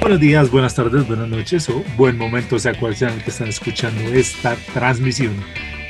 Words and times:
Buenos 0.00 0.20
días, 0.20 0.50
buenas 0.50 0.74
tardes, 0.74 1.06
buenas 1.06 1.28
noches 1.28 1.68
o 1.68 1.84
buen 1.98 2.16
momento, 2.16 2.58
sea 2.58 2.72
cual 2.72 2.96
sea 2.96 3.12
el 3.12 3.22
que 3.22 3.28
están 3.28 3.48
escuchando 3.48 4.00
esta 4.14 4.56
transmisión. 4.72 5.36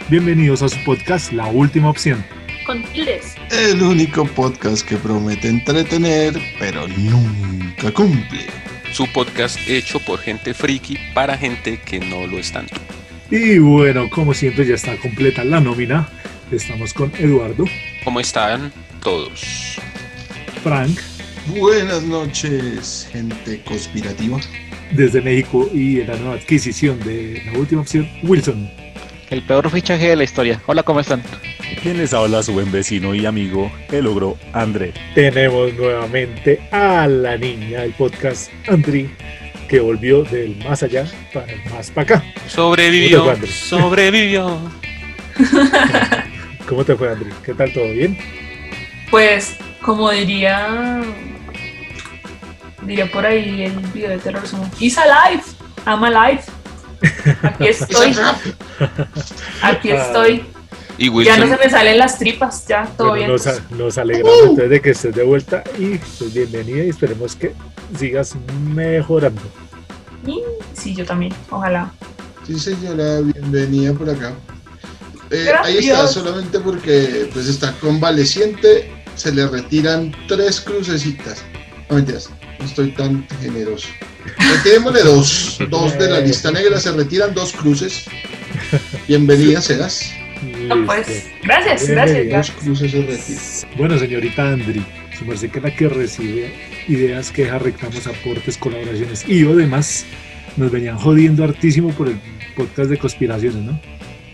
Bienvenidos 0.09 0.63
a 0.63 0.69
su 0.69 0.83
podcast 0.85 1.31
La 1.31 1.47
Última 1.47 1.89
Opción. 1.89 2.25
Con 2.67 2.83
tildes. 2.83 3.37
El 3.53 3.81
único 3.81 4.25
podcast 4.25 4.85
que 4.85 4.97
promete 4.97 5.49
entretener, 5.49 6.35
pero 6.59 6.89
nunca 6.89 7.93
cumple. 7.93 8.47
Su 8.93 9.07
podcast 9.13 9.57
hecho 9.69 10.01
por 10.01 10.19
gente 10.19 10.53
friki 10.53 10.99
para 11.15 11.39
gente 11.39 11.79
que 11.79 12.01
no 12.01 12.27
lo 12.27 12.39
es 12.39 12.51
tanto. 12.51 12.75
Y 13.31 13.59
bueno, 13.61 14.11
como 14.11 14.35
siempre 14.35 14.67
ya 14.67 14.75
está 14.75 14.97
completa 14.97 15.45
la 15.45 15.61
nómina. 15.61 16.09
Estamos 16.51 16.93
con 16.93 17.13
Eduardo, 17.17 17.65
¿Cómo 18.05 18.19
están 18.19 18.73
todos? 19.03 19.79
Frank 20.63 20.99
Buenas 21.47 22.03
noches, 22.03 23.09
gente 23.13 23.63
conspirativa. 23.65 24.39
desde 24.93 25.21
México 25.21 25.71
y 25.73 26.01
en 26.01 26.09
la 26.09 26.17
nueva 26.17 26.35
adquisición 26.35 26.99
de 27.01 27.43
La 27.47 27.59
Última 27.59 27.83
Opción, 27.83 28.09
Wilson. 28.25 28.69
El 29.31 29.43
peor 29.43 29.71
fichaje 29.71 30.09
de 30.09 30.17
la 30.17 30.25
historia. 30.25 30.61
Hola, 30.67 30.83
¿cómo 30.83 30.99
están? 31.01 31.23
Quien 31.83 31.99
les 31.99 32.13
habla 32.13 32.43
su 32.43 32.53
buen 32.53 32.71
vecino 32.73 33.15
y 33.15 33.27
amigo, 33.27 33.71
el 33.93 34.09
ogro 34.09 34.37
André. 34.53 34.93
Tenemos 35.15 35.73
nuevamente 35.75 36.61
a 36.73 37.07
la 37.07 37.37
niña 37.37 37.83
del 37.83 37.93
podcast, 37.93 38.51
Andri, 38.69 39.09
que 39.69 39.79
volvió 39.79 40.25
del 40.25 40.57
más 40.65 40.83
allá 40.83 41.07
para 41.33 41.47
el 41.47 41.65
más 41.71 41.91
para 41.93 42.17
acá. 42.17 42.25
Sobrevivió, 42.49 43.37
sobrevivió. 43.47 44.59
¿Cómo 46.71 46.85
te 46.85 46.95
fue, 46.95 47.11
Andri? 47.11 47.31
¿Qué 47.45 47.53
tal? 47.53 47.73
¿Todo 47.73 47.83
bien? 47.87 48.17
Pues, 49.11 49.57
como 49.83 50.09
diría. 50.13 51.03
Diría 52.83 53.11
por 53.11 53.27
ahí 53.27 53.65
el 53.65 53.73
video 53.93 54.11
de 54.11 54.19
terror. 54.19 54.49
como, 54.49 54.71
Is 54.79 54.97
alive. 54.97 55.43
I'm 55.85 56.05
alive. 56.05 56.43
Aquí 57.43 57.67
estoy. 57.69 58.15
Aquí 59.63 59.91
Ah, 59.91 60.07
estoy. 60.07 60.45
Y 60.97 61.25
Ya 61.25 61.39
no 61.39 61.49
se 61.49 61.57
me 61.57 61.69
salen 61.69 61.99
las 61.99 62.21
tripas. 62.21 62.69
Ya, 62.69 62.87
todo 62.97 63.09
Bueno, 63.09 63.35
bien. 63.35 63.63
nos, 63.77 63.99
alegramos 63.99 64.39
entonces 64.43 64.71
de 64.71 64.81
que 64.81 64.91
estés 64.91 65.15
de 65.17 65.25
vuelta 65.25 65.65
y 65.77 65.99
pues 65.99 66.33
bienvenida 66.33 66.85
y 66.85 66.91
esperemos 66.91 67.35
que 67.35 67.53
sigas 67.99 68.37
mejorando. 68.73 69.43
Sí, 70.75 70.95
yo 70.95 71.05
también. 71.05 71.33
Ojalá. 71.51 71.91
Sí, 72.47 72.57
señora, 72.61 73.23
bienvenida 73.23 73.93
por 73.93 74.09
acá. 74.09 74.35
Eh, 75.31 75.53
ahí 75.63 75.79
está, 75.79 76.09
solamente 76.09 76.59
porque 76.59 77.29
pues 77.33 77.47
está 77.47 77.73
convaleciente, 77.75 78.91
se 79.15 79.33
le 79.33 79.47
retiran 79.47 80.15
tres 80.27 80.61
crucecitas. 80.61 81.45
No 81.89 81.97
mentiras, 81.97 82.31
no 82.59 82.65
estoy 82.65 82.91
tan 82.93 83.27
generoso. 83.41 83.89
Retirémosle 84.39 85.03
dos, 85.03 85.59
dos 85.71 85.99
de 85.99 86.09
la 86.09 86.21
lista 86.21 86.51
negra, 86.51 86.81
se 86.81 86.93
retiran 86.93 87.33
dos 87.33 87.53
cruces. 87.53 88.07
Bienvenida 89.07 89.61
serás. 89.61 90.13
No, 90.67 90.85
pues, 90.87 91.27
gracias, 91.43 91.87
Bien, 91.87 91.95
gracias. 91.95 92.19
Dos 92.19 92.29
gracias. 92.29 92.57
cruces 92.63 92.91
se 92.91 93.03
retiran. 93.03 93.79
Bueno, 93.79 93.99
señorita 93.99 94.53
Andri, 94.53 94.85
su 95.17 95.25
merced 95.25 95.51
que 95.51 95.59
es 95.59 95.65
la 95.65 95.75
que 95.75 95.89
recibe 95.89 96.53
ideas, 96.89 97.31
quejas, 97.31 97.63
reclamos, 97.63 98.07
aportes, 98.07 98.57
colaboraciones 98.57 99.25
y 99.29 99.45
además 99.47 100.05
nos 100.57 100.73
venían 100.73 100.99
jodiendo 100.99 101.45
hartísimo 101.45 101.91
por 101.91 102.09
el 102.09 102.19
podcast 102.57 102.91
de 102.91 102.99
conspiraciones, 102.99 103.63
¿no? 103.63 103.81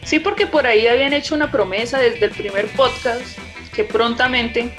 Sí, 0.07 0.21
porque 0.21 0.47
por 0.47 0.69
ahí 0.69 0.87
habían 0.87 1.13
hecho 1.13 1.35
una 1.35 1.51
promesa 1.51 1.99
desde 1.99 2.27
el 2.27 2.31
primer 2.31 2.69
podcast 2.69 3.23
que 3.75 3.83
prontamente 3.83 4.73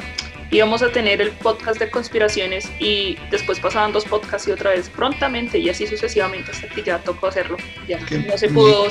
íbamos 0.52 0.82
a 0.82 0.90
tener 0.90 1.20
el 1.22 1.32
podcast 1.32 1.80
de 1.80 1.92
conspiraciones 1.92 2.66
y 2.80 3.18
después 3.30 3.60
pasaban 3.60 3.92
dos 3.92 4.06
podcasts 4.06 4.48
y 4.48 4.52
otra 4.52 4.72
vez 4.72 4.90
prontamente 4.90 5.58
y 5.60 5.68
así 5.68 5.86
sucesivamente 5.86 6.52
hasta 6.52 6.70
que 6.70 6.82
ya 6.82 7.00
tocó 7.00 7.28
hacerlo. 7.28 7.58
Ya 7.90 8.00
no 8.00 8.38
se 8.38 8.48
pudo 8.48 8.88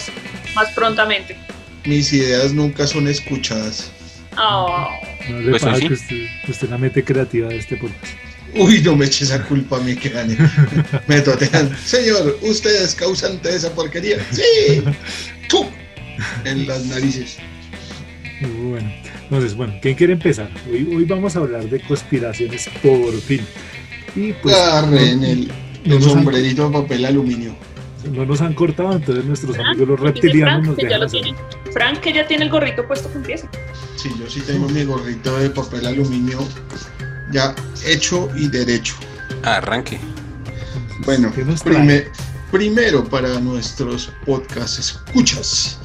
más 0.55 0.71
prontamente. 0.75 1.39
Mis 1.87 2.13
ideas 2.13 2.53
nunca 2.53 2.87
son 2.87 3.09
escuchadas. 3.09 3.91
Oh, 4.37 4.89
No 5.31 5.41
le 5.41 5.51
Pues 5.53 5.63
pasa 5.63 5.81
que 5.81 5.95
usted, 5.95 6.27
usted 6.47 6.65
es 6.65 6.71
la 6.71 6.77
mente 6.77 7.03
creativa 7.03 7.49
de 7.49 7.57
este 7.57 7.79
podcast. 7.79 8.13
Uy, 8.55 8.83
no 8.83 8.95
me 8.95 9.07
eche 9.07 9.25
esa 9.25 9.43
culpa 9.43 9.79
a 9.79 9.81
mí 9.81 9.97
que 9.97 10.11
gane. 10.11 10.37
Me 11.07 11.23
totean. 11.23 11.75
Señor, 11.79 12.39
¿usted 12.43 12.83
es 12.83 12.95
causante 12.95 13.49
de 13.49 13.57
esa 13.57 13.75
porquería? 13.75 14.19
Sí. 14.31 14.83
¡Tú! 15.49 15.67
En 16.45 16.67
las 16.67 16.85
narices. 16.87 17.39
Bueno, 18.41 18.91
entonces, 19.23 19.55
bueno, 19.55 19.75
¿quién 19.81 19.95
quiere 19.95 20.13
empezar? 20.13 20.51
Hoy, 20.71 20.95
hoy 20.95 21.05
vamos 21.05 21.35
a 21.37 21.41
hablar 21.41 21.65
de 21.69 21.81
conspiraciones 21.81 22.69
por 22.83 23.13
fin. 23.21 23.41
Y 24.15 24.33
pues 24.35 24.55
Agarren 24.55 25.21
no- 25.21 25.27
el, 25.27 25.49
no 25.49 25.55
el 25.85 25.91
nos 26.01 26.05
han- 26.05 26.11
sombrerito 26.13 26.69
de 26.69 26.73
papel 26.83 27.05
aluminio. 27.07 27.57
no 28.13 28.25
nos 28.27 28.41
han 28.41 28.55
cortado, 28.55 28.93
entonces 28.93 29.25
nuestros 29.25 29.57
Frank, 29.57 29.69
amigos 29.71 29.89
los 29.89 30.01
reptilianos 30.01 30.53
Frank, 30.53 30.67
nos 30.67 30.77
que 30.77 30.83
ya 30.83 30.89
dejan 30.89 31.01
lo 31.01 31.07
hacer. 31.07 31.23
tiene. 31.23 31.39
Frank, 31.73 32.01
que 32.01 32.13
ya 32.13 32.27
tiene 32.27 32.45
el 32.45 32.51
gorrito 32.51 32.87
puesto 32.87 33.11
que 33.11 33.19
empieza. 33.19 33.49
Sí, 33.97 34.11
yo 34.21 34.31
sí 34.31 34.41
tengo 34.47 34.69
mi 34.69 34.85
gorrito 34.85 35.37
de 35.39 35.51
papel 35.51 35.87
aluminio 35.87 36.39
ya 37.33 37.55
hecho 37.87 38.29
y 38.37 38.49
derecho. 38.49 38.95
arranque. 39.43 39.99
Bueno, 41.05 41.33
primero 42.53 43.05
para 43.05 43.39
nuestros 43.41 44.11
podcast 44.25 44.79
escuchas. 44.79 45.79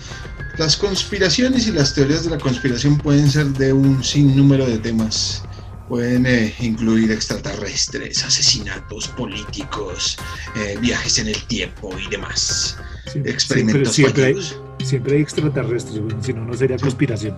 Las 0.58 0.76
conspiraciones 0.78 1.68
y 1.68 1.72
las 1.72 1.94
teorías 1.96 2.26
de 2.26 2.32
la 2.32 2.38
conspiración 2.38 2.98
pueden 2.98 3.30
ser 3.30 3.48
de 3.48 3.74
un 3.74 4.04
sinnúmero 4.04 4.66
de 4.66 4.78
temas. 4.78 5.44
Pueden 5.88 6.26
eh, 6.26 6.54
incluir 6.60 7.12
extraterrestres, 7.12 8.24
asesinatos 8.24 9.08
políticos, 9.10 10.18
eh, 10.56 10.78
viajes 10.80 11.20
en 11.20 11.28
el 11.30 11.42
tiempo 11.48 11.90
y 12.00 12.10
demás. 12.10 12.78
Sí, 13.12 13.20
Experimentos 13.26 13.94
siempre, 13.94 14.24
siempre, 14.36 14.62
hay, 14.80 14.86
siempre 14.86 15.16
hay 15.18 15.22
extraterrestres, 15.22 16.02
si 16.22 16.34
no, 16.34 16.46
no 16.46 16.54
sería 16.54 16.78
conspiración. 16.78 17.36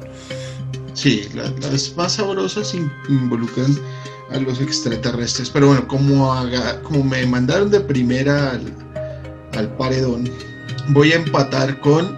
Sí, 0.94 1.28
la- 1.34 1.50
las 1.72 1.96
más 1.96 2.14
sabrosas 2.14 2.74
in- 2.76 2.92
involucran 3.10 3.76
a 4.32 4.38
los 4.38 4.60
extraterrestres. 4.62 5.50
Pero 5.50 5.68
bueno, 5.68 5.88
como, 5.88 6.32
haga, 6.34 6.80
como 6.84 7.04
me 7.04 7.26
mandaron 7.26 7.72
de 7.72 7.80
primera 7.80 8.52
al, 8.52 8.72
al 9.54 9.76
paredón, 9.78 10.30
voy 10.90 11.12
a 11.14 11.16
empatar 11.16 11.80
con 11.80 12.16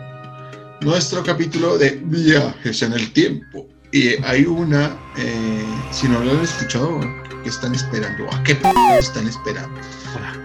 nuestro 0.81 1.23
capítulo 1.23 1.77
de 1.77 1.99
viajes 2.03 2.81
en 2.81 2.93
el 2.93 3.11
tiempo. 3.11 3.67
Y 3.91 4.09
hay 4.25 4.45
una, 4.45 4.95
eh, 5.17 5.65
si 5.91 6.07
no 6.07 6.19
lo 6.19 6.31
han 6.31 6.41
escuchado, 6.41 6.99
que 7.43 7.49
están 7.49 7.73
esperando? 7.75 8.25
¿A 8.33 8.43
qué 8.43 8.55
p- 8.55 8.67
están 8.99 9.27
esperando? 9.27 9.79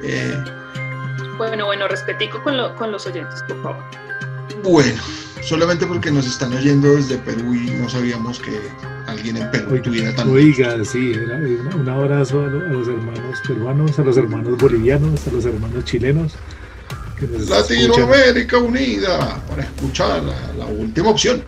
Eh, 0.04 0.34
Bueno, 1.38 1.66
bueno, 1.66 1.88
respetico 1.88 2.42
con, 2.42 2.56
lo- 2.56 2.76
con 2.76 2.92
los 2.92 3.06
oyentes, 3.06 3.42
por 3.48 3.62
favor. 3.62 3.84
bueno, 4.62 5.00
solamente 5.42 5.86
porque 5.86 6.10
nos 6.10 6.26
están 6.26 6.52
oyendo 6.52 6.94
desde 6.94 7.16
Perú 7.18 7.54
y 7.54 7.70
no 7.70 7.88
sabíamos 7.88 8.38
que 8.40 8.60
alguien 9.06 9.38
en 9.38 9.50
Perú 9.50 9.80
tuviera 9.82 10.14
tan... 10.14 10.28
Oiga, 10.28 10.84
sí, 10.84 11.12
era- 11.14 11.36
un, 11.36 11.80
un 11.80 11.88
abrazo 11.88 12.44
a, 12.44 12.46
lo- 12.46 12.66
a 12.66 12.68
los 12.68 12.86
hermanos 12.88 13.40
peruanos, 13.48 13.98
a 13.98 14.02
los 14.02 14.16
hermanos 14.18 14.58
bolivianos, 14.58 15.26
a 15.26 15.30
los 15.32 15.44
hermanos 15.46 15.84
chilenos. 15.86 16.34
Latinoamérica 17.48 18.58
Unida 18.58 19.42
para 19.48 19.62
escuchar 19.64 20.22
la, 20.22 20.52
la 20.58 20.66
última 20.66 21.10
opción. 21.10 21.44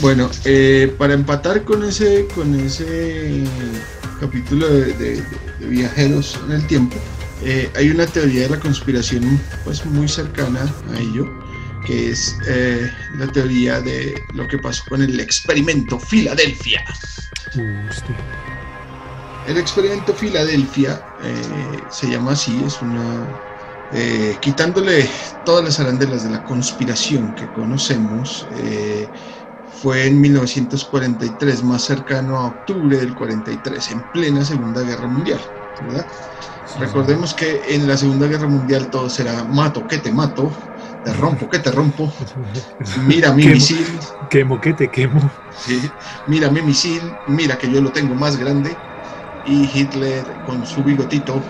Bueno, 0.00 0.30
eh, 0.44 0.94
para 0.98 1.14
empatar 1.14 1.64
con 1.64 1.84
ese, 1.84 2.26
con 2.34 2.54
ese 2.58 3.44
capítulo 4.20 4.68
de, 4.68 4.92
de- 4.94 5.22
de 5.58 5.66
viajeros 5.66 6.38
en 6.46 6.52
el 6.52 6.66
tiempo, 6.66 6.96
eh, 7.42 7.70
hay 7.76 7.90
una 7.90 8.06
teoría 8.06 8.42
de 8.42 8.48
la 8.50 8.60
conspiración 8.60 9.40
pues 9.64 9.84
muy 9.84 10.08
cercana 10.08 10.60
a 10.94 10.98
ello, 10.98 11.26
que 11.86 12.10
es 12.10 12.36
eh, 12.46 12.90
la 13.18 13.26
teoría 13.26 13.80
de 13.80 14.14
lo 14.34 14.46
que 14.48 14.58
pasó 14.58 14.84
con 14.88 15.02
el 15.02 15.18
experimento 15.20 15.98
Filadelfia. 15.98 16.82
El 19.46 19.58
experimento 19.58 20.14
Filadelfia 20.14 21.02
eh, 21.22 21.78
se 21.90 22.08
llama 22.10 22.32
así, 22.32 22.62
es 22.64 22.80
una... 22.80 23.26
eh, 23.90 24.38
quitándole 24.40 25.10
todas 25.42 25.64
las 25.64 25.80
arandelas 25.80 26.22
de 26.22 26.30
la 26.30 26.44
conspiración 26.44 27.34
que 27.34 27.50
conocemos, 27.50 28.46
eh, 28.52 29.12
fue 29.62 30.06
en 30.06 30.20
1943, 30.20 31.62
más 31.64 31.84
cercano 31.84 32.36
a 32.38 32.46
octubre 32.48 32.96
del 32.98 33.14
43, 33.14 33.90
en 33.90 34.08
plena 34.10 34.44
Segunda 34.44 34.82
Guerra 34.82 35.08
Mundial, 35.08 35.42
¿verdad? 35.80 36.06
Recordemos 36.76 37.34
que 37.34 37.74
en 37.74 37.86
la 37.86 37.96
Segunda 37.96 38.26
Guerra 38.28 38.48
Mundial 38.48 38.90
todo 38.90 39.10
será 39.10 39.44
mato 39.44 39.86
que 39.86 39.98
te 39.98 40.12
mato, 40.12 40.56
te 41.02 41.12
rompo 41.12 41.48
que 41.48 41.58
te 41.60 41.70
rompo, 41.70 42.14
mira 43.06 43.32
mi 43.34 43.44
Quemo. 43.44 43.54
misil, 43.54 43.86
Quemo 44.28 44.60
que 44.60 44.74
te 44.74 44.90
quemo. 44.90 45.32
Sí, 45.48 45.94
mira 46.26 46.50
mi 46.50 46.62
misil, 46.62 47.20
mira 47.26 47.58
que 47.58 47.70
yo 47.70 47.80
lo 47.80 47.92
tengo 47.92 48.14
más 48.14 48.36
grande. 48.36 48.82
Y 49.42 49.64
Hitler 49.78 50.40
con 50.42 50.66
su 50.66 50.84
bigotito 50.84 51.46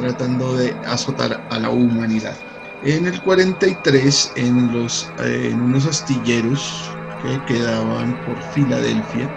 tratando 0.00 0.54
de 0.56 0.80
azotar 0.84 1.46
a 1.48 1.58
la 1.60 1.70
humanidad. 1.70 2.40
En 2.80 3.06
el 3.06 3.20
43, 3.22 4.32
en, 4.36 4.70
los, 4.72 5.14
eh, 5.18 5.50
en 5.52 5.60
unos 5.62 5.86
astilleros 5.86 7.00
que 7.18 7.44
quedaban 7.44 8.20
por 8.22 8.42
Filadelfia, 8.42 9.36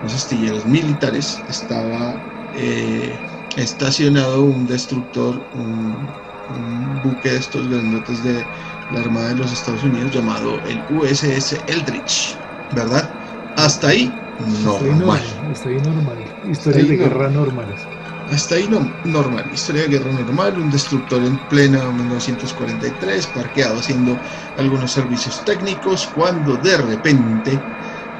los 0.00 0.14
astilleros 0.14 0.66
militares, 0.66 1.42
estaba 1.48 2.24
eh, 2.52 3.24
estacionado 3.54 4.44
un 4.44 4.66
destructor, 4.66 5.48
un, 5.52 6.20
un 6.46 7.00
buque 7.00 7.30
de 7.30 7.38
estos 7.38 7.68
grandotes 7.68 8.22
de 8.22 8.48
la 8.88 9.00
Armada 9.00 9.28
de 9.30 9.36
los 9.36 9.52
Estados 9.52 9.82
Unidos 9.84 10.12
llamado 10.12 10.62
el 10.64 10.84
USS 10.88 11.64
Eldridge, 11.66 12.40
¿verdad? 12.70 13.16
Hasta 13.56 13.88
ahí, 13.88 14.22
Está 14.38 14.84
ahí 14.84 14.94
normal. 14.94 14.94
normal. 14.94 15.58
Normal. 15.82 16.38
Historias 16.42 16.88
de 16.88 16.96
normal. 16.96 17.10
guerra 17.10 17.30
normales. 17.30 17.88
Hasta 18.28 18.56
ahí 18.56 18.68
no, 18.68 18.98
normal, 19.04 19.52
historia 19.52 19.82
de 19.82 19.88
guerra 19.88 20.10
normal, 20.12 20.58
un 20.58 20.68
destructor 20.68 21.24
en 21.24 21.46
plena 21.46 21.92
1943, 21.92 23.28
parqueado 23.28 23.78
haciendo 23.78 24.20
algunos 24.56 24.90
servicios 24.92 25.44
técnicos, 25.44 26.08
cuando 26.08 26.56
de 26.56 26.76
repente 26.76 27.68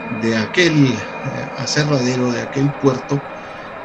de 0.06 0.36
aquel 0.36 1.00
eh, 1.24 1.50
aserradero, 1.56 2.30
de 2.30 2.42
aquel 2.42 2.74
puerto, 2.74 3.28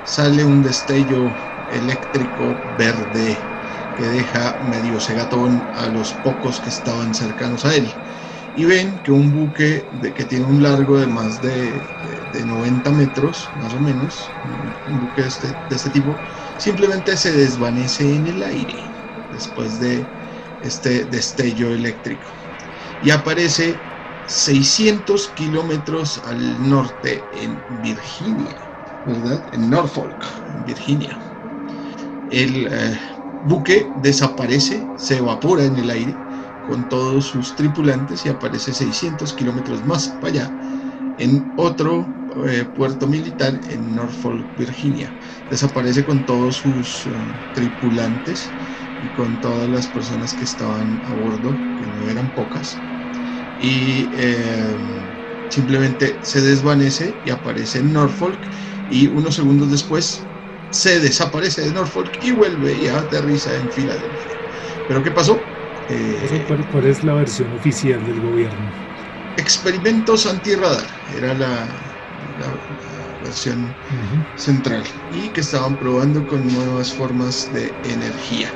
sale 0.04 0.44
un 0.46 0.62
destello 0.64 1.38
eléctrico 1.68 2.64
verde 2.66 3.52
que 3.94 4.08
deja 4.10 4.58
medio 4.62 5.00
cegatón 5.02 5.70
a 5.74 5.88
los 5.88 6.14
pocos 6.14 6.60
que 6.62 6.70
estaban 6.70 7.14
cercanos 7.16 7.66
a 7.66 7.76
él. 7.76 8.00
Y 8.54 8.66
ven 8.66 9.00
que 9.00 9.12
un 9.12 9.32
buque 9.32 9.88
que 10.16 10.26
tiene 10.26 10.46
un 10.46 10.62
largo 10.64 11.00
de 11.00 11.08
más 11.08 11.40
de, 11.42 11.82
de- 12.00 12.21
de 12.32 12.46
90 12.46 12.92
metros, 12.92 13.52
más 13.56 13.74
o 13.74 13.80
menos, 13.80 14.38
un- 14.44 14.80
buque 14.86 15.22
de 15.22 15.28
este, 15.28 15.48
de 15.66 15.76
este 15.76 15.90
tipo, 15.90 16.22
simplemente 16.58 17.18
se 17.18 17.32
desvanece 17.34 18.16
en 18.16 18.28
el 18.28 18.44
aire 18.44 18.94
después 19.30 19.80
de 19.80 20.14
este 20.60 21.06
destello 21.06 21.74
eléctrico. 21.74 22.30
Y 23.00 23.10
aparece 23.12 23.88
600 24.26 25.30
kilómetros 25.34 26.20
al 26.24 26.68
norte 26.68 27.28
en 27.32 27.66
Virginia, 27.68 28.62
¿verdad? 29.04 29.46
En 29.52 29.70
Norfolk, 29.70 30.24
en 30.46 30.64
Virginia. 30.64 31.20
El 32.30 32.68
eh, 32.68 33.00
buque 33.42 33.92
desaparece, 33.96 34.92
se 34.96 35.18
evapora 35.18 35.66
en 35.66 35.78
el 35.78 35.90
aire 35.90 36.24
con 36.62 36.88
todos 36.88 37.28
sus 37.28 37.56
tripulantes 37.56 38.26
y 38.26 38.30
aparece 38.30 38.74
600 38.74 39.34
kilómetros 39.34 39.84
más 39.84 40.10
para 40.10 40.32
allá 40.34 40.58
en 41.18 41.52
otro 41.56 42.21
eh, 42.48 42.66
puerto 42.66 43.08
militar 43.08 43.62
en 43.68 43.94
Norfolk, 43.96 44.52
Virginia. 44.56 45.18
Desaparece 45.50 46.06
con 46.06 46.26
todos 46.26 46.58
sus 46.58 47.06
eh, 47.08 47.12
tripulantes 47.52 48.56
y 48.98 49.12
con 49.12 49.40
todas 49.40 49.70
las 49.70 49.88
personas 49.90 50.34
que 50.36 50.44
estaban 50.46 51.02
a 51.04 51.14
bordo, 51.14 51.66
que 51.76 51.88
no 51.88 52.08
eran 52.10 52.34
pocas, 52.34 52.86
y 53.58 54.10
eh, 54.14 54.78
simplemente 55.50 56.20
se 56.24 56.42
desvanece 56.42 57.20
y 57.24 57.30
aparece 57.30 57.80
en 57.80 57.92
Norfolk 57.94 58.48
y 58.88 59.08
unos 59.08 59.36
segundos 59.36 59.72
después 59.72 60.30
se 60.70 61.00
desaparece 61.00 61.62
de 61.64 61.74
Norfolk 61.74 62.18
y 62.22 62.32
vuelve 62.32 62.76
y 62.78 62.88
aterriza 62.88 63.58
en 63.58 63.72
Filadelfia. 63.72 64.38
¿Pero 64.86 65.04
qué 65.04 65.12
pasó? 65.12 65.52
Eh, 65.88 66.20
Eso, 66.24 66.42
¿Cuál, 66.42 66.66
cuál 66.68 66.86
es 66.86 67.04
la 67.04 67.14
versión 67.16 67.52
oficial 67.52 68.06
del 68.06 68.22
gobierno? 68.22 68.72
experimentos 69.36 70.26
antirradar 70.26 70.90
era 71.06 71.34
la, 71.34 71.91
la- 72.42 72.60
la 72.90 73.18
versión 73.20 73.78
central 74.36 74.86
y 75.10 75.32
que 75.34 75.42
estaban 75.42 75.78
probando 75.78 76.26
con 76.26 76.48
nuevas 76.48 76.94
formas 76.94 77.50
de 77.50 77.80
energía. 77.84 78.50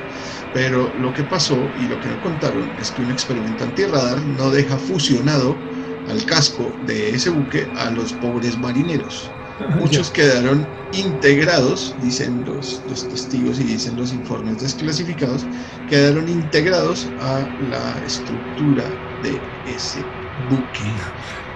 Pero 0.50 0.92
lo 0.96 1.12
que 1.12 1.24
pasó 1.24 1.72
y 1.74 1.86
lo 1.86 2.00
que 2.00 2.08
no 2.08 2.20
contaron 2.20 2.74
es 2.78 2.90
que 2.92 3.02
un 3.02 3.10
experimento 3.10 3.64
antirradar 3.64 4.24
no 4.26 4.50
deja 4.50 4.78
fusionado 4.78 5.64
al 6.04 6.24
casco 6.24 6.78
de 6.80 7.10
ese 7.10 7.30
buque 7.30 7.70
a 7.74 7.90
los 7.90 8.14
pobres 8.14 8.58
marineros. 8.58 9.36
Muchos 9.74 10.10
quedaron 10.10 10.72
integrados, 10.90 11.94
dicen 11.96 12.44
los, 12.44 12.82
los 12.84 13.08
testigos 13.08 13.58
y 13.58 13.64
dicen 13.64 13.96
los 13.96 14.12
informes 14.12 14.58
desclasificados, 14.58 15.48
quedaron 15.86 16.28
integrados 16.28 17.12
a 17.18 17.52
la 17.58 17.98
estructura 18.04 19.02
de 19.14 19.50
ese 19.64 20.12
buque, 20.34 20.98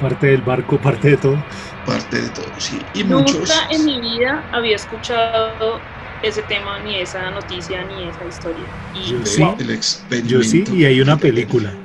Parte 0.00 0.29
del 0.29 0.43
barco, 0.43 0.81
parte 0.81 1.11
de 1.11 1.17
todo. 1.19 1.47
parte 1.85 2.20
de 2.23 2.31
todo, 2.31 2.58
sí. 2.58 2.87
Y 2.94 3.05
muchos... 3.05 3.41
Nunca 3.41 3.67
en 3.70 3.85
mi 3.85 4.00
vida 4.00 4.49
había 4.50 4.76
escuchado 4.76 5.82
ese 6.23 6.43
tema, 6.43 6.81
ni 6.81 6.99
esa 6.99 7.31
noticia, 7.31 7.85
ni 7.85 8.08
esa 8.08 8.25
historia. 8.26 8.70
Y 8.93 9.11
Yo 9.11 9.26
sí. 9.26 9.43
el 9.58 9.70
experimento. 9.70 10.32
Yo 10.32 10.43
sí, 10.43 10.64
y 10.73 10.85
hay 10.85 11.00
una 11.00 11.17
película. 11.19 11.76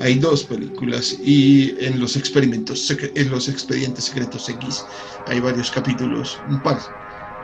Hay 0.00 0.18
dos 0.18 0.44
películas 0.44 1.16
y 1.22 1.74
en 1.84 2.00
los 2.00 2.16
experimentos, 2.16 2.90
en 3.14 3.30
los 3.30 3.48
expedientes 3.48 4.04
secretos 4.06 4.48
X 4.48 4.86
hay 5.26 5.40
varios 5.40 5.70
capítulos, 5.70 6.42
un 6.46 6.60
par, 6.60 6.80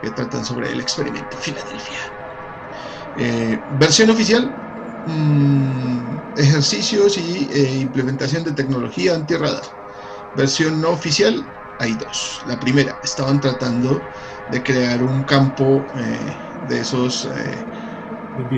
que 0.01 0.11
tratan 0.11 0.43
sobre 0.43 0.71
el 0.71 0.81
experimento 0.81 1.37
Filadelfia. 1.37 1.99
Eh, 3.15 3.63
versión 3.69 4.09
oficial, 4.09 4.53
mm, 5.05 6.17
ejercicios 6.37 7.17
y 7.17 7.49
eh, 7.51 7.79
implementación 7.81 8.43
de 8.43 8.51
tecnología 8.51 9.15
antirradar. 9.15 9.63
Versión 10.33 10.79
no 10.79 10.91
oficial, 10.91 11.53
hay 11.77 11.95
dos. 11.95 12.41
La 12.45 12.59
primera, 12.59 12.99
estaban 13.03 13.39
tratando 13.39 14.09
de 14.47 14.63
crear 14.63 15.03
un 15.03 15.23
campo 15.25 15.87
eh, 15.95 16.37
de 16.61 16.79
esos... 16.79 17.25
eh, 17.25 17.67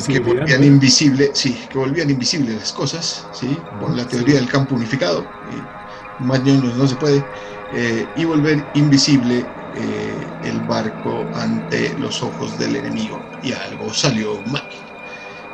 que 0.08 0.20
volvían 0.20 0.62
¿no? 0.62 0.68
invisible, 0.68 1.32
sí, 1.34 1.60
que 1.68 1.78
volvían 1.78 2.10
invisibles 2.10 2.56
las 2.56 2.72
cosas, 2.74 3.28
sí, 3.32 3.68
con 3.80 3.96
la 3.96 4.08
teoría 4.08 4.36
del 4.36 4.50
campo 4.50 4.76
unificado, 4.76 5.36
y 5.42 5.72
más 6.18 6.44
ñoños 6.44 6.76
no 6.76 6.88
se 6.88 6.96
puede, 6.96 7.30
eh, 7.70 8.12
y 8.14 8.24
volver 8.24 8.70
invisible 8.74 9.56
eh, 9.72 10.38
el 10.42 10.62
barco 10.62 11.32
ante 11.34 11.98
los 11.98 12.22
ojos 12.22 12.56
del 12.58 12.76
enemigo, 12.76 13.32
y 13.42 13.52
algo 13.54 13.94
salió 13.94 14.44
mal. 14.44 14.68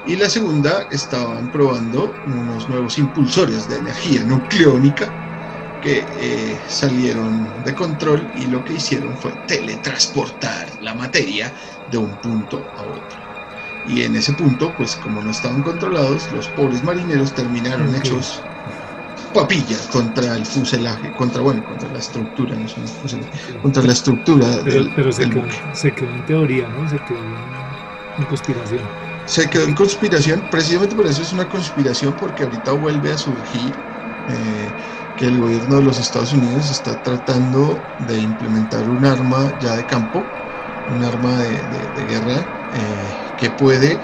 Y 0.03 0.15
la 0.15 0.29
segunda, 0.29 0.87
estaban 0.89 1.49
probando 1.51 2.19
unos 2.23 2.67
nuevos 2.67 2.97
impulsores 2.97 3.67
de 3.67 3.77
energía 3.77 4.23
nucleónica 4.23 5.15
que 5.79 6.07
eh, 6.11 6.61
salieron 6.67 7.63
de 7.63 7.75
control 7.75 8.29
y 8.33 8.47
lo 8.47 8.63
que 8.63 8.73
hicieron 8.73 9.17
fue 9.17 9.37
teletransportar 9.45 10.75
la 10.79 10.93
materia 10.95 11.55
de 11.85 11.97
un 11.97 12.19
punto 12.19 12.71
a 12.75 12.83
otro. 12.83 13.19
Y 13.83 14.03
en 14.03 14.15
ese 14.15 14.33
punto, 14.33 14.75
pues 14.75 14.95
como 14.97 15.21
no 15.21 15.31
estaban 15.31 15.63
controlados, 15.63 16.31
los 16.31 16.49
pobres 16.49 16.83
marineros 16.83 17.33
terminaron 17.33 17.95
Ok. 17.95 17.95
hechos 17.95 18.51
papillas 19.31 19.87
contra 19.87 20.35
el 20.35 20.45
fuselaje, 20.45 21.13
contra, 21.15 21.41
bueno, 21.41 21.63
contra 21.65 21.89
la 21.89 21.99
estructura, 21.99 22.57
no 22.57 22.65
es 22.65 22.77
un 22.77 22.87
fuselaje, 22.87 23.31
contra 23.59 23.83
la 23.83 23.93
estructura 23.93 24.63
Pero, 24.63 24.83
del, 24.83 24.93
pero 24.93 25.11
se, 25.11 25.27
del 25.27 25.29
quedó, 25.29 25.49
se 25.71 25.93
quedó 25.93 26.13
en 26.15 26.25
teoría, 26.25 26.69
¿no? 26.69 26.87
Se 26.87 27.03
quedó 27.03 27.37
en, 27.37 27.79
en 28.15 28.25
conspiración. 28.25 28.95
Se 29.25 29.49
quedó 29.49 29.65
en 29.65 29.75
conspiración, 29.75 30.47
precisamente 30.49 30.95
por 30.95 31.05
eso 31.07 31.21
es 31.21 31.31
una 31.33 31.47
conspiración, 31.47 32.15
porque 32.15 32.43
ahorita 32.43 32.71
vuelve 32.73 33.11
a 33.11 33.17
surgir 33.17 33.85
eh, 34.25 34.68
que 35.19 35.25
el 35.27 35.37
gobierno 35.37 35.75
de 35.75 35.83
los 35.83 35.99
Estados 35.99 36.31
Unidos 36.31 36.69
está 36.71 37.01
tratando 37.01 37.89
de 37.97 38.21
implementar 38.21 38.87
un 38.87 39.03
arma 39.03 39.53
ya 39.59 39.75
de 39.75 39.85
campo, 39.85 40.31
un 40.85 41.03
arma 41.03 41.41
de, 41.41 41.67
de- 41.67 41.89
de 41.89 42.05
guerra 42.05 42.53
eh, 42.71 43.13
que 43.35 43.49
puede 43.51 44.01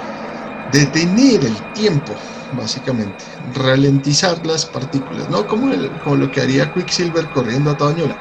detener 0.66 1.46
el 1.46 1.72
tiempo, 1.72 2.18
básicamente, 2.50 3.24
ralentizar 3.40 4.46
las 4.46 4.66
partículas, 4.66 5.30
no 5.30 5.48
como, 5.48 5.72
el- 5.72 5.98
como 6.00 6.18
lo 6.18 6.32
que 6.32 6.42
haría 6.42 6.74
Quicksilver 6.74 7.30
corriendo 7.30 7.72
a 7.72 7.78
toda 7.78 7.94
ñola, 7.94 8.20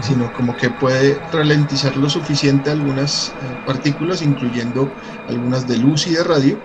sino 0.00 0.32
como 0.32 0.56
que 0.56 0.70
puede 0.70 1.22
ralentizar 1.30 1.96
lo 1.96 2.10
suficiente 2.10 2.70
algunas 2.70 3.36
eh, 3.40 3.58
partículas, 3.62 4.22
incluyendo 4.22 4.94
algunas 5.26 5.66
de 5.66 5.76
luz 5.78 6.06
y 6.08 6.12
de 6.12 6.24
radio, 6.24 6.64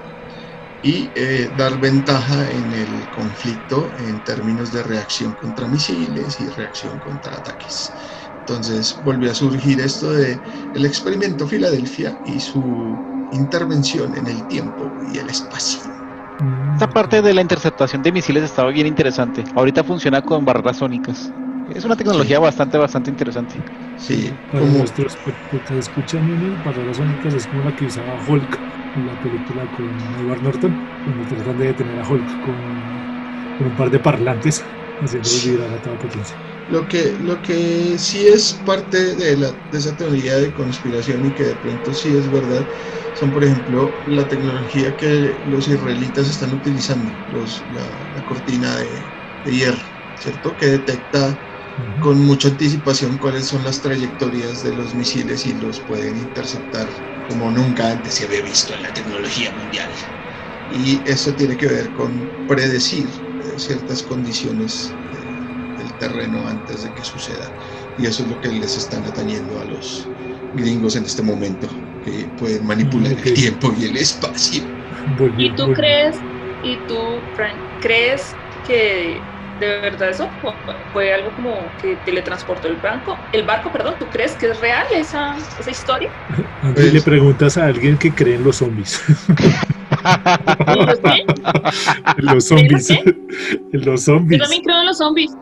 y 0.88 1.12
eh, 1.15 1.51
dar 1.53 1.77
ventaja 1.82 2.50
en 2.50 2.72
el 2.72 3.10
conflicto 3.10 3.94
en 3.98 4.24
términos 4.24 4.72
de 4.72 4.84
reacción 4.84 5.34
contra 5.34 5.67
misiles 5.67 6.39
y 6.39 6.48
reacción 6.48 6.98
contra 6.98 7.36
ataques. 7.36 7.94
Entonces 8.39 8.96
volvió 9.03 9.29
a 9.29 9.36
surgir 9.36 9.82
esto 9.82 10.13
de 10.13 10.41
el 10.74 10.86
experimento 10.86 11.46
Filadelfia 11.46 12.17
y 12.24 12.39
su 12.39 13.27
intervención 13.34 14.15
en 14.15 14.27
el 14.27 14.48
tiempo 14.48 14.89
y 15.06 15.17
el 15.17 15.27
espacio. 15.27 15.84
Esta 16.72 16.88
parte 16.88 17.22
de 17.22 17.34
la 17.34 17.41
interceptación 17.41 18.01
de 18.01 18.13
misiles 18.13 18.44
estaba 18.44 18.72
bien 18.72 18.88
interesante. 18.88 19.44
Ahorita 19.56 19.84
funciona 19.84 20.22
con 20.22 20.46
barreras 20.46 20.77
sónicas. 20.77 21.34
Es 21.68 21.86
una 21.86 21.96
tecnología 21.96 22.40
Sí. 22.40 22.40
bastante, 22.40 22.78
bastante 22.78 23.10
interesante. 23.12 23.64
Sí, 23.96 24.40
Para 24.50 24.70
como 24.70 24.72
nuestros 24.72 25.18
que 25.50 25.60
te 25.60 25.78
escuchan 25.78 26.30
unos 26.30 26.62
barreras 26.62 26.98
sónicas 26.98 27.34
es 27.34 27.48
como 27.48 27.64
la 27.64 27.74
que 27.76 27.86
usaba 27.86 28.18
Hulk 28.18 28.64
en 28.94 29.06
la 29.06 29.18
película 29.18 29.70
con 29.70 30.00
Edward 30.14 30.42
Norton, 30.42 30.82
cuando 31.00 31.26
tratan 31.26 31.58
de 31.58 31.66
detener 31.68 32.00
a 32.00 32.08
Hulk 32.08 32.40
con, 32.40 33.10
con 33.56 33.68
un 33.68 33.76
par 33.76 33.90
de 33.90 34.00
parlantes, 34.00 34.64
haciéndolo 35.00 35.42
vibrar 35.42 35.74
a 35.74 35.82
toda 35.82 35.98
potencia. 35.98 36.38
Lo 36.66 36.88
que, 36.88 37.18
lo 37.20 37.42
que 37.42 37.98
sí 37.98 38.28
es 38.28 38.54
parte 38.54 39.16
de, 39.16 39.38
la, 39.38 39.54
de 39.54 39.78
esa 39.78 39.96
teoría 39.96 40.36
de 40.38 40.52
conspiración 40.54 41.26
y 41.26 41.34
que 41.34 41.44
de 41.44 41.56
pronto 41.56 41.94
sí 41.94 42.14
es 42.16 42.30
verdad, 42.30 42.68
son 43.14 43.32
por 43.32 43.46
ejemplo 43.46 44.02
la 44.06 44.28
tecnología 44.28 44.96
que 44.98 45.40
los 45.46 45.68
israelitas 45.70 46.28
están 46.30 46.52
utilizando, 46.54 47.22
los, 47.26 47.66
la, 47.70 48.10
la 48.12 48.24
cortina 48.26 48.76
de, 48.78 49.14
de 49.44 49.52
hierro, 49.56 49.86
¿cierto? 50.14 50.58
Que 50.58 50.66
detecta 50.68 51.42
con 52.00 52.19
mucha 52.19 52.50
anticipación 52.50 53.17
cuáles 53.19 53.48
son 53.48 53.63
las 53.63 53.81
trayectorias 53.81 54.62
de 54.62 54.74
los 54.74 54.93
misiles 54.96 55.46
y 55.46 55.53
los 55.53 55.81
pueden 55.81 56.17
interceptar 56.17 56.93
como 57.22 57.51
nunca 57.51 57.91
antes 57.91 58.15
se 58.15 58.25
había 58.25 58.41
visto 58.41 58.74
en 58.74 58.84
la 58.84 58.93
tecnología 58.93 59.51
mundial. 59.51 59.91
Y 60.67 61.07
eso 61.10 61.36
tiene 61.36 61.57
que 61.57 61.67
ver 61.67 61.93
con 61.93 62.36
predecir 62.46 63.10
eh, 63.39 63.60
ciertas 63.60 64.03
condiciones 64.03 65.00
eh, 65.12 65.25
del 65.75 65.98
terreno 65.98 66.48
antes 66.48 66.81
de 66.84 66.93
que 66.93 67.03
suceda. 67.03 67.55
Y 67.96 68.05
eso 68.07 68.24
es 68.24 68.29
lo 68.29 68.39
que 68.41 68.50
les 68.51 68.77
están 68.77 69.05
atañendo 69.05 69.60
a 69.60 69.65
los 69.65 70.13
gringos 70.51 70.96
en 70.96 71.05
este 71.05 71.22
momento, 71.24 71.74
que 72.01 72.34
pueden 72.36 72.65
manipular 72.65 73.13
Ok. 73.13 73.19
el 73.19 73.34
tiempo 73.34 73.74
y 73.77 73.86
el 73.86 73.98
espacio. 73.98 74.63
¿Y 75.36 75.55
tú 75.55 75.72
crees, 75.74 76.25
y 76.62 76.86
tú, 76.86 77.29
Frank, 77.34 77.63
crees 77.79 78.39
que 78.63 79.31
de 79.58 79.80
verdad 79.80 80.10
eso 80.10 80.38
fue- 80.40 80.54
fue 80.92 81.14
algo 81.14 81.34
como 81.34 81.76
que 81.78 81.98
teletransportó 81.98 82.68
el 82.68 82.78
barco? 82.78 83.28
El 83.32 83.46
barco, 83.46 83.72
perdón, 83.72 83.96
¿tú 84.00 84.10
crees 84.10 84.36
que 84.36 84.48
es 84.48 84.60
real 84.60 84.86
esa, 84.94 85.36
esa 85.58 85.72
historia? 85.72 86.12
Andy, 86.62 86.74
Pues- 86.82 86.94
le 86.94 87.02
preguntas 87.02 87.58
a 87.58 87.66
alguien 87.66 87.98
que 87.98 88.14
cree 88.14 88.36
en 88.36 88.44
los 88.44 88.58
zombies. 88.58 89.00
¿Y 90.68 90.86
yo 90.86 91.00
qué? 91.02 91.26
en 92.18 92.26
los 92.26 92.46
zombies. 92.46 92.88
qué? 92.88 93.04
los 93.72 94.04
Yo 94.04 94.04
zombies. 94.04 94.40
también 94.40 94.62
creo 94.64 94.80
en 94.80 94.86
los 94.86 94.98
zombies. 94.98 95.36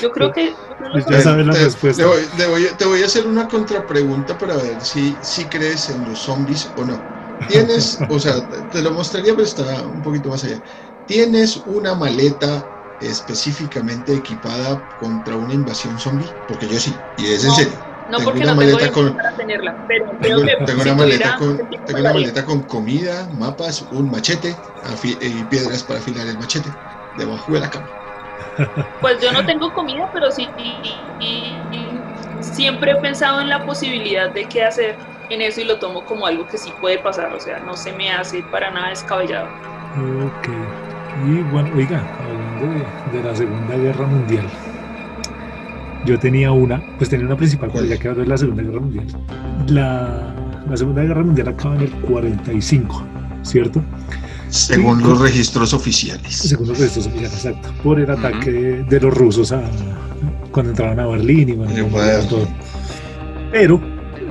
Yo 0.00 0.10
creo 0.10 0.32
que... 0.32 0.54
yo 0.78 0.88
los 0.92 1.06
Ya 1.06 1.20
sabes 1.20 1.46
la 1.46 1.52
te, 1.52 1.64
respuesta. 1.64 2.02
te 2.02 2.08
voy, 2.08 2.22
te 2.36 2.46
voy 2.46 2.66
a- 2.66 2.76
te 2.76 2.84
voy 2.84 3.02
a 3.02 3.06
hacer 3.06 3.26
una 3.26 3.48
contrapregunta 3.48 4.36
para 4.38 4.56
ver 4.56 4.80
si, 4.80 5.22
si 5.22 5.48
crees 5.48 5.88
en 5.88 6.04
los 6.04 6.22
zombies 6.22 6.72
o 6.74 6.84
no. 6.84 7.08
Tienes, 7.48 7.98
o 8.08 8.18
sea, 8.18 8.46
te- 8.48 8.64
te 8.64 8.82
lo 8.82 8.92
mostraría, 8.92 9.32
pero 9.32 9.44
está 9.44 9.86
un 9.86 10.02
poquito 10.02 10.28
más 10.30 10.44
allá. 10.44 10.62
Tienes 11.04 11.62
una 11.66 11.94
maleta 11.94 12.70
específicamente 12.98 14.14
equipada 14.14 14.86
contra 14.96 15.36
una 15.36 15.54
invasión 15.54 15.98
zombie, 15.98 16.40
porque 16.46 16.68
yo 16.68 16.78
sí, 16.80 17.06
y 17.16 17.26
es 17.26 17.44
en 17.44 17.50
serio. 17.52 17.78
No 18.06 18.18
Tengo 18.18 18.30
porque 18.30 18.42
una 18.42 18.50
no 18.52 18.56
maleta 18.56 18.92
con- 18.92 19.14
para 19.16 19.34
tenerla, 19.36 19.82
pero 19.86 20.04
Tengo, 20.20 20.42
creo 20.42 20.58
que 20.58 20.66
tengo 20.66 20.82
si 20.82 20.88
una 20.88 20.94
maleta 20.94 21.36
con, 21.36 21.56
tengo 21.58 22.00
una 22.00 22.12
maleta 22.12 22.44
con 22.44 22.66
comida, 22.66 23.28
mapas, 23.32 23.82
un 23.82 24.10
machete 24.10 24.62
afi- 24.82 25.18
y 25.20 25.44
piedras 25.44 25.82
para 25.84 26.00
afilar 26.00 26.26
el 26.26 26.38
machete 26.38 26.78
debajo 27.12 27.52
de 27.52 27.60
la 27.60 27.70
cama. 27.70 27.90
Pues 29.00 29.20
yo 29.20 29.32
no 29.32 29.44
tengo 29.44 29.72
comida, 29.72 30.08
pero 30.12 30.30
sí 30.30 30.52
y- 30.56 31.14
y- 31.18 31.68
y 31.70 32.08
siempre 32.40 32.92
he 32.92 32.96
pensado 32.96 33.40
en 33.40 33.48
la 33.48 33.64
posibilidad 33.64 34.32
de 34.32 34.48
qué 34.48 34.62
hacer 34.62 35.02
en 35.28 35.42
eso 35.42 35.60
y 35.60 35.64
lo 35.64 35.78
tomo 35.78 36.04
como 36.04 36.26
algo 36.26 36.46
que 36.46 36.58
sí 36.58 36.72
puede 36.72 36.98
pasar, 36.98 37.32
o 37.34 37.40
sea, 37.40 37.60
no 37.60 37.76
se 37.76 37.92
me 37.92 38.10
hace 38.10 38.44
para 38.44 38.70
nada 38.70 38.88
descabellado. 38.90 39.58
Ok. 39.96 40.48
Y 41.12 41.42
bueno, 41.42 41.70
oiga, 41.72 42.12
hablando 42.54 42.84
de, 43.12 43.18
de 43.18 43.24
la 43.24 43.34
Segunda 43.36 43.76
Guerra 43.76 44.06
Mundial. 44.06 44.46
Yo 46.04 46.18
tenía 46.18 46.52
una, 46.52 46.82
pues 46.98 47.08
tenía 47.08 47.26
una 47.26 47.36
principal, 47.36 47.70
pero 47.72 47.84
ya 47.86 47.96
que 47.98 48.08
hablo 48.08 48.22
de 48.22 48.28
la 48.28 48.36
Segunda 48.36 48.62
Guerra 48.62 48.80
Mundial. 48.80 49.06
La, 49.68 50.34
la 50.68 50.76
Segunda 50.76 51.02
Guerra 51.02 51.22
Mundial 51.22 51.48
acaba 51.48 51.74
en 51.76 51.82
el 51.82 51.90
45, 51.92 53.02
¿cierto? 53.42 53.82
Según 54.48 54.98
Sí. 55.00 55.04
los 55.08 55.20
registros 55.20 55.72
oficiales. 55.72 56.34
Según 56.36 56.68
los 56.68 56.78
restos 56.78 57.06
oficiales, 57.06 57.32
exacto. 57.44 57.70
Por 57.82 57.98
el 58.00 58.10
ataque 58.10 58.52
de, 58.52 58.82
de 58.84 59.00
los 59.00 59.14
rusos 59.14 59.50
a, 59.52 59.62
cuando 60.52 60.70
entraban 60.70 61.00
a 61.00 61.06
Berlín 61.06 61.48
y 61.48 61.52
bueno, 61.52 61.72
todo. 62.28 62.46
Pero 63.50 63.80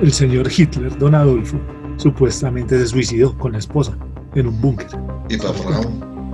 el 0.00 0.12
señor 0.12 0.48
Hitler, 0.56 0.96
don 0.96 1.14
Adolfo, 1.14 1.58
supuestamente 1.96 2.78
se 2.78 2.86
suicidó 2.86 3.36
con 3.36 3.52
la 3.52 3.58
esposa 3.58 3.96
en 4.34 4.46
un 4.46 4.60
búnker. 4.60 4.86
Y 5.28 5.36
para. 5.36 5.50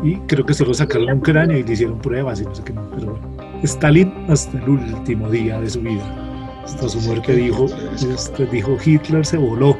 Y 0.03 0.17
creo 0.27 0.47
que 0.47 0.55
solo 0.55 0.73
sacaron 0.75 1.11
un 1.11 1.21
cráneo 1.21 1.59
y 1.59 1.63
le 1.63 1.73
hicieron 1.73 1.99
pruebas 1.99 2.41
y 2.41 2.45
no 2.45 2.55
sé 2.55 2.63
qué 2.65 2.73
más. 2.73 2.85
Pero 2.95 3.13
bueno, 3.13 3.29
Stalin 3.63 4.13
hasta 4.29 4.59
el 4.59 4.69
último 4.69 5.29
día 5.29 5.61
de 5.61 5.69
su 5.69 5.81
vida, 5.83 6.63
hasta 6.65 6.89
su 6.89 7.01
muerte, 7.03 7.35
dijo, 7.35 7.67
este, 8.13 8.47
dijo 8.47 8.77
Hitler 8.85 9.25
se 9.27 9.37
voló. 9.37 9.77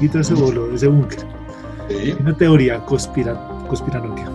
Hitler 0.00 0.24
se 0.24 0.34
voló 0.34 0.68
de 0.68 0.76
ese 0.76 0.88
búnker. 0.88 1.20
Hay 1.90 2.16
una 2.18 2.34
teoría 2.34 2.78
conspira, 2.86 3.34
conspiranoica 3.68 4.30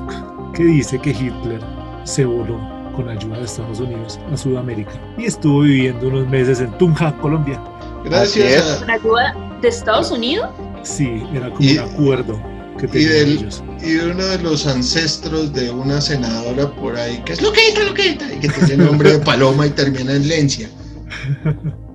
que 0.53 0.63
dice 0.63 0.99
que 0.99 1.09
Hitler 1.11 1.61
se 2.03 2.25
voló 2.25 2.59
con 2.95 3.09
ayuda 3.09 3.37
de 3.39 3.45
Estados 3.45 3.79
Unidos 3.79 4.19
a 4.31 4.37
Sudamérica 4.37 4.91
y 5.17 5.25
estuvo 5.25 5.61
viviendo 5.61 6.07
unos 6.09 6.27
meses 6.27 6.59
en 6.59 6.69
Tunja, 6.77 7.15
Colombia. 7.17 7.59
Gracias 8.05 8.77
¿Con 8.79 8.89
ayuda 8.91 9.35
de 9.61 9.67
Estados 9.67 10.11
Unidos? 10.11 10.49
Sí, 10.83 11.23
era 11.33 11.49
como 11.49 11.61
Y- 11.67 11.77
un 11.77 11.89
acuerdo 11.89 12.39
tenían 12.88 13.12
del- 13.12 13.50
y 13.81 13.91
de 13.93 14.12
uno 14.12 14.25
de 14.25 14.39
los 14.39 14.65
ancestros 14.67 15.53
de 15.53 15.69
una 15.71 16.00
senadora 16.01 16.69
por 16.75 16.95
ahí 16.98 17.21
que 17.25 17.33
es 17.33 17.41
loquita, 17.41 17.83
loquita, 17.83 18.33
y 18.33 18.39
que 18.39 18.50
tiene 18.50 18.86
nombre 18.86 19.13
de 19.13 19.19
paloma 19.25 19.65
y 19.67 19.69
termina 19.71 20.13
en 20.13 20.27
Lencia. 20.27 20.69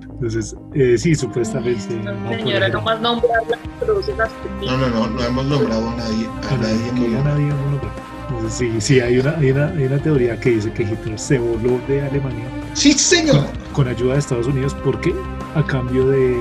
Entonces, 0.09 0.55
eh, 0.73 0.97
sí, 0.97 1.13
supuestamente. 1.15 1.93
No, 1.95 2.29
señora, 2.31 2.67
ahí. 2.67 2.71
nomás 2.71 3.01
nombrarla, 3.01 3.57
produce 3.79 4.13
las 4.15 4.29
No, 4.65 4.77
no, 4.77 4.87
no, 4.89 5.07
no 5.07 5.23
hemos 5.23 5.45
nombrado 5.45 5.89
a 5.89 5.95
nadie, 5.95 6.25
a 6.25 6.29
Ah, 6.49 6.57
no, 6.57 6.57
nadie 6.61 7.23
nadie. 7.23 7.51
Entonces, 8.29 8.53
sí, 8.57 8.71
sí, 8.79 8.99
hay 9.01 9.19
una, 9.19 9.35
hay, 9.37 9.51
una, 9.51 9.67
hay 9.67 9.83
una 9.83 9.99
teoría 10.01 10.39
que 10.39 10.51
dice 10.51 10.71
que 10.71 10.83
Hitler 10.83 11.19
se 11.19 11.37
voló 11.37 11.79
de 11.87 12.01
Alemania 12.01 12.45
Sí, 12.73 12.93
señor. 12.93 13.45
con 13.73 13.87
ayuda 13.87 14.13
de 14.13 14.19
Estados 14.19 14.47
Unidos 14.47 14.75
porque 14.83 15.13
a 15.53 15.63
cambio 15.65 16.07
de, 16.07 16.35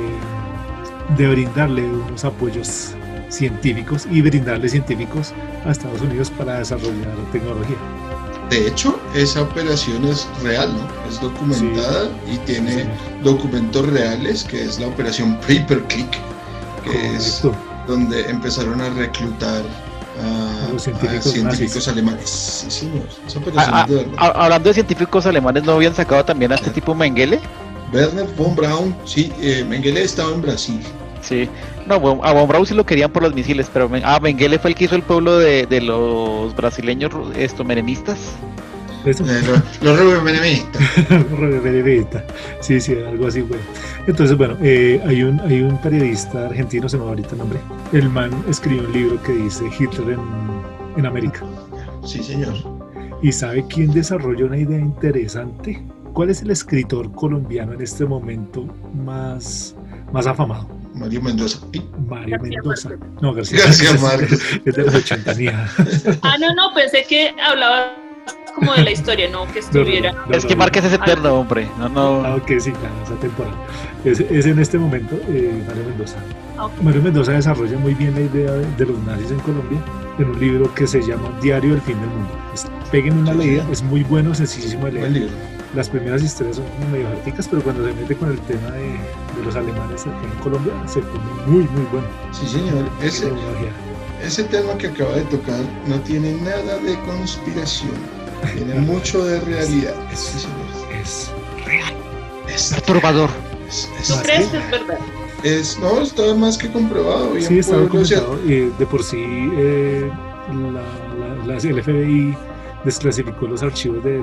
de 1.18 1.28
brindarle 1.28 1.82
unos 1.84 2.24
apoyos 2.24 2.94
científicos 3.34 4.06
y 4.10 4.20
brindarle 4.22 4.68
científicos 4.68 5.32
a 5.64 5.70
Estados 5.72 6.00
Unidos 6.00 6.30
para 6.30 6.58
desarrollar 6.58 7.12
tecnología. 7.32 7.76
De 8.50 8.68
hecho, 8.68 9.00
esa 9.14 9.42
operación 9.42 10.04
es 10.04 10.28
real, 10.42 10.70
¿no? 10.74 10.86
Es 11.10 11.20
documentada 11.20 12.08
y 12.30 12.36
tiene 12.38 12.82
Sí, 12.84 12.88
documentos 13.22 13.86
reales, 13.90 14.44
que 14.44 14.62
es 14.62 14.78
la 14.78 14.86
operación 14.88 15.38
Paperclick, 15.40 16.10
que 16.84 17.16
es 17.16 17.42
donde 17.86 18.28
empezaron 18.28 18.80
a 18.80 18.90
reclutar 18.90 19.62
a, 20.22 20.66
A 20.66 20.72
los 20.72 20.86
a 20.86 21.22
científicos 21.22 21.88
alemanes. 21.88 22.28
Sí, 22.30 22.70
señor. 22.70 23.08
Esa 23.26 23.38
Ah, 23.38 23.40
operación 23.40 23.74
ah, 23.74 23.84
es 23.84 23.88
de 23.90 23.96
verdad. 23.96 24.32
hablando 24.36 24.68
de 24.68 24.74
científicos 24.74 25.26
alemanes, 25.26 25.64
¿no 25.64 25.72
habían 25.72 25.94
sacado 25.94 26.24
también 26.24 26.52
a 26.52 26.56
este 26.56 26.70
tipo 26.70 26.94
Mengele? 26.94 27.40
Werner 27.92 28.26
von 28.36 28.54
Braun, 28.54 28.94
sí, 29.04 29.32
eh, 29.40 29.64
Mengele 29.68 30.02
estaba 30.02 30.32
en 30.34 30.42
Brasil. 30.42 30.80
Sí. 31.22 31.48
No, 31.86 32.00
bueno, 32.00 32.24
a 32.24 32.32
Von 32.32 32.48
Braun 32.48 32.66
sí 32.66 32.74
lo 32.74 32.86
querían 32.86 33.10
por 33.10 33.22
los 33.22 33.34
misiles, 33.34 33.70
pero 33.72 33.90
ah, 34.04 34.18
Mengele 34.20 34.58
fue 34.58 34.70
el 34.70 34.76
que 34.76 34.84
hizo 34.84 34.96
el 34.96 35.02
pueblo 35.02 35.38
de, 35.38 35.66
de 35.66 35.80
los 35.80 36.54
brasileños 36.56 37.12
esto, 37.36 37.64
menemistas. 37.64 38.34
Eso. 39.04 39.22
Eh, 39.26 39.42
los 39.82 40.00
los 40.00 40.22
menemistas. 40.22 40.82
Revista. 41.38 42.24
Sí, 42.60 42.80
sí, 42.80 42.96
algo 43.06 43.26
así 43.26 43.42
fue. 43.42 43.58
Entonces, 44.06 44.36
bueno, 44.36 44.56
eh, 44.62 45.00
hay, 45.06 45.22
un, 45.22 45.38
hay 45.40 45.60
un 45.60 45.76
periodista 45.78 46.46
argentino, 46.46 46.88
se 46.88 46.96
me 46.96 47.04
va 47.04 47.10
ahorita 47.10 47.32
el 47.32 47.38
nombre. 47.38 47.58
El 47.92 48.08
man 48.08 48.30
escribió 48.48 48.82
un 48.82 48.92
libro 48.92 49.22
que 49.22 49.32
dice 49.32 49.64
Hitler 49.78 50.14
en, 50.14 50.20
en 50.96 51.06
América. 51.06 51.40
Sí, 52.04 52.22
señor. 52.22 52.54
¿Y 53.22 53.30
sabe 53.30 53.64
quién 53.68 53.92
desarrolló 53.92 54.46
una 54.46 54.56
idea 54.58 54.78
interesante? 54.78 55.82
¿Cuál 56.14 56.30
es 56.30 56.42
el 56.42 56.50
escritor 56.50 57.12
colombiano 57.12 57.74
en 57.74 57.82
este 57.82 58.06
momento 58.06 58.66
más, 58.94 59.74
más 60.12 60.26
afamado? 60.26 60.83
Mario 60.94 61.20
Mendoza. 61.22 61.58
Mario 62.08 62.36
García 62.38 62.58
Mendoza. 62.62 62.88
Márquez. 62.90 63.08
No, 63.22 63.34
García, 63.34 63.58
García 63.64 63.90
Márquez. 63.94 64.30
Márquez. 64.30 64.60
Es 64.64 64.74
de 64.74 64.84
los 64.84 64.94
80 64.94 65.34
ni 65.34 65.44
nada. 65.46 65.70
Ah, 66.22 66.36
no, 66.40 66.54
no, 66.54 66.74
pensé 66.74 67.04
que 67.08 67.34
hablaba 67.46 67.96
como 68.54 68.72
de 68.74 68.84
la 68.84 68.90
historia, 68.92 69.28
no 69.30 69.46
que 69.52 69.58
estuviera. 69.60 70.12
No, 70.12 70.18
no, 70.20 70.26
no, 70.28 70.36
es 70.36 70.44
que 70.44 70.54
no, 70.54 70.58
Márquez 70.60 70.84
es 70.84 70.92
eterno, 70.92 71.34
hombre. 71.34 71.68
No, 71.78 71.88
no. 71.88 72.24
Ah, 72.24 72.36
ok, 72.36 72.46
sí, 72.60 72.70
claro, 72.72 72.94
esa 73.04 73.14
temporada. 73.16 73.56
Es, 74.04 74.20
es 74.20 74.46
en 74.46 74.58
este 74.58 74.78
momento 74.78 75.16
eh, 75.28 75.62
Mario 75.66 75.84
Mendoza. 75.88 76.16
Ah. 76.58 76.68
Mario 76.82 77.02
Mendoza 77.02 77.32
desarrolla 77.32 77.76
muy 77.78 77.94
bien 77.94 78.14
la 78.14 78.20
idea 78.20 78.52
de, 78.52 78.66
de 78.76 78.86
los 78.86 78.98
nazis 79.04 79.30
en 79.32 79.40
Colombia 79.40 79.78
en 80.18 80.26
un 80.30 80.38
libro 80.38 80.72
que 80.74 80.86
se 80.86 81.00
llama 81.02 81.28
Diario 81.42 81.72
del 81.72 81.80
Fin 81.82 81.98
del 82.00 82.08
Mundo. 82.10 82.30
Es- 82.54 82.66
peguen 82.92 83.18
una 83.18 83.32
Sí, 83.32 83.38
sí. 83.40 83.46
leída, 83.46 83.66
es 83.72 83.82
muy 83.82 84.04
bueno, 84.04 84.32
sencillísimo 84.34 84.86
de 84.86 84.92
leer. 84.92 85.28
Las 85.74 85.88
primeras 85.88 86.22
historias 86.22 86.56
son 86.56 86.64
medio 86.92 87.08
articas, 87.08 87.48
pero 87.48 87.62
cuando 87.62 87.84
se 87.86 87.92
mete 87.94 88.14
con 88.14 88.30
el 88.30 88.38
tema 88.42 88.70
de, 88.70 88.82
de 88.90 89.44
los 89.44 89.56
alemanes 89.56 90.02
aquí 90.06 90.24
en 90.24 90.40
Colombia, 90.42 90.72
se 90.86 91.00
pone 91.00 91.18
muy, 91.46 91.64
muy 91.64 91.82
bueno. 91.90 92.06
Sí, 92.32 92.46
señor. 92.46 92.84
Ese, 93.02 93.28
ese 94.24 94.44
tema 94.44 94.78
que 94.78 94.86
acaba 94.88 95.12
de 95.16 95.22
tocar 95.24 95.58
no 95.88 95.98
tiene 96.00 96.32
nada 96.42 96.78
de 96.78 96.98
conspiración. 97.00 97.90
Tiene 98.54 98.74
mucho 98.80 99.24
de 99.24 99.40
realidad. 99.40 99.94
Sí, 100.14 100.38
señor. 100.40 101.00
Es 101.02 101.30
Es, 102.54 102.72
Perturbador. 102.74 103.30
es, 103.68 103.88
¿Tú 104.06 104.14
es- 104.14 104.20
crees 104.22 104.46
que 104.48 104.58
es 104.58 104.70
verdad? 104.70 104.98
es- 105.42 105.78
no, 105.80 106.00
está 106.02 106.34
más 106.36 106.56
que 106.56 106.70
comprobado. 106.70 107.36
y 107.36 107.42
Sí, 107.42 107.58
está 107.58 107.72
pueblos 107.78 108.12
y- 108.46 108.52
eh, 108.52 108.70
de 108.78 108.86
por 108.86 109.02
sí, 109.02 109.16
eh, 109.18 110.08
la, 110.52 110.70
la- 110.72 111.44
la- 111.46 111.56
el 111.56 111.82
FBI 111.82 112.36
desclasificó 112.84 113.46
los 113.46 113.62
archivos 113.62 114.02
de, 114.04 114.22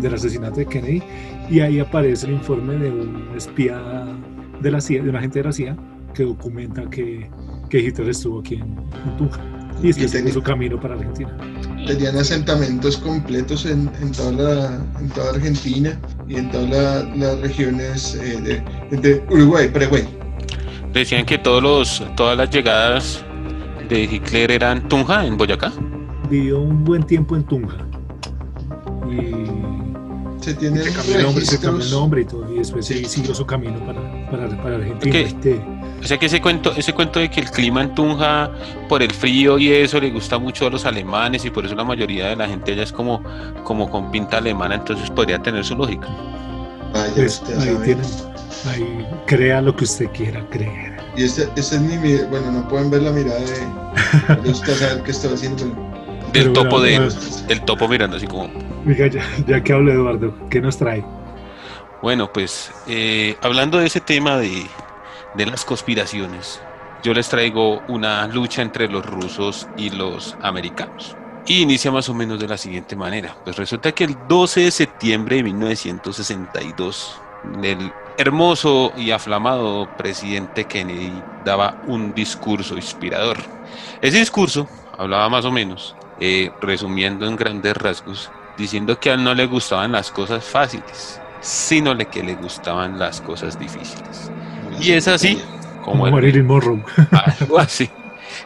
del 0.00 0.14
asesinato 0.14 0.56
de 0.56 0.66
Kennedy 0.66 1.02
y 1.50 1.60
ahí 1.60 1.80
aparece 1.80 2.26
el 2.26 2.32
informe 2.34 2.76
de 2.76 2.90
un 2.90 3.28
espía 3.36 3.80
de 4.60 4.70
la 4.70 4.80
CIA, 4.80 5.02
de 5.02 5.10
un 5.10 5.16
agente 5.16 5.40
de 5.40 5.44
la 5.44 5.52
CIA, 5.52 5.76
que 6.14 6.24
documenta 6.24 6.88
que, 6.90 7.28
que 7.68 7.80
Hitler 7.80 8.08
estuvo 8.10 8.40
aquí 8.40 8.54
en, 8.56 8.62
en 8.62 9.16
Tunja 9.18 9.40
y 9.82 9.86
Y 9.86 9.90
este 9.90 10.06
tenía- 10.08 10.32
su 10.32 10.42
camino 10.42 10.78
para 10.80 10.94
Argentina. 10.94 11.36
Tenían 11.86 12.16
asentamientos 12.16 12.96
completos 12.98 13.66
en, 13.66 13.90
en 14.00 14.12
toda 14.12 14.30
la, 14.32 14.80
en 15.00 15.08
toda 15.08 15.30
Argentina 15.30 15.98
y 16.28 16.36
en 16.36 16.50
todas 16.50 16.70
la- 16.70 17.02
las 17.16 17.40
regiones 17.40 18.14
eh, 18.14 18.62
de, 18.90 18.96
de 18.96 19.24
Uruguay, 19.30 19.68
Paraguay. 19.68 20.04
Decían 20.92 21.24
que 21.26 21.38
todos 21.38 21.62
los, 21.62 22.02
todas 22.16 22.36
las 22.36 22.50
llegadas 22.50 23.24
de 23.88 24.02
Hitler 24.04 24.50
eran 24.52 24.86
Tunja, 24.88 25.26
en 25.26 25.36
Boyacá. 25.36 25.72
Vivió 26.32 26.60
un 26.60 26.82
buen 26.82 27.02
tiempo 27.02 27.36
en 27.36 27.44
Tunja. 27.44 27.76
Y 29.06 30.42
Se 30.42 30.56
cambió, 30.56 31.16
el 31.16 31.22
nombre, 31.24 31.44
se 31.44 31.60
cambió 31.60 31.84
el 31.84 31.90
nombre 31.90 32.22
y 32.22 32.24
todo. 32.24 32.50
Y 32.50 32.58
después 32.60 32.86
sí, 32.86 33.04
siguió 33.04 33.34
su 33.34 33.44
camino 33.44 33.78
para, 33.84 34.00
para, 34.30 34.62
para 34.62 34.76
Argentina. 34.76 35.14
Ok. 35.14 35.26
Este, 35.26 35.62
O 36.00 36.04
sea 36.06 36.16
que 36.16 36.24
ese 36.24 36.40
cuento, 36.40 36.72
ese 36.74 36.94
cuento 36.94 37.20
de 37.20 37.30
que 37.30 37.40
el 37.40 37.50
clima 37.50 37.82
en 37.82 37.94
Tunja, 37.94 38.50
por 38.88 39.02
el 39.02 39.10
frío 39.10 39.58
y 39.58 39.72
eso, 39.72 40.00
le 40.00 40.10
gusta 40.10 40.38
mucho 40.38 40.66
a 40.68 40.70
los 40.70 40.86
alemanes 40.86 41.44
y 41.44 41.50
por 41.50 41.66
eso 41.66 41.74
la 41.74 41.84
mayoría 41.84 42.28
de 42.28 42.36
la 42.36 42.48
gente 42.48 42.72
allá 42.72 42.84
es 42.84 42.92
como, 42.92 43.22
como 43.64 43.90
con 43.90 44.10
pinta 44.10 44.38
alemana, 44.38 44.76
entonces 44.76 45.10
podría 45.10 45.38
tener 45.38 45.62
su 45.66 45.76
lógica. 45.76 46.08
Vaya, 46.94 47.12
pues, 47.14 47.42
ahí 47.58 47.76
tienen. 47.84 48.06
Ahí 48.70 49.06
crea 49.26 49.60
lo 49.60 49.76
que 49.76 49.84
usted 49.84 50.08
quiera 50.14 50.48
creer. 50.48 50.98
Y 51.14 51.24
este, 51.24 51.42
este 51.56 51.76
es 51.76 51.80
mi 51.82 51.98
bueno, 52.30 52.52
no 52.52 52.66
pueden 52.68 52.90
ver 52.90 53.02
la 53.02 53.10
mirada 53.10 53.38
de, 53.38 54.36
de 54.42 54.50
usted 54.50 54.74
saber 54.76 55.02
qué 55.02 55.10
estaba 55.10 55.34
haciendo. 55.34 55.91
Del 56.32 56.52
topo 56.52 56.80
de, 56.80 56.98
del 57.46 57.62
topo 57.62 57.88
mirando 57.88 58.16
así 58.16 58.26
como, 58.26 58.50
Oiga, 58.86 59.06
ya, 59.06 59.22
ya 59.46 59.62
que 59.62 59.72
hablo 59.72 59.92
Eduardo, 59.92 60.34
¿qué 60.48 60.60
nos 60.60 60.78
trae? 60.78 61.04
Bueno, 62.00 62.32
pues 62.32 62.72
eh, 62.88 63.36
hablando 63.42 63.78
de 63.78 63.86
ese 63.86 64.00
tema 64.00 64.38
de, 64.38 64.66
de 65.34 65.46
las 65.46 65.64
conspiraciones, 65.64 66.60
yo 67.02 67.14
les 67.14 67.28
traigo 67.28 67.82
una 67.88 68.26
lucha 68.28 68.62
entre 68.62 68.88
los 68.88 69.04
rusos 69.04 69.68
y 69.76 69.90
los 69.90 70.36
americanos. 70.40 71.16
Y 71.46 71.62
inicia 71.62 71.90
más 71.90 72.08
o 72.08 72.14
menos 72.14 72.40
de 72.40 72.48
la 72.48 72.56
siguiente 72.56 72.96
manera. 72.96 73.36
Pues 73.44 73.56
resulta 73.56 73.92
que 73.92 74.04
el 74.04 74.16
12 74.28 74.60
de 74.62 74.70
septiembre 74.70 75.36
de 75.36 75.42
1962, 75.42 77.20
el 77.62 77.92
hermoso 78.18 78.92
y 78.96 79.10
aflamado 79.10 79.88
presidente 79.96 80.64
Kennedy 80.64 81.12
daba 81.44 81.82
un 81.86 82.14
discurso 82.14 82.76
inspirador. 82.76 83.38
Ese 84.00 84.18
discurso 84.18 84.68
hablaba 84.96 85.28
más 85.28 85.44
o 85.44 85.50
menos, 85.50 85.96
eh, 86.20 86.50
resumiendo 86.60 87.26
en 87.26 87.36
grandes 87.36 87.76
rasgos, 87.76 88.30
diciendo 88.56 88.98
que 88.98 89.10
a 89.10 89.14
él 89.14 89.24
no 89.24 89.34
le 89.34 89.46
gustaban 89.46 89.92
las 89.92 90.10
cosas 90.10 90.44
fáciles, 90.44 91.20
sino 91.40 91.94
le 91.94 92.06
que 92.06 92.22
le 92.22 92.34
gustaban 92.34 92.98
las 92.98 93.20
cosas 93.20 93.58
difíciles. 93.58 94.30
Y 94.80 94.92
es 94.92 95.08
así 95.08 95.40
como 95.84 96.06
el, 96.06 96.46
algo 97.40 97.58
así. 97.58 97.90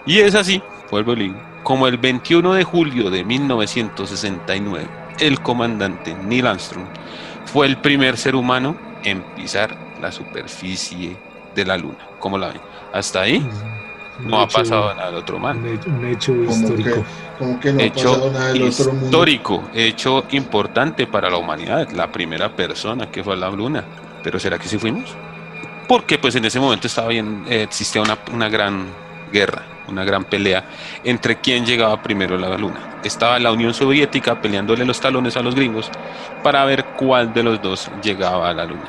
Y 0.04 0.18
es 0.18 0.34
así, 0.34 0.62
vuelvo 0.90 1.12
y 1.12 1.16
digo, 1.16 1.40
como 1.62 1.86
el 1.86 1.98
21 1.98 2.54
de 2.54 2.64
julio 2.64 3.10
de 3.10 3.24
1969, 3.24 4.86
el 5.18 5.40
comandante 5.40 6.14
Neil 6.14 6.46
Armstrong 6.46 6.86
fue 7.44 7.66
el 7.66 7.78
primer 7.78 8.16
ser 8.16 8.34
humano 8.36 8.76
en 9.04 9.22
pisar 9.34 9.76
la 10.00 10.12
superficie 10.12 11.16
de 11.54 11.64
la 11.64 11.76
luna. 11.76 11.98
¿Cómo 12.18 12.38
la 12.38 12.48
ven? 12.48 12.60
Hasta 12.92 13.22
ahí 13.22 13.46
No 14.20 14.40
ha 14.40 14.48
pasado 14.48 14.94
nada 14.94 15.06
del 15.06 15.16
otro 15.16 15.36
humano. 15.36 15.60
Un 15.86 16.06
hecho, 16.06 16.32
Como 16.32 16.50
histórico. 16.50 16.90
que, 16.90 17.04
como 17.38 17.60
que 17.60 17.72
no 17.72 17.80
ha 17.80 17.82
hecho 17.84 18.10
pasado 18.12 18.30
nada 18.32 18.52
del 18.52 18.62
otro 18.64 18.84
mundo. 18.92 19.04
histórico, 19.06 19.64
hecho 19.74 20.24
importante 20.30 21.06
para 21.06 21.28
la 21.30 21.36
humanidad, 21.36 21.90
la 21.90 22.10
primera 22.10 22.54
persona 22.54 23.10
que 23.10 23.22
fue 23.22 23.34
a 23.34 23.36
la 23.36 23.50
luna. 23.50 23.84
Pero 24.22 24.38
¿será 24.38 24.58
que 24.58 24.68
sí 24.68 24.78
fuimos? 24.78 25.14
Porque 25.88 26.18
pues 26.18 26.34
en 26.34 26.44
ese 26.44 26.58
momento 26.58 26.86
estaba 26.86 27.08
bien, 27.08 27.44
eh, 27.48 27.62
existía 27.62 28.02
una, 28.02 28.18
una 28.32 28.48
gran 28.48 28.86
guerra, 29.32 29.62
una 29.88 30.02
gran 30.04 30.24
pelea 30.24 30.64
entre 31.04 31.36
quién 31.40 31.64
llegaba 31.66 32.02
primero 32.02 32.34
a 32.36 32.38
la 32.38 32.56
luna. 32.56 32.98
Estaba 33.04 33.38
la 33.38 33.52
Unión 33.52 33.72
Soviética 33.72 34.40
peleándole 34.40 34.84
los 34.84 35.00
talones 35.00 35.36
a 35.36 35.42
los 35.42 35.54
gringos 35.54 35.90
para 36.42 36.64
ver 36.64 36.84
cuál 36.96 37.32
de 37.32 37.42
los 37.44 37.62
dos 37.62 37.90
llegaba 38.02 38.48
a 38.48 38.52
la 38.54 38.64
luna. 38.64 38.88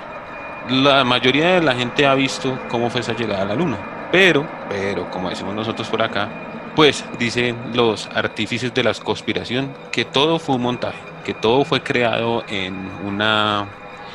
La 0.70 1.04
mayoría 1.04 1.50
de 1.54 1.62
la 1.62 1.76
gente 1.76 2.06
ha 2.08 2.16
visto 2.16 2.58
cómo 2.70 2.90
fue 2.90 3.02
esa 3.02 3.14
llegada 3.14 3.44
a 3.44 3.46
la 3.46 3.56
luna, 3.56 3.78
pero, 4.12 4.46
pero 4.70 5.10
como 5.10 5.30
decimos 5.30 5.56
nosotros 5.56 5.90
por 5.90 6.02
acá, 6.02 6.30
pues 6.76 7.04
dicen 7.18 7.72
los 7.74 8.08
artífices 8.14 8.74
de 8.74 8.84
la 8.84 8.94
conspiración 8.94 9.74
que 9.92 10.06
todo 10.06 10.40
fue 10.40 10.56
un 10.56 10.62
montaje, 10.62 11.00
que 11.26 11.34
todo 11.34 11.66
fue 11.66 11.82
creado 11.82 12.44
en 12.48 12.76
un 13.04 13.22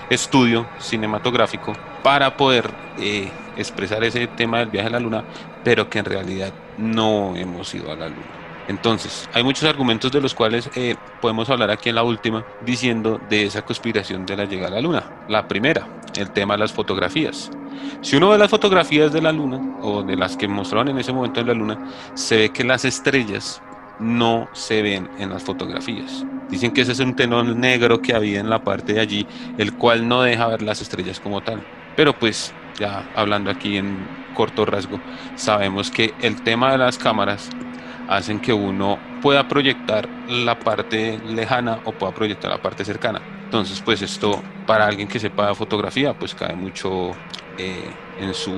estudio 0.09 0.67
cinematográfico 0.79 1.73
para 2.03 2.37
poder 2.37 2.71
eh, 2.99 3.31
expresar 3.57 4.05
ese 4.05 4.27
tema 4.29 4.59
del 4.59 4.71
viaje 4.71 4.89
a 4.89 4.93
la 4.93 5.01
luna, 5.01 5.25
pero 5.63 5.89
que 5.89 5.99
en 5.99 6.05
realidad 6.05 6.53
no 6.77 7.37
hemos 7.37 7.75
ido 7.75 7.91
a 7.91 7.97
la 7.97 8.09
luna. 8.09 8.42
Entonces, 8.69 9.29
hay 9.33 9.43
muchos 9.43 9.65
argumentos 9.65 10.13
de 10.13 10.21
los 10.21 10.35
cuales 10.35 10.71
eh, 10.75 10.95
podemos 11.21 11.51
hablar 11.51 11.71
aquí 11.71 11.89
en 11.89 11.97
la 11.97 12.03
última, 12.03 12.45
diciendo 12.65 13.21
de 13.29 13.45
esa 13.45 13.63
conspiración 13.63 14.25
de 14.25 14.37
la 14.37 14.45
llegada 14.45 14.69
a 14.69 14.75
la 14.77 14.81
luna. 14.81 15.25
La 15.29 15.49
primera, 15.49 15.87
el 16.17 16.31
tema 16.31 16.55
de 16.55 16.61
las 16.61 16.73
fotografías. 16.73 17.51
Si 18.03 18.17
uno 18.17 18.31
ve 18.31 18.39
las 18.39 18.51
fotografías 18.51 19.13
de 19.13 19.23
la 19.23 19.33
luna, 19.33 19.79
o 19.83 20.03
de 20.03 20.17
las 20.17 20.37
que 20.37 20.47
mostraron 20.47 20.89
en 20.89 20.99
ese 20.99 21.13
momento 21.13 21.41
en 21.41 21.47
la 21.49 21.55
luna, 21.55 21.89
se 22.15 22.37
ve 22.37 22.49
que 22.51 22.65
las 22.65 22.85
estrellas 22.85 23.61
no 23.99 24.49
se 24.53 24.83
ven 24.83 25.09
en 25.19 25.31
las 25.31 25.43
fotografías. 25.43 26.25
Dicen 26.49 26.73
que 26.73 26.83
ese 26.83 26.93
es 26.93 27.01
un 27.01 27.15
telón 27.17 27.61
negro 27.61 28.01
que 28.03 28.15
había 28.15 28.41
en 28.41 28.51
la 28.51 28.63
parte 28.63 28.95
de 28.95 29.01
allí, 29.01 29.27
el 29.59 29.75
cual 29.75 30.07
no 30.07 30.23
deja 30.23 30.49
ver 30.49 30.63
las 30.63 30.83
estrellas 30.83 31.19
como 31.19 31.41
tal. 31.41 31.65
Pero 31.97 32.13
pues, 32.19 32.53
ya 32.79 33.09
hablando 33.15 33.51
aquí 33.51 33.77
en 33.77 34.07
corto 34.35 34.65
rasgo, 34.65 35.01
sabemos 35.37 35.91
que 35.91 36.15
el 36.21 36.43
tema 36.43 36.73
de 36.73 36.79
las 36.79 36.99
cámaras 36.99 37.51
hacen 38.17 38.41
que 38.41 38.53
uno 38.53 38.99
pueda 39.21 39.49
proyectar 39.49 40.09
la 40.29 40.59
parte 40.59 41.19
lejana 41.27 41.81
o 41.85 41.93
pueda 41.93 42.13
proyectar 42.13 42.51
la 42.51 42.61
parte 42.61 42.85
cercana. 42.85 43.21
Entonces, 43.45 43.81
pues 43.81 44.03
esto 44.03 44.43
para 44.67 44.87
alguien 44.87 45.09
que 45.09 45.19
sepa 45.19 45.55
fotografía, 45.55 46.15
pues 46.15 46.35
cae 46.35 46.55
mucho 46.55 47.13
eh, 47.59 47.91
en, 48.21 48.35
su, 48.35 48.53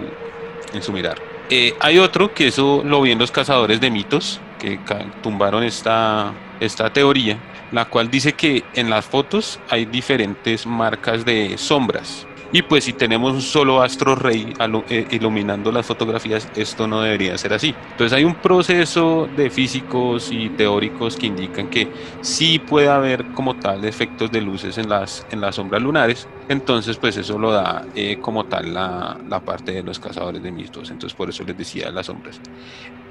en 0.73 0.83
su 0.83 0.93
mirar. 0.93 1.21
Eh, 1.51 1.75
hay 1.81 1.99
otro 1.99 2.33
que 2.33 2.49
eso 2.49 2.83
lo 2.85 3.03
vi 3.03 3.13
en 3.13 3.19
los 3.19 3.31
cazadores 3.31 3.81
de 3.81 3.91
mitos, 3.91 4.41
que 4.59 4.79
tumbaron 5.23 5.63
esta, 5.63 6.33
esta 6.59 6.91
teoría, 6.91 7.39
la 7.71 7.85
cual 7.85 8.11
dice 8.11 8.33
que 8.33 8.65
en 8.75 8.89
las 8.89 9.05
fotos 9.05 9.61
hay 9.69 9.85
diferentes 9.85 10.67
marcas 10.67 11.25
de 11.25 11.59
sombras. 11.59 12.27
Y 12.55 12.63
pues 12.63 12.85
si 12.85 12.93
tenemos 12.93 13.33
un 13.33 13.43
solo 13.43 13.83
astro 13.83 14.15
rey 14.15 14.55
eh, 14.89 15.09
iluminando 15.11 15.73
las 15.73 15.87
fotografías, 15.87 16.49
esto 16.55 16.87
no 16.87 17.01
debería 17.01 17.37
ser 17.37 17.53
así. 17.53 17.75
Entonces 17.91 18.17
hay 18.17 18.23
un 18.23 18.37
proceso 18.37 19.29
de 19.37 19.51
físicos 19.51 20.31
y 20.31 20.51
teóricos 20.51 21.17
que 21.17 21.27
indican 21.27 21.69
que 21.69 21.89
sí 22.21 22.61
puede 22.61 22.89
haber 22.89 23.25
como 23.33 23.57
tal 23.57 23.85
efectos 23.85 24.31
de 24.31 24.41
luces 24.41 24.79
en 24.79 24.89
las, 24.89 25.27
en 25.33 25.41
las 25.41 25.57
sombras 25.57 25.83
lunares. 25.83 26.29
Entonces 26.49 26.97
pues 26.97 27.17
eso 27.17 27.41
lo 27.41 27.51
da 27.51 27.87
eh, 27.97 28.21
como 28.21 28.45
tal 28.45 28.73
la, 28.73 29.19
la 29.29 29.41
parte 29.41 29.73
de 29.73 29.83
los 29.83 29.99
cazadores 29.99 30.41
de 30.41 30.53
mitos. 30.53 30.93
Entonces 30.93 31.17
por 31.17 31.29
eso 31.29 31.43
les 31.43 31.59
decía 31.59 31.91
las 31.91 32.07
sombras. 32.07 32.41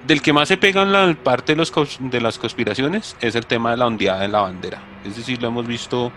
Del 0.08 0.22
que 0.22 0.32
más 0.32 0.48
se 0.48 0.56
pegan 0.56 0.94
la 0.94 1.14
parte 1.22 1.52
de, 1.52 1.58
los, 1.58 1.74
de 2.00 2.22
las 2.22 2.38
conspiraciones 2.40 3.18
es 3.20 3.36
el 3.36 3.46
tema 3.46 3.72
de 3.72 3.78
la 3.78 3.88
ondeada 3.88 4.22
de 4.22 4.30
la 4.30 4.40
bandera. 4.40 4.82
Es 5.04 5.18
decir, 5.18 5.42
lo 5.42 5.50
hemos 5.50 5.68
visto 5.68 6.14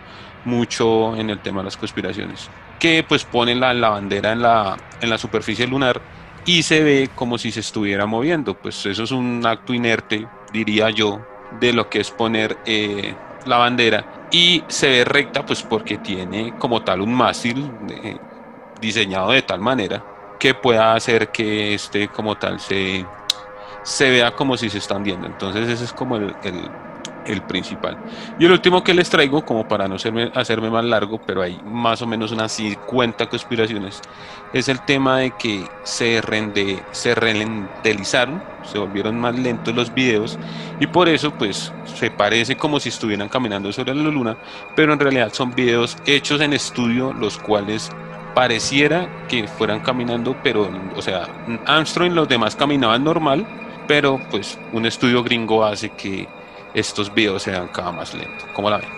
mucho 0.46 1.16
en 1.16 1.30
el 1.30 1.42
tema 1.42 1.60
de 1.60 1.66
las 1.66 1.76
conspiraciones. 1.76 2.54
Que 2.78 3.04
pues 3.04 3.26
ponen 3.26 3.60
la, 3.60 3.74
la 3.74 3.90
bandera 3.90 4.32
en 4.32 4.42
la, 4.42 4.84
en 5.00 5.10
la 5.10 5.18
superficie 5.18 5.66
lunar 5.68 6.06
y 6.44 6.62
se 6.64 6.82
ve 6.82 7.12
como 7.14 7.38
si 7.38 7.52
se 7.52 7.60
estuviera 7.60 8.06
moviendo. 8.06 8.60
Pues 8.60 8.86
eso 8.86 9.04
es 9.04 9.12
un 9.12 9.44
acto 9.46 9.74
inerte, 9.74 10.32
diría 10.48 10.90
yo, 10.90 11.28
de 11.50 11.72
lo 11.74 11.88
que 11.90 12.00
es 12.00 12.12
poner 12.12 12.60
eh, 12.64 13.22
la 13.44 13.58
bandera. 13.58 14.08
Y 14.30 14.66
se 14.68 14.88
ve 14.90 15.04
recta 15.04 15.44
pues 15.46 15.64
porque 15.64 15.98
tiene 15.98 16.54
como 16.58 16.82
tal 16.84 17.00
un 17.02 17.14
mástil 17.14 17.78
eh, 17.88 18.20
diseñado 18.80 19.32
de 19.32 19.42
tal 19.42 19.60
manera 19.60 20.06
que 20.38 20.54
pueda 20.54 20.94
hacer 20.94 21.30
que 21.32 21.74
este 21.74 22.10
como 22.10 22.38
tal 22.38 22.60
se, 22.60 23.14
se 23.82 24.10
vea 24.10 24.32
como 24.34 24.56
si 24.56 24.70
se 24.70 24.78
está 24.78 24.96
hundiendo. 24.96 25.26
Entonces 25.26 25.68
ese 25.68 25.84
es 25.84 25.92
como 25.94 26.16
el, 26.16 26.36
el- 26.42 26.72
el 27.26 27.42
principal. 27.42 27.98
Y 28.38 28.44
el 28.44 28.52
último 28.52 28.82
que 28.82 28.94
les 28.94 29.10
traigo, 29.10 29.44
como 29.44 29.66
para 29.66 29.88
no 29.88 29.96
hacerme, 29.96 30.30
hacerme 30.34 30.70
más 30.70 30.84
largo, 30.84 31.20
pero 31.24 31.42
hay 31.42 31.58
más 31.64 32.02
o 32.02 32.06
menos 32.06 32.32
unas 32.32 32.52
50 32.52 33.28
conspiraciones, 33.28 34.00
es 34.52 34.68
el 34.68 34.80
tema 34.84 35.18
de 35.18 35.32
que 35.32 35.64
se, 35.82 36.20
rende, 36.20 36.82
se 36.92 37.14
se 37.14 38.78
volvieron 38.78 39.20
más 39.20 39.38
lentos 39.38 39.74
los 39.74 39.92
videos 39.92 40.38
y 40.80 40.86
por 40.86 41.08
eso 41.08 41.32
pues 41.32 41.72
se 41.84 42.10
parece 42.10 42.56
como 42.56 42.80
si 42.80 42.88
estuvieran 42.88 43.28
caminando 43.28 43.72
sobre 43.72 43.94
la 43.94 44.02
luna, 44.04 44.36
pero 44.74 44.92
en 44.92 45.00
realidad 45.00 45.32
son 45.32 45.54
videos 45.54 45.96
hechos 46.06 46.40
en 46.40 46.52
estudio, 46.52 47.12
los 47.12 47.38
cuales 47.38 47.90
pareciera 48.34 49.08
que 49.28 49.48
fueran 49.48 49.80
caminando, 49.80 50.36
pero, 50.42 50.68
o 50.94 51.00
sea, 51.00 51.26
Armstrong 51.64 52.12
y 52.12 52.14
los 52.14 52.28
demás 52.28 52.54
caminaban 52.54 53.02
normal, 53.02 53.46
pero 53.88 54.20
pues 54.30 54.58
un 54.72 54.84
estudio 54.84 55.22
gringo 55.22 55.64
hace 55.64 55.90
que 55.90 56.28
estos 56.76 57.12
videos 57.12 57.42
sean 57.42 57.68
cada 57.68 57.90
más 57.90 58.14
lentos. 58.14 58.46
¿Cómo 58.52 58.68
la 58.68 58.76
ven? 58.76 58.88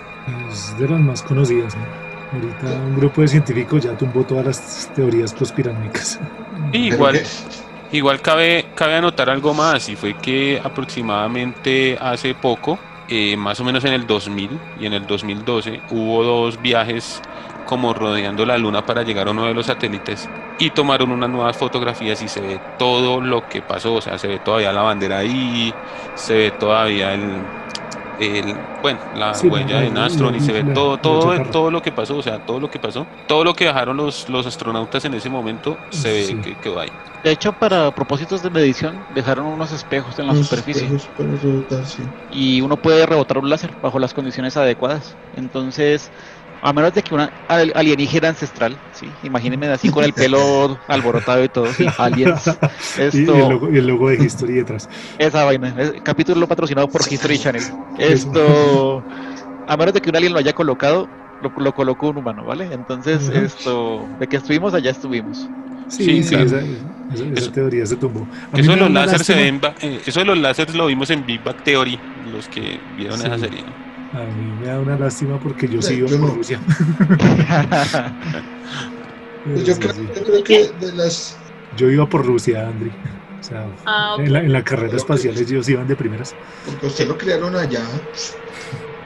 Es 0.51 0.77
de 0.79 0.89
las 0.89 1.01
más 1.01 1.23
conocidas. 1.23 1.77
¿no? 1.77 2.09
Ahorita 2.33 2.67
un 2.85 2.97
grupo 2.97 3.23
de 3.23 3.29
científicos 3.29 3.85
ya 3.85 3.97
tumbó 3.97 4.25
todas 4.25 4.45
las 4.45 4.91
teorías 4.95 5.33
conspiranoicas. 5.33 6.21
Igual, 6.73 7.23
igual 7.93 8.21
cabe, 8.21 8.67
cabe 8.75 8.97
anotar 8.97 9.31
algo 9.31 9.55
más, 9.55 9.89
y 9.89 9.97
fue 9.97 10.15
que 10.15 10.61
aproximadamente 10.63 11.97
hace 11.99 12.35
poco, 12.35 12.79
eh, 13.09 13.39
más 13.39 13.59
o 13.61 13.65
menos 13.65 13.85
en 13.87 13.95
el 13.95 14.07
2000 14.07 14.51
y 14.79 14.85
en 14.85 14.93
el 14.93 15.07
2012, 15.07 15.81
hubo 15.91 16.23
dos 16.25 16.61
viajes 16.61 17.23
como 17.65 17.95
rodeando 17.95 18.45
la 18.45 18.59
luna 18.59 18.85
para 18.85 19.03
llegar 19.03 19.29
a 19.29 19.31
uno 19.31 19.47
de 19.47 19.55
los 19.55 19.67
satélites 19.67 20.29
y 20.59 20.71
tomaron 20.71 21.11
unas 21.11 21.31
nuevas 21.31 21.57
fotografías 21.57 22.21
y 22.21 22.29
se 22.29 22.41
ve 22.41 22.61
todo 22.79 23.21
lo 23.21 23.49
que 23.49 23.63
pasó, 23.63 23.95
o 23.95 24.01
sea, 24.03 24.19
se 24.19 24.29
ve 24.29 24.39
todavía 24.41 24.73
la 24.73 24.83
bandera 24.83 25.19
ahí, 25.19 25.73
se 26.15 26.35
ve 26.35 26.51
todavía 26.51 27.15
el, 27.15 27.43
el 28.19 28.69
bueno, 28.81 29.01
la 29.13 29.35
Sí, 29.35 29.49
huella 29.49 29.77
la- 29.77 29.81
de 29.83 29.91
Nastron 29.91 30.35
y 30.35 30.41
se 30.41 30.53
ve 30.53 30.65
la- 30.65 30.75
todo, 30.75 30.99
todo, 30.99 31.43
todo 31.51 31.71
lo 31.71 31.83
que 31.83 31.93
pasó, 31.93 32.17
o 32.17 32.23
sea, 32.23 32.41
todo 32.41 32.61
lo 32.61 32.69
que 32.69 32.81
pasó, 32.81 33.09
todo 33.27 33.45
lo 33.45 33.55
que 33.55 33.67
dejaron 33.67 33.97
los, 33.97 34.29
los 34.29 34.47
astronautas 34.47 35.05
en 35.05 35.15
ese 35.15 35.29
momento 35.31 35.81
se 35.91 36.13
ve 36.13 36.27
Sí. 36.27 36.41
que 36.41 36.57
quedó 36.59 36.79
ahí. 36.81 37.01
De 37.23 37.33
hecho, 37.33 37.53
para 37.53 37.93
propósitos 37.93 38.43
de 38.43 38.51
medición, 38.51 39.05
dejaron 39.09 39.47
unos 39.47 39.73
espejos 39.73 40.19
en 40.19 40.27
la 40.27 40.33
Unos 40.33 40.47
superficie 40.47 40.83
espejos 40.85 41.09
para 41.09 41.35
rebotar, 41.37 41.85
sí. 41.85 42.13
y 42.29 42.61
uno 42.61 42.77
puede 42.81 43.07
rebotar 43.07 43.39
un 43.39 43.51
láser 43.51 43.77
bajo 43.81 43.99
las 43.99 44.15
condiciones 44.15 44.57
adecuadas. 44.57 45.19
Entonces, 45.33 46.13
a 46.61 46.73
menos 46.73 46.93
de 46.95 47.03
que 47.03 47.15
una 47.15 47.31
al- 47.49 47.73
alienígena 47.75 48.29
ancestral, 48.29 48.77
sí, 48.93 49.07
imagínense 49.23 49.69
así 49.71 49.91
con 49.91 50.03
el 50.05 50.13
pelo 50.13 50.79
alborotado 50.89 51.45
y 51.45 51.49
todo, 51.49 51.67
sí, 51.73 51.87
aliens, 51.99 52.47
Y, 52.47 52.51
y 52.99 53.03
el 53.03 53.09
esto, 53.23 53.49
logo, 53.51 53.71
y 53.73 53.77
el 53.79 53.87
logo 53.87 54.09
de 54.09 54.17
History 54.25 54.55
detrás. 54.55 54.89
esa 55.19 55.45
vaina, 55.45 55.75
es- 55.79 55.95
capítulo 56.03 56.47
patrocinado 56.49 56.89
por 56.89 57.01
History 57.11 57.39
Channel. 57.39 57.63
Esto, 57.99 59.05
a 59.69 59.77
menos 59.77 59.95
de 59.95 60.01
que 60.01 60.11
un 60.11 60.17
alien 60.17 60.33
lo 60.33 60.39
haya 60.39 60.53
colocado, 60.53 61.09
lo, 61.43 61.53
lo 61.63 61.73
colocó 61.73 62.09
un 62.09 62.19
humano, 62.19 62.45
¿vale? 62.45 62.69
Entonces, 62.73 63.29
esto, 63.29 64.07
de 64.19 64.27
que 64.27 64.37
estuvimos 64.39 64.75
allá 64.75 64.91
estuvimos. 64.91 65.49
Sí, 65.89 66.05
Sí, 66.05 66.23
sí, 66.23 66.29
claro. 66.31 66.45
esa, 66.47 66.59
esa- 66.59 67.25
esa 67.25 67.35
Eso- 67.35 67.53
teoría 67.53 67.87
se 67.87 67.97
tumbó. 67.97 68.21
Mí 68.53 68.61
Eso 68.61 68.73
de 68.73 68.77
los 68.79 68.91
una 68.91 69.07
láseres 69.07 69.27
se 69.27 69.35
ven, 69.35 69.61
eh, 69.81 70.01
eso 70.05 70.21
de 70.21 70.27
los 70.27 70.37
láseres 70.39 70.75
lo 70.75 70.87
vimos 70.87 71.09
en 71.11 71.25
Big 71.25 71.43
Bang 71.43 71.63
Theory, 71.63 71.99
los 72.31 72.49
que 72.49 72.79
vieron 72.97 73.19
Sí. 73.19 73.27
esa 73.27 73.39
serie. 73.39 73.65
A 74.13 74.25
mí 74.27 74.55
me 74.55 74.67
da 74.67 74.81
una 74.81 74.97
lástima 74.97 75.39
porque 75.39 75.69
yo 75.69 75.83
sí 75.83 75.95
Sí, 75.95 75.99
iba 75.99 76.09
yo 76.09 76.19
por 76.19 76.29
no. 76.29 76.35
Rusia. 76.35 76.63
Pues 79.53 79.65
yo, 79.67 79.75
creo, 79.79 79.93
yo 80.15 80.25
creo 80.25 80.45
que 80.45 80.73
de 80.73 80.93
las 80.93 81.39
Yo 81.71 81.91
iba 81.91 82.09
por 82.09 82.25
Rusia, 82.27 82.69
Andri. 82.69 82.91
O 82.91 83.43
sea, 83.43 83.71
Ah, 83.85 84.15
ok. 84.17 84.27
en, 84.27 84.33
la, 84.33 84.41
en 84.41 84.53
la 84.53 84.65
carrera 84.65 84.97
espacial 84.97 85.37
ellos 85.39 85.69
iban 85.69 85.87
de 85.87 85.97
primeras. 85.97 86.37
porque 86.65 86.87
usted 86.87 87.07
lo 87.09 87.17
crearon 87.17 87.57
allá. 87.57 87.85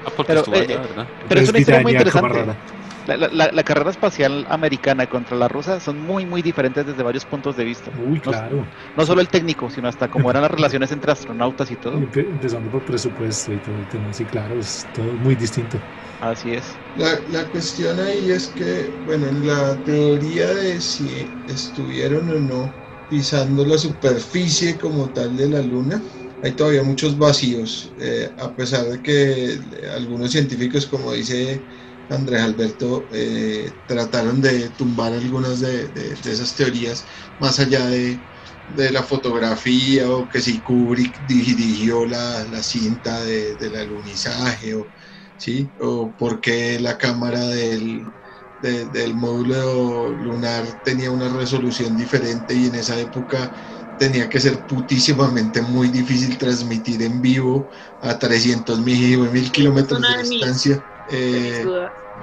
Ah, 0.05 0.11
porque 0.17 0.31
Pero, 0.33 0.41
estuvo 0.41 0.57
eh, 0.57 0.61
allá, 0.63 0.75
eh, 0.75 0.81
¿verdad? 0.81 1.09
Pero 1.29 1.41
es 1.41 1.49
una 1.49 1.59
historia 1.59 1.81
muy 1.81 1.93
interesante. 1.93 2.39
camarada. 2.39 2.59
La, 3.05 3.17
la- 3.17 3.51
la- 3.53 3.65
carrera 3.65 3.91
espacial 3.91 4.45
americana 4.49 5.07
contra 5.07 5.37
la 5.37 5.49
rusa 5.49 5.81
son 5.81 5.99
muy, 5.99 6.27
muy 6.27 6.43
diferentes 6.43 6.87
desde 6.87 7.03
varios 7.03 7.27
puntos 7.27 7.57
de 7.57 7.65
vista. 7.65 7.93
Uy, 7.95 8.21
No- 8.25 8.33
claro. 8.33 8.69
No 8.97 9.07
solo 9.07 9.21
el 9.21 9.29
técnico, 9.29 9.71
sino 9.71 9.89
hasta 9.89 10.09
cómo 10.09 10.31
eran 10.31 10.43
las 10.43 10.51
relaciones 10.53 10.93
entre 10.93 11.13
astronautas 11.13 11.71
y 11.71 11.77
todo. 11.77 12.09
Empe- 12.11 12.29
empezando 12.31 12.71
por 12.71 12.85
presupuesto 12.85 13.53
y 13.53 13.61
todo 13.61 13.79
el 13.79 13.87
tema. 13.89 14.13
Sí, 14.13 14.25
claro, 14.27 14.59
es 14.59 14.89
todo 14.93 15.17
muy 15.19 15.37
distinto. 15.37 15.87
Así 16.21 16.53
es. 16.55 16.81
La, 16.95 17.21
la 17.27 17.49
cuestión 17.51 17.99
ahí 18.01 18.31
es 18.31 18.49
que, 18.49 18.97
bueno, 19.03 19.27
en 19.27 19.47
la 19.47 19.83
teoría 19.83 20.53
de 20.55 20.81
si 20.81 21.41
estuvieron 21.47 22.29
o 22.31 22.39
no 22.39 22.79
pisando 23.07 23.65
la 23.67 23.79
superficie 23.79 24.79
como 24.79 25.13
tal 25.13 25.37
de 25.37 25.49
la 25.49 25.63
Luna, 25.63 26.03
hay 26.41 26.55
todavía 26.55 26.83
muchos 26.83 27.17
vacíos, 27.19 27.93
eh, 27.97 28.33
a 28.37 28.55
pesar 28.55 28.87
de 28.89 29.01
que 29.03 29.59
algunos 29.95 30.31
científicos, 30.33 30.87
como 30.87 31.13
dice 31.13 31.67
Andrés 32.15 32.41
Alberto, 32.43 33.09
eh, 33.13 33.81
trataron 33.87 34.41
de 34.41 34.71
tumbar 34.71 35.13
algunas 35.15 35.61
de, 35.61 35.89
de- 35.89 36.17
de 36.17 36.33
esas 36.33 36.55
teorías, 36.55 37.07
más 37.39 37.59
allá 37.61 37.87
de, 37.87 38.27
de 38.67 38.91
la 38.93 39.03
fotografía 39.03 40.11
o 40.11 40.29
que 40.29 40.41
si 40.41 40.63
Kubrick 40.63 41.19
diri- 41.21 41.55
dirigió 41.57 42.07
la, 42.07 42.45
la 42.47 42.63
cinta 42.63 43.23
de, 43.23 43.57
del 43.57 43.77
alunizaje 43.77 44.75
o, 44.75 44.93
¿sí? 45.37 45.73
o 45.81 46.15
por 46.17 46.41
qué 46.41 46.79
la 46.81 46.99
cámara 46.99 47.47
del, 47.49 48.15
de- 48.59 48.87
del 48.87 49.15
módulo 49.15 50.11
lunar 50.15 50.67
tenía 50.83 51.11
una 51.11 51.29
resolución 51.29 51.97
diferente 51.97 52.55
y 52.55 52.67
en 52.67 52.77
esa 52.77 52.99
época 53.01 53.53
tenía 53.97 54.29
que 54.29 54.41
ser 54.41 54.65
putísimamente 54.67 55.63
muy 55.63 55.89
difícil 55.89 56.39
transmitir 56.39 57.03
en 57.03 57.21
vivo 57.21 57.71
a 58.01 58.19
300 58.19 58.81
mil, 58.81 59.53
kilómetros 59.53 60.07
de 60.07 60.17
distancia. 60.17 60.85
Eh. 61.07 61.73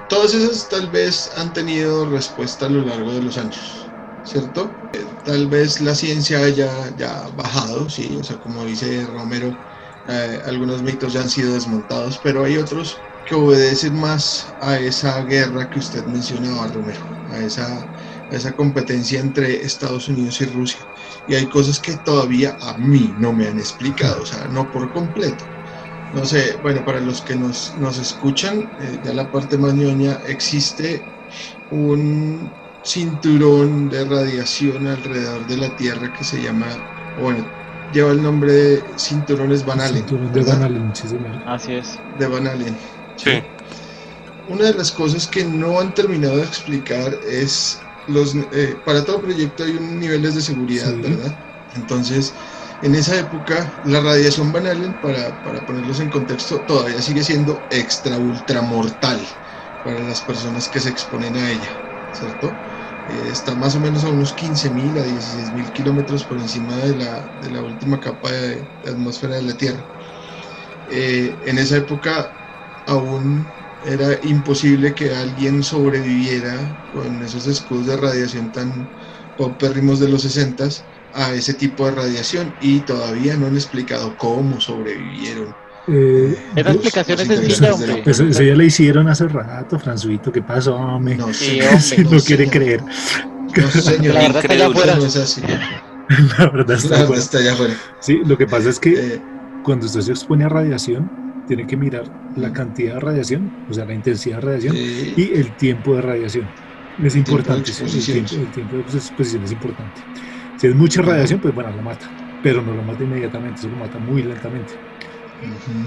Todas 0.06 0.34
esas 0.34 0.68
tal 0.68 0.90
vez 0.90 1.30
han 1.36 1.52
tenido 1.52 2.08
respuesta 2.08 2.66
a 2.66 2.68
lo 2.70 2.82
largo 2.84 3.12
de 3.14 3.22
los 3.22 3.36
años, 3.38 3.96
¿cierto? 4.22 4.82
Eh, 4.92 5.16
tal 5.24 5.48
vez 5.48 5.80
la 5.80 5.94
ciencia 5.94 6.42
haya 6.44 6.94
ya 6.96 7.28
bajado, 7.28 7.88
sí, 7.90 8.16
o 8.18 8.24
sea, 8.24 8.38
como 8.40 8.64
dice 8.64 9.06
Romero, 9.06 9.60
eh, 10.04 10.40
algunos 10.44 10.82
mitos 10.82 11.12
ya 11.12 11.20
han 11.22 11.30
sido 11.30 11.54
desmontados, 11.54 12.18
pero 12.18 12.44
hay 12.44 12.56
otros 12.56 13.08
que 13.24 13.34
obedecen 13.34 13.94
más 13.94 14.54
a 14.58 14.78
esa 14.80 15.22
guerra 15.24 15.68
que 15.70 15.78
usted 15.78 16.04
mencionaba, 16.06 16.66
Romero, 16.68 17.00
a 17.28 17.38
esa, 17.40 17.82
a 17.82 17.90
esa 18.28 18.54
competencia 18.56 19.20
entre 19.20 19.64
Estados 19.64 20.08
Unidos 20.08 20.40
y 20.40 20.46
Rusia. 20.46 20.88
Y 21.26 21.34
hay 21.34 21.48
cosas 21.48 21.80
que 21.80 21.98
todavía 21.98 22.56
a 22.60 22.76
mí 22.78 23.14
no 23.18 23.32
me 23.32 23.46
han 23.46 23.58
explicado, 23.58 24.22
o 24.22 24.26
sea, 24.26 24.48
no 24.48 24.70
por 24.70 24.90
completo. 24.90 25.44
No 26.12 26.24
sé, 26.24 26.58
bueno, 26.62 26.84
para 26.84 27.00
los 27.00 27.22
que 27.22 27.36
nos, 27.36 27.76
nos 27.76 27.98
escuchan, 27.98 28.72
eh, 28.80 28.98
ya 29.02 29.12
la 29.14 29.30
parte 29.30 29.56
más 29.58 29.74
ñoña, 29.74 30.20
existe 30.26 31.02
un 31.70 32.52
cinturón 32.82 33.88
de 33.88 34.04
radiación 34.04 34.86
alrededor 34.88 35.46
de 35.46 35.56
la 35.56 35.76
Tierra 35.76 36.12
que 36.12 36.24
se 36.24 36.42
llama, 36.42 36.66
bueno, 37.16 37.46
lleva 37.92 38.10
el 38.10 38.22
nombre 38.22 38.52
de 38.52 38.98
cinturones 38.98 39.64
Van 39.64 39.80
Allen. 39.80 39.98
Cinturón 39.98 40.32
de. 40.32 40.42
Van 40.42 40.62
Allen, 40.62 40.94
sí, 40.94 41.08
señor. 41.08 41.42
Así 41.46 41.72
es. 41.74 41.98
De 42.18 42.26
Van 42.26 42.46
Allen. 42.46 42.76
Sí. 43.16 43.30
Una 44.48 44.64
de 44.64 44.74
las 44.74 44.90
cosas 44.90 45.28
que 45.28 45.44
no 45.44 45.78
han 45.78 45.94
terminado 45.94 46.36
de 46.38 46.42
explicar 46.42 47.14
es 47.28 47.78
los 48.06 48.34
eh, 48.34 48.74
para 48.84 49.04
todo 49.04 49.20
proyecto 49.20 49.62
hay 49.64 49.76
un 49.76 50.00
niveles 50.00 50.34
de 50.34 50.40
seguridad, 50.40 50.92
Sí. 50.92 51.00
¿verdad? 51.02 51.38
Entonces, 51.76 52.34
en 52.80 52.94
esa 52.94 53.18
época, 53.18 53.74
la 53.82 54.00
radiación 54.00 54.52
Van 54.52 54.66
Allen, 54.66 54.98
para, 54.98 55.40
para 55.40 55.64
ponerlos 55.66 56.00
en 56.00 56.10
contexto, 56.10 56.64
todavía 56.64 57.02
sigue 57.02 57.22
siendo 57.24 57.66
extra 57.70 58.18
ultra 58.18 58.62
mortal 58.62 59.26
para 59.82 60.00
las 60.00 60.22
personas 60.22 60.68
que 60.68 60.80
se 60.80 60.88
exponen 60.90 61.36
a 61.36 61.50
ella, 61.50 61.72
¿cierto? 62.10 62.62
Eh, 63.04 63.28
está 63.30 63.54
más 63.54 63.74
o 63.76 63.80
menos 63.80 64.04
a 64.04 64.10
unos 64.10 64.34
15.000 64.34 64.98
a 64.98 65.04
16.000 65.04 65.72
kilómetros 65.72 66.24
por 66.24 66.38
encima 66.40 66.76
de 66.78 66.96
la, 66.96 67.28
de 67.34 67.50
la 67.50 67.62
última 67.62 68.00
capa 68.00 68.32
de, 68.32 68.72
atmósfera 68.84 69.36
de 69.36 69.42
la 69.42 69.56
Tierra. 69.56 69.86
Eh, 70.86 71.40
en 71.44 71.58
esa 71.58 71.76
época 71.78 72.36
aún 72.86 73.54
era 73.80 74.18
imposible 74.22 74.94
que 74.94 75.14
alguien 75.14 75.62
sobreviviera 75.62 76.78
con 76.86 77.22
esos 77.22 77.46
escudos 77.46 77.86
de 77.86 77.96
radiación 77.96 78.52
tan 78.52 78.92
paupérrimos 79.36 80.00
de 80.00 80.08
los 80.08 80.22
60 80.22 80.68
a 81.12 81.34
ese 81.34 81.54
tipo 81.54 81.86
de 81.86 81.92
radiación 81.92 82.54
y 82.60 82.80
todavía 82.80 83.36
no 83.36 83.46
han 83.46 83.54
explicado 83.54 84.16
cómo 84.16 84.60
sobrevivieron. 84.60 85.54
Eh, 85.86 86.36
Esa 86.54 86.68
los- 86.72 86.74
explicación 86.84 87.20
es 87.20 87.26
sencilla, 87.28 87.68
la 87.68 87.74
hombre. 87.74 88.00
pues 88.04 88.20
eso 88.20 88.42
ya 88.42 88.54
le 88.54 88.66
hicieron 88.66 89.08
hace 89.08 89.26
rato, 89.28 89.78
Franzuito. 89.78 90.30
¿Qué 90.30 90.42
pasó, 90.42 90.76
hombre? 90.76 91.16
No, 91.16 91.32
Sí, 91.32 91.60
hombre. 91.60 91.80
Si 91.80 91.96
no 92.04 92.10
no, 92.12 92.20
quiere 92.20 92.46
señor. 92.46 92.50
creer. 92.50 92.80
No, 93.56 93.70
señor. 93.70 94.14
La 94.14 94.20
verdad 94.22 94.42
está 94.42 94.52
allá 94.54 94.66
afuera. 94.66 94.96
no 94.96 95.06
es 95.06 95.16
así. 95.16 95.40
La 96.38 96.50
verdad 96.50 96.76
está 96.76 96.88
La 96.98 97.02
verdad 97.04 97.18
está 97.18 97.38
allá 97.38 97.52
afuera. 97.54 97.74
Sí, 98.00 98.20
lo 98.24 98.36
que 98.36 98.46
pasa 98.46 98.68
es 98.68 98.78
que 98.78 98.90
Eh, 99.14 99.20
cuando 99.62 99.86
usted 99.86 100.00
se 100.02 100.12
expone 100.12 100.44
a 100.44 100.48
radiación, 100.48 101.10
tiene 101.46 101.66
que 101.66 101.76
mirar 101.76 102.04
la 102.36 102.52
cantidad 102.52 102.94
de 102.94 103.00
radiación, 103.00 103.52
o 103.68 103.72
sea, 103.72 103.84
la 103.84 103.94
intensidad 103.94 104.36
de 104.36 104.40
radiación 104.42 104.76
eh, 104.76 105.14
y 105.16 105.32
el 105.38 105.56
tiempo 105.56 105.96
de 105.96 106.02
radiación. 106.02 106.48
Es 107.02 107.12
tiempo 107.14 107.30
de 107.32 107.38
importante, 107.38 107.72
sí, 107.72 107.82
el 107.84 108.04
tiempo, 108.26 108.34
el 108.36 108.50
tiempo 108.50 108.76
de 108.76 108.82
exposición 108.82 109.42
es 109.44 109.52
importante. 109.52 110.02
Si 110.60 110.66
es 110.66 110.74
mucha 110.74 111.00
radiación, 111.00 111.40
pues 111.40 111.54
bueno, 111.54 111.70
lo 111.74 111.80
mata, 111.82 112.06
pero 112.42 112.60
no 112.60 112.74
lo 112.74 112.82
mata 112.82 113.02
inmediatamente, 113.02 113.60
eso 113.60 113.68
lo 113.70 113.76
mata 113.76 113.98
muy 113.98 114.22
lentamente. 114.22 114.74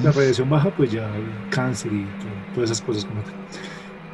La 0.04 0.12
radiación 0.12 0.50
baja, 0.50 0.72
pues 0.72 0.92
ya 0.92 1.06
hay 1.14 1.24
cáncer 1.52 1.94
y 1.94 2.06
to- 2.06 2.56
todas 2.56 2.72
esas 2.72 2.82
cosas 2.84 3.06
que 3.06 3.14
matan. 3.14 3.34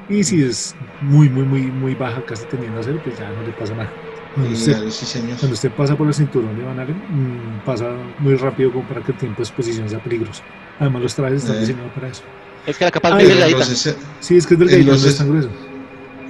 Y 0.10 0.22
si 0.24 0.44
es 0.44 0.76
muy, 1.02 1.30
muy, 1.30 1.44
muy, 1.44 1.62
muy 1.62 1.96
baja, 1.96 2.22
casi 2.26 2.44
tendiendo 2.48 2.80
a 2.80 2.84
cero, 2.84 3.00
pues 3.04 3.18
ya 3.18 3.30
no 3.30 3.42
le 3.44 3.54
pasa 3.54 3.74
nada. 3.74 3.90
Cuando 4.36 4.52
usted, 4.54 4.90
sí, 4.90 5.06
señor. 5.06 5.38
cuando 5.38 5.54
usted 5.54 5.72
pasa 5.72 5.96
por 5.96 6.08
el 6.08 6.14
cinturón 6.14 6.58
de 6.58 6.64
Van 6.66 6.78
Allen, 6.80 6.96
mm, 6.98 7.66
pasa 7.66 7.90
muy 8.20 8.36
rápido 8.36 8.72
como 8.74 8.86
para 8.86 9.02
que 9.02 9.14
el 9.14 9.18
tiempo 9.18 9.38
de 9.38 9.44
exposición 9.44 9.88
sea 9.90 10.00
peligroso. 10.00 10.44
Además, 10.78 11.04
los 11.04 11.16
trajes 11.16 11.44
están 11.44 11.56
Eh. 11.56 11.60
diseñados 11.62 11.92
para 11.94 12.08
eso. 12.10 12.24
Es 12.68 12.78
que 12.78 12.84
la 12.86 12.92
capa 12.92 13.22
es 13.22 13.28
delgadita. 13.30 13.64
Sí, 13.64 14.36
es 14.36 14.46
que 14.46 14.56
es 14.56 14.60
del 14.60 14.70
En 14.70 14.74
gallito, 14.76 14.92
los 14.92 15.04
no 15.04 15.10
es- 15.10 15.18
tan 15.18 15.30
grueso. 15.30 15.50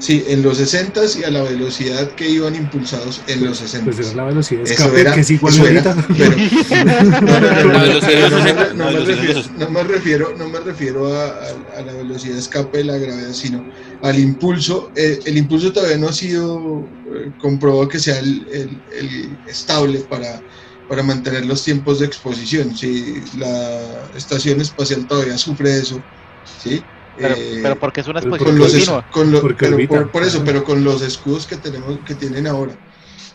Sí, 0.02 0.24
en 0.28 0.42
los 0.42 0.58
60 0.58 1.02
y 1.20 1.24
a 1.26 1.30
la 1.30 1.44
velocidad 1.44 2.10
que 2.12 2.30
iban 2.30 2.56
impulsados 2.56 3.22
en 3.28 3.44
los 3.46 3.58
60. 3.58 3.86
Pues 3.92 4.00
era 4.08 4.16
la 4.16 4.24
velocidad 4.24 4.64
de 4.64 4.72
escape, 4.74 5.02
era, 5.02 5.14
que 5.14 5.20
es 5.22 5.30
igual 5.32 5.60
ahorita. 5.60 6.08
pero- 6.18 6.36
no, 6.86 6.86
no, 6.86 7.12
no, 7.12 7.12
no, 7.12 7.64
no, 7.64 7.74
La 7.74 7.82
velocidad 7.84 8.10
de 8.14 8.22
no, 8.22 8.30
los 8.30 8.32
no, 8.32 8.44
60, 8.44 8.74
no, 8.76 8.92
la 8.92 9.00
me 9.00 9.04
refiero- 9.04 9.44
no 9.58 9.70
me 9.70 9.84
refiero, 9.84 10.34
no 10.38 10.48
me 10.50 10.60
refiero 10.62 11.14
a, 11.14 11.26
a- 11.28 11.80
a 11.80 11.82
la 11.82 11.94
velocidad 11.94 12.34
de 12.36 12.40
escape 12.40 12.78
de 12.78 12.84
la 12.86 12.98
gravedad, 12.98 13.34
sino 13.34 13.68
al 14.02 14.18
impulso. 14.20 14.90
Eh, 14.96 15.20
el 15.26 15.38
impulso 15.38 15.74
todavía 15.74 15.98
no 15.98 16.08
ha 16.08 16.14
sido 16.14 16.82
eh, 17.14 17.32
comprobado 17.38 17.90
que 17.90 18.00
sea 18.00 18.20
el, 18.20 18.48
el- 18.54 18.84
el 18.98 19.38
estable 19.48 20.00
para, 20.10 20.42
para 20.88 21.04
mantener 21.04 21.46
los 21.46 21.62
tiempos 21.64 22.00
de 22.00 22.06
exposición. 22.06 22.74
Si 22.74 23.16
la 23.38 24.10
estación 24.16 24.62
espacial 24.62 25.06
todavía 25.08 25.38
sufre 25.38 25.78
eso, 25.78 26.02
¿sí? 26.44 26.82
Pero, 27.20 27.36
eh, 27.38 27.60
pero 27.62 27.80
porque 27.80 28.02
es 28.02 28.08
una 28.08 28.20
exposición 28.20 28.50
con 28.50 28.60
los 28.60 28.72
continua. 28.72 29.06
con 29.12 29.32
lo- 29.32 29.42
Porque 29.42 29.66
pero 29.66 29.88
por, 29.88 30.12
por 30.12 30.24
eso, 30.24 30.44
pero 30.46 30.64
con 30.64 30.84
los 30.84 31.02
escudos 31.02 31.46
que 31.48 31.58
tenemos, 31.58 32.00
que 32.06 32.16
tienen 32.16 32.48
ahora. 32.48 32.74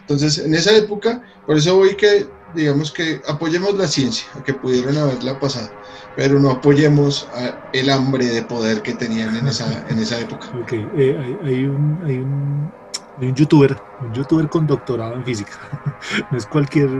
Entonces, 0.00 0.38
en 0.38 0.54
esa 0.54 0.74
época, 0.76 1.22
por 1.46 1.56
eso 1.56 1.76
voy 1.76 1.94
que, 1.96 2.26
digamos 2.54 2.92
que 2.92 3.20
apoyemos 3.26 3.74
la 3.74 3.86
ciencia, 3.88 4.26
que 4.44 4.52
pudieron 4.54 4.96
haberla 4.98 5.38
pasado, 5.38 5.70
pero 6.16 6.38
no 6.38 6.50
apoyemos 6.50 7.26
a 7.34 7.70
el 7.72 7.88
hambre 7.90 8.26
de 8.26 8.42
poder 8.42 8.82
que 8.82 8.94
tenían 8.94 9.34
en 9.36 9.48
esa, 9.48 9.84
en 9.88 9.98
esa 9.98 10.18
época. 10.20 10.48
Ok, 10.62 10.72
eh, 10.72 10.86
hay, 11.18 11.38
hay 11.48 11.64
un, 11.66 12.00
hay, 12.04 12.18
un, 12.18 12.70
hay 13.18 13.28
un 13.28 13.34
youtuber, 13.34 13.76
un 14.00 14.12
youtuber 14.12 14.48
con 14.48 14.66
doctorado 14.66 15.14
en 15.14 15.24
física. 15.24 15.52
no 16.30 16.36
es 16.38 16.46
cualquier 16.46 16.90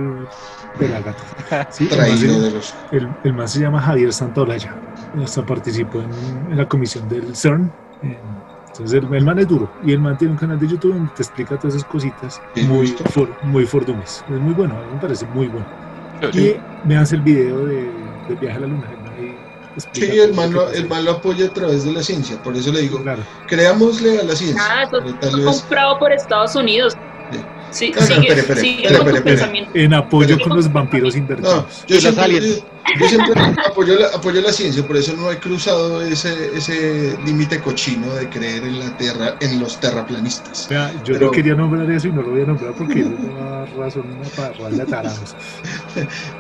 pelagato. 0.79 1.23
Sí, 1.71 1.85
el 1.85 1.91
Traído 1.91 2.35
se- 2.35 2.41
de 2.41 2.51
los. 2.51 2.75
el, 2.91 3.09
el 3.23 3.33
man 3.35 3.49
se 3.49 3.61
llama 3.61 3.81
Javier 3.83 4.13
Santolaya. 4.13 4.75
Hasta 5.23 5.45
participó 5.45 6.01
en, 6.03 6.11
en 6.51 6.57
la 6.57 6.67
comisión 6.67 7.09
del 7.09 7.37
CERN. 7.37 7.73
Entonces 8.01 9.03
el, 9.03 9.15
el 9.15 9.25
man 9.25 9.39
es 9.39 9.47
duro. 9.49 9.71
Y 9.83 9.93
el 9.93 10.01
man 10.01 10.17
tiene 10.17 10.33
un 10.33 10.39
canal 10.39 10.59
de 10.59 10.67
YouTube 10.67 10.95
donde 10.95 11.13
te 11.13 11.23
explica 11.23 11.57
todas 11.57 11.77
esas 11.77 11.87
cositas 11.87 12.41
Sí, 12.55 12.63
muy, 12.63 12.89
for- 12.89 13.37
muy 13.43 13.67
fordumes. 13.67 14.25
Es 14.29 14.41
muy 14.41 14.55
bueno, 14.55 14.79
a 14.79 14.85
mí 14.85 14.93
me 14.93 14.99
parece 14.99 15.27
muy 15.27 15.49
bueno. 15.49 15.67
Chévere. 16.21 16.63
Y 16.85 16.89
vean 16.89 17.07
el 17.11 17.21
video 17.21 17.67
de, 17.67 17.93
del 18.27 18.37
viaje 18.37 18.57
a 18.57 18.61
la 18.61 18.67
luna. 18.67 18.91
Sí, 19.93 20.05
el 20.19 20.31
lo 20.31 20.37
man, 20.37 20.53
lo, 20.53 20.71
el 20.71 20.89
man 20.89 21.05
lo 21.05 21.13
apoya 21.13 21.47
a 21.47 21.51
través 21.51 21.85
de 21.85 21.93
la 21.93 22.03
ciencia, 22.03 22.41
por 22.43 22.57
eso 22.57 22.73
le 22.73 22.83
digo, 22.83 23.03
Claro. 23.03 23.23
creámosle 23.49 24.21
a 24.21 24.23
la 24.23 24.37
ciencia. 24.37 24.63
Nada, 24.63 24.85
eso 24.85 25.03
fue 25.03 25.43
vez, 25.45 25.61
comprado 25.61 25.99
por 25.99 26.13
Estados 26.13 26.55
Unidos. 26.55 26.95
Sí, 27.33 27.39
No, 27.95 28.01
no, 28.01 28.07
sigue, 28.07 28.21
espere, 28.21 28.41
espere, 28.41 28.61
sigue 28.61 28.87
espere, 28.87 28.99
con 28.99 29.09
tu 29.09 29.17
espere, 29.17 29.19
espere. 29.19 29.37
pensamiento. 29.37 29.71
En 29.75 29.95
apoyo 29.95 30.39
con 30.41 30.55
los 30.57 30.73
vampiros 30.73 31.15
no, 31.15 31.19
invertidos. 31.21 31.85
yo 31.87 31.97
Y 31.97 32.01
los 32.01 32.15
siempre, 32.15 32.41
yo, 32.41 32.99
yo 33.01 33.09
siempre 33.09 33.33
apoyo, 33.67 33.99
la, 33.99 34.07
apoyo 34.09 34.41
la 34.43 34.53
ciencia, 34.53 34.87
por 34.87 34.97
eso 34.97 35.15
no 35.17 35.31
he 35.31 35.39
cruzado 35.39 36.03
ese, 36.03 36.57
ese 36.57 37.19
límite 37.25 37.61
cochino 37.61 38.15
de 38.15 38.29
creer 38.29 38.65
en 38.65 38.79
la 38.79 38.97
tierra, 38.97 39.37
en 39.41 39.59
los 39.61 39.81
terraplanistas. 39.81 40.69
Vea, 40.69 40.93
yo 41.05 41.15
Pero- 41.15 41.27
no 41.27 41.33
quería 41.33 41.55
nombrar 41.55 41.91
eso 41.91 42.09
y 42.09 42.13
no 42.13 42.23
lo 42.23 42.31
voy 42.31 42.43
a 42.43 42.47
nombrar 42.47 42.75
porque 42.75 42.97
me 43.05 43.35
da 43.35 43.67
razón 43.67 44.05
una 44.11 44.85
tarados. 44.87 45.35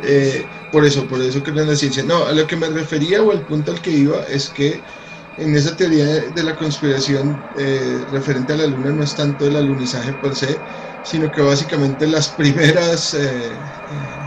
Eh, 0.02 0.44
por 0.72 0.84
eso, 0.84 1.06
por 1.06 1.20
eso 1.22 1.42
creo 1.42 1.60
en 1.62 1.68
la 1.68 1.76
ciencia. 1.76 2.02
No, 2.02 2.26
a 2.26 2.32
lo 2.32 2.46
que 2.46 2.56
me 2.56 2.68
refería 2.68 3.22
o 3.22 3.30
al 3.30 3.46
punto 3.46 3.70
al 3.72 3.80
que 3.80 3.90
iba 3.90 4.22
es 4.24 4.50
que 4.50 4.80
en 5.36 5.54
esa 5.56 5.76
teoría 5.76 6.04
de, 6.06 6.30
de 6.30 6.42
la 6.42 6.56
conspiración 6.56 7.42
eh, 7.56 8.04
referente 8.10 8.52
a 8.52 8.56
la 8.56 8.66
luna 8.66 8.90
no 8.90 9.02
es 9.02 9.14
tanto 9.14 9.46
el 9.46 9.56
alunizaje 9.56 10.12
per 10.14 10.34
se, 10.34 10.58
sino 11.04 11.30
que 11.30 11.42
básicamente 11.42 12.06
las 12.06 12.30
primeras 12.30 13.12
eh, 13.14 13.62
eh, 13.90 14.18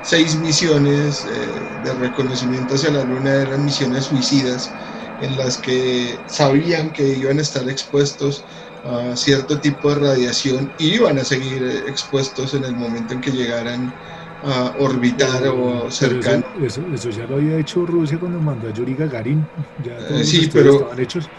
seis 0.00 0.38
misiones 0.38 1.24
eh, 1.24 1.78
de 1.80 1.94
reconocimiento 1.94 2.74
hacia 2.74 2.90
la 2.90 3.02
luna 3.04 3.34
eran 3.34 3.64
misiones 3.64 4.04
suicidas 4.04 4.76
en 5.18 5.36
las 5.38 5.56
que 5.58 6.22
sabían 6.26 6.92
que 6.92 7.16
iban 7.16 7.38
a 7.38 7.42
estar 7.42 7.68
expuestos 7.68 8.44
a 8.84 9.16
cierto 9.16 9.58
tipo 9.60 9.88
de 9.92 10.00
radiación 10.00 10.72
y 10.76 10.94
iban 10.94 11.18
a 11.18 11.24
seguir 11.24 11.64
expuestos 11.88 12.52
en 12.54 12.64
el 12.64 12.76
momento 12.76 13.14
en 13.14 13.20
que 13.20 13.32
llegaran 13.32 13.98
a 14.42 14.74
orbitar 14.76 15.42
o 15.48 15.90
cercano. 15.90 16.44
eso, 16.62 16.82
eso, 16.84 16.94
eso 16.94 17.10
ya 17.10 17.26
lo 17.26 17.36
había 17.36 17.58
hecho 17.58 17.84
Rusia 17.86 18.18
cuando 18.18 18.40
mandó 18.40 18.68
a 18.68 18.70
Yuri 18.70 18.94
Gagarin. 18.94 19.48
Ya 19.78 19.96
todos 20.06 20.28
sí, 20.28 20.48
pero- 20.52 20.74
estaban 20.74 21.00
hechos. 21.00 21.30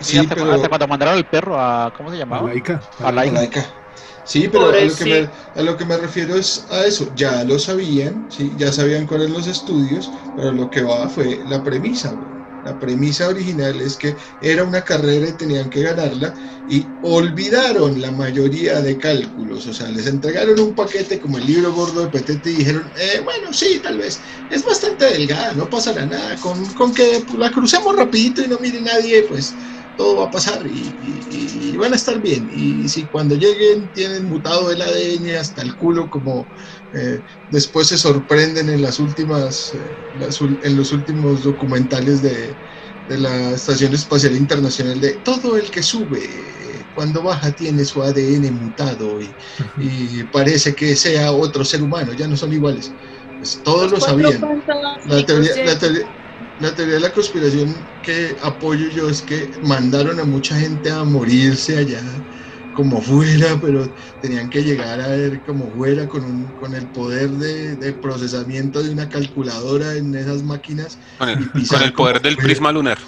Y 0.00 0.04
Sí, 0.04 0.16
hasta, 0.18 0.34
pero 0.34 0.52
hasta 0.52 0.68
cuando 0.68 0.88
mandaron 0.88 1.14
al 1.14 1.26
perro 1.26 1.60
a. 1.60 1.92
¿Cómo 1.94 2.10
se 2.10 2.16
A 2.16 2.18
llamaba? 2.18 2.48
Laika. 2.48 2.80
A 3.00 3.12
Laika. 3.12 3.74
Sí, 4.22 4.48
pero 4.48 4.68
a 4.68 4.80
lo, 4.80 4.94
que 4.94 5.04
me, 5.06 5.30
a 5.54 5.62
lo 5.62 5.76
que 5.76 5.84
me 5.84 5.96
refiero 5.96 6.36
es 6.36 6.66
a 6.70 6.86
eso. 6.86 7.12
Ya 7.14 7.44
lo 7.44 7.58
sabían, 7.58 8.26
¿sí? 8.30 8.54
ya 8.56 8.72
sabían 8.72 9.06
cuáles 9.06 9.26
eran 9.28 9.38
los 9.38 9.46
estudios, 9.46 10.12
pero 10.36 10.52
lo 10.52 10.70
que 10.70 10.82
va 10.82 11.08
fue 11.08 11.42
la 11.44 11.62
premisa. 11.62 12.12
güey. 12.12 12.30
La 12.62 12.78
premisa 12.78 13.28
original 13.28 13.80
es 13.80 13.96
que 13.96 14.18
era 14.38 14.64
una 14.64 14.84
carrera 14.84 15.28
y 15.28 15.32
tenían 15.32 15.70
que 15.70 15.82
ganarla 15.82 16.34
y 16.66 16.92
olvidaron 17.00 18.00
la 18.02 18.10
mayoría 18.12 18.82
de 18.82 18.98
cálculos. 18.98 19.66
O 19.66 19.72
sea, 19.72 19.88
les 19.90 20.06
entregaron 20.06 20.60
un 20.60 20.74
paquete 20.74 21.18
como 21.18 21.38
el 21.38 21.46
libro 21.46 21.72
gordo 21.72 22.02
de 22.02 22.10
Petete 22.10 22.50
y 22.50 22.56
dijeron, 22.56 22.92
eh, 22.96 23.20
bueno, 23.24 23.52
sí, 23.54 23.80
tal 23.82 23.98
vez. 23.98 24.22
Es 24.50 24.62
bastante 24.64 25.06
delgada, 25.06 25.54
no 25.54 25.70
pasará 25.70 26.04
nada. 26.04 26.38
Con, 26.38 26.74
con 26.74 26.92
que 26.94 27.24
la 27.38 27.50
crucemos 27.50 27.96
rapidito 27.96 28.42
y 28.44 28.48
no 28.48 28.58
mire 28.60 28.80
nadie, 28.82 29.22
pues 29.22 29.56
todo 30.00 30.16
va 30.16 30.26
a 30.26 30.30
pasar 30.30 30.66
y, 30.66 30.96
y- 30.98 31.70
y 31.72 31.76
van 31.76 31.92
a 31.92 31.96
estar 31.96 32.20
bien. 32.20 32.46
Y 32.50 32.88
si 32.88 33.08
cuando 33.08 33.34
lleguen 33.36 33.90
tienen 33.92 34.24
mutado 34.26 34.70
el 34.70 34.80
ADN 34.82 35.36
hasta 35.36 35.62
el 35.62 35.76
culo, 35.76 36.08
como 36.10 36.50
eh, 36.92 37.22
después 37.48 37.88
se 37.88 37.98
sorprenden 37.98 38.68
en 38.70 38.82
las 38.82 38.98
últimas, 38.98 39.72
eh, 39.74 39.98
las 40.12 40.40
en 40.40 40.76
los 40.76 40.92
últimos 40.92 41.42
documentales 41.42 42.22
de, 42.22 42.58
de 43.04 43.18
la 43.18 43.52
Estación 43.54 43.94
Espacial 43.94 44.36
Internacional 44.36 45.00
de 45.00 45.20
todo 45.20 45.56
el 45.56 45.70
que 45.70 45.82
sube. 45.82 46.88
Cuando 46.92 47.22
baja 47.22 47.52
tiene 47.52 47.84
su 47.84 48.02
ADN 48.02 48.50
mutado 48.52 49.20
y, 49.20 49.36
y 49.76 50.24
parece 50.24 50.74
que 50.74 50.96
sea 50.96 51.32
otro 51.32 51.64
ser 51.64 51.82
humano, 51.82 52.12
ya 52.14 52.28
no 52.28 52.36
son 52.36 52.52
iguales. 52.52 52.96
Pues 53.38 53.60
todos 53.62 53.90
lo 53.92 53.98
Cuatro 53.98 54.22
sabían. 54.22 54.40
La 55.02 55.24
teoría, 55.24 55.52
la, 55.62 55.78
teoría, 55.78 56.02
la 56.60 56.74
teoría 56.74 56.94
de 56.96 57.00
la 57.00 57.12
conspiración 57.12 57.90
que 58.02 58.36
apoyo 58.42 58.88
yo 58.88 59.08
es 59.10 59.22
que 59.22 59.50
mandaron 59.62 60.20
a 60.20 60.24
mucha 60.24 60.58
gente 60.58 60.90
a 60.90 61.04
morirse 61.04 61.78
allá 61.78 62.02
como 62.72 63.02
fuera, 63.02 63.58
pero 63.62 63.92
tenían 64.20 64.50
que 64.50 64.62
llegar 64.62 65.00
a 65.00 65.08
ver 65.08 65.42
como 65.42 65.72
fuera 65.74 66.08
con, 66.08 66.24
un, 66.24 66.54
con 66.54 66.74
el 66.74 66.90
poder 66.92 67.30
de, 67.32 67.76
de 67.76 67.94
procesamiento 67.94 68.82
de 68.82 68.90
una 68.92 69.08
calculadora 69.08 69.96
en 69.96 70.14
esas 70.14 70.42
máquinas. 70.44 71.00
Con 71.18 71.28
el, 71.28 71.66
con 71.66 71.82
el 71.82 71.94
poder 71.94 72.20
del 72.22 72.34
fuera. 72.34 72.42
prisma 72.46 72.72
lunar. 72.72 72.98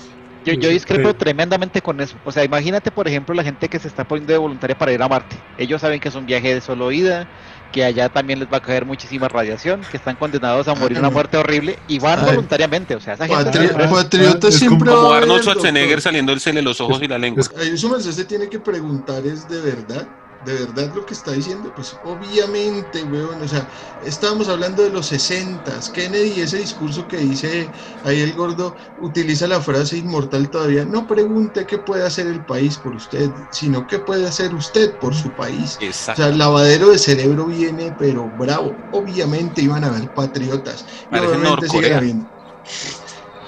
Yo, 0.45 0.55
yo 0.55 0.71
discrepo 0.71 1.03
pero- 1.11 1.17
tremendamente 1.17 1.83
con 1.83 2.01
eso. 2.01 2.21
O 2.25 2.33
sea, 2.33 2.45
imagínate, 2.45 2.91
por 2.91 3.07
ejemplo, 3.09 3.35
la 3.35 3.45
gente 3.45 3.69
que 3.69 3.79
se 3.79 3.87
está 3.89 4.05
poniendo 4.05 4.33
de 4.33 4.39
voluntaria 4.41 4.77
para 4.77 4.93
ir 4.93 5.01
a 5.03 5.09
Marte. 5.09 5.47
Ellos 5.57 5.81
saben 5.81 6.01
que 6.01 6.09
es 6.09 6.15
un 6.17 6.27
viaje 6.27 6.55
de 6.55 6.61
solo 6.61 6.91
ida, 6.91 7.29
que 7.73 7.85
allá 7.85 8.09
también 8.09 8.39
les 8.39 8.53
va 8.53 8.59
a 8.59 8.63
caer 8.63 8.85
muchísima 8.85 9.29
radiación, 9.29 9.81
que 9.91 9.97
están 9.97 10.15
condenados 10.17 10.69
a 10.69 10.75
morir 10.75 10.99
una 10.99 11.11
muerte 11.11 11.37
horrible 11.39 11.79
y 11.89 11.99
van 11.99 12.21
Ay. 12.21 12.27
voluntariamente. 12.27 12.95
O 12.95 13.01
sea, 13.01 13.15
esa 13.15 13.27
gente. 13.27 13.45
Patri- 13.51 13.71
ah, 13.75 13.91
patriotas 13.91 14.45
ah, 14.45 14.49
es 14.49 14.59
siempre 14.59 14.91
como- 14.91 15.13
Arnold. 15.13 15.43
Schwarzenegger 15.43 16.01
saliéndose 16.01 16.53
los 16.63 16.81
ojos 16.81 17.03
y 17.03 17.09
la 17.09 17.19
lengua. 17.19 17.41
es- 17.43 17.51
Ahí 17.59 17.77
su 17.79 17.89
merced 17.89 18.13
se 18.13 18.25
tiene 18.25 18.49
que 18.49 18.61
preguntar 18.61 19.27
es 19.27 19.49
de 19.49 19.61
verdad, 19.61 20.07
de 20.43 20.55
verdad 20.55 20.93
lo 20.93 21.07
que 21.07 21.15
está 21.15 21.33
diciendo, 21.33 21.73
pues 21.73 21.97
obviamente, 22.01 23.05
weón, 23.05 23.41
o 23.43 23.49
sea, 23.49 23.69
estábamos 24.01 24.49
hablando 24.49 24.83
de 24.83 24.91
los 24.91 25.07
60 25.07 25.79
Kennedy, 25.93 26.41
ese 26.41 26.59
discurso 26.59 27.07
que 27.07 27.19
dice 27.19 27.73
ahí 28.03 28.21
el 28.21 28.35
gordo, 28.35 28.77
utiliza 28.97 29.47
la 29.47 29.61
frase 29.63 29.99
inmortal 29.99 30.51
todavía, 30.51 30.85
no 30.85 31.07
pregunte 31.07 31.65
qué 31.67 31.79
puede 31.79 32.05
hacer 32.05 32.27
el 32.27 32.45
país 32.45 32.79
por 32.79 32.95
usted, 32.97 33.33
sino 33.51 33.87
qué 33.87 34.01
puede 34.01 34.27
hacer 34.27 34.55
usted 34.55 34.99
por 34.99 35.15
su 35.15 35.35
país. 35.35 35.79
O 35.81 35.83
Exacto. 35.87 36.23
sea, 36.23 36.29
el 36.29 36.39
lavadero 36.39 36.91
de 36.91 36.99
cerebro 36.99 37.47
viene, 37.47 37.93
pero 37.93 38.29
bravo. 38.31 38.85
Obviamente 38.91 39.63
iban 39.63 39.85
a 39.85 39.89
haber 39.89 40.13
patriotas. 40.13 40.85
y 41.11 41.19
obviamente 41.19 41.69
siguen 41.69 41.93
habiendo. 41.95 42.27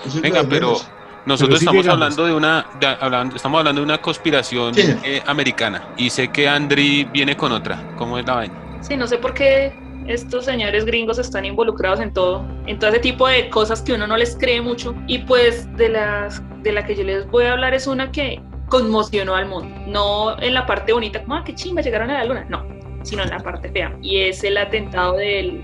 Eso 0.02 0.20
Venga, 0.22 0.48
pero 0.48 0.68
menos. 0.68 0.93
Nosotros 1.26 1.58
sí 1.58 1.64
estamos 1.64 1.84
llegamos. 1.84 2.02
hablando 2.02 2.26
de 2.26 2.34
una, 2.34 2.66
de- 2.80 2.86
hablando, 3.00 3.36
estamos 3.36 3.58
hablando 3.58 3.80
de 3.80 3.84
una 3.84 3.98
conspiración 3.98 4.74
Sí. 4.74 4.82
eh, 5.04 5.22
americana 5.26 5.88
y 5.96 6.10
sé 6.10 6.28
que 6.28 6.48
Andri 6.48 7.04
viene 7.04 7.36
con 7.36 7.52
otra. 7.52 7.82
¿Cómo 7.96 8.18
es 8.18 8.26
la 8.26 8.34
vaina? 8.34 8.54
Sí, 8.82 8.96
no 8.96 9.06
sé 9.06 9.18
por 9.18 9.32
qué 9.34 9.72
estos 10.06 10.44
señores 10.44 10.84
gringos 10.84 11.18
están 11.18 11.44
involucrados 11.46 12.00
en 12.00 12.12
todo, 12.12 12.44
en 12.66 12.78
todo 12.78 12.90
ese 12.90 12.98
tipo 12.98 13.26
de 13.26 13.48
cosas 13.48 13.80
que 13.80 13.94
uno 13.94 14.06
no 14.06 14.16
les 14.18 14.36
cree 14.36 14.60
mucho. 14.60 14.94
Y 15.06 15.18
pues 15.20 15.74
de 15.76 15.88
las 15.88 16.42
de 16.62 16.72
la 16.72 16.84
que 16.84 16.94
yo 16.94 17.04
les 17.04 17.26
voy 17.30 17.44
a 17.44 17.52
hablar 17.52 17.72
es 17.74 17.86
una 17.86 18.10
que 18.12 18.42
conmocionó 18.68 19.34
al 19.34 19.46
mundo, 19.46 19.74
no 19.86 20.38
en 20.40 20.52
la 20.54 20.66
parte 20.66 20.92
bonita, 20.92 21.22
como 21.22 21.36
ah, 21.36 21.44
qué 21.44 21.54
chimba 21.54 21.80
llegaron 21.82 22.10
a 22.10 22.14
la 22.18 22.24
luna, 22.24 22.46
no, 22.48 22.66
sino 23.02 23.22
en 23.22 23.30
la 23.30 23.38
parte 23.38 23.70
fea. 23.70 23.94
Y 24.02 24.18
es 24.20 24.42
el 24.44 24.56
atentado 24.56 25.16
del 25.16 25.62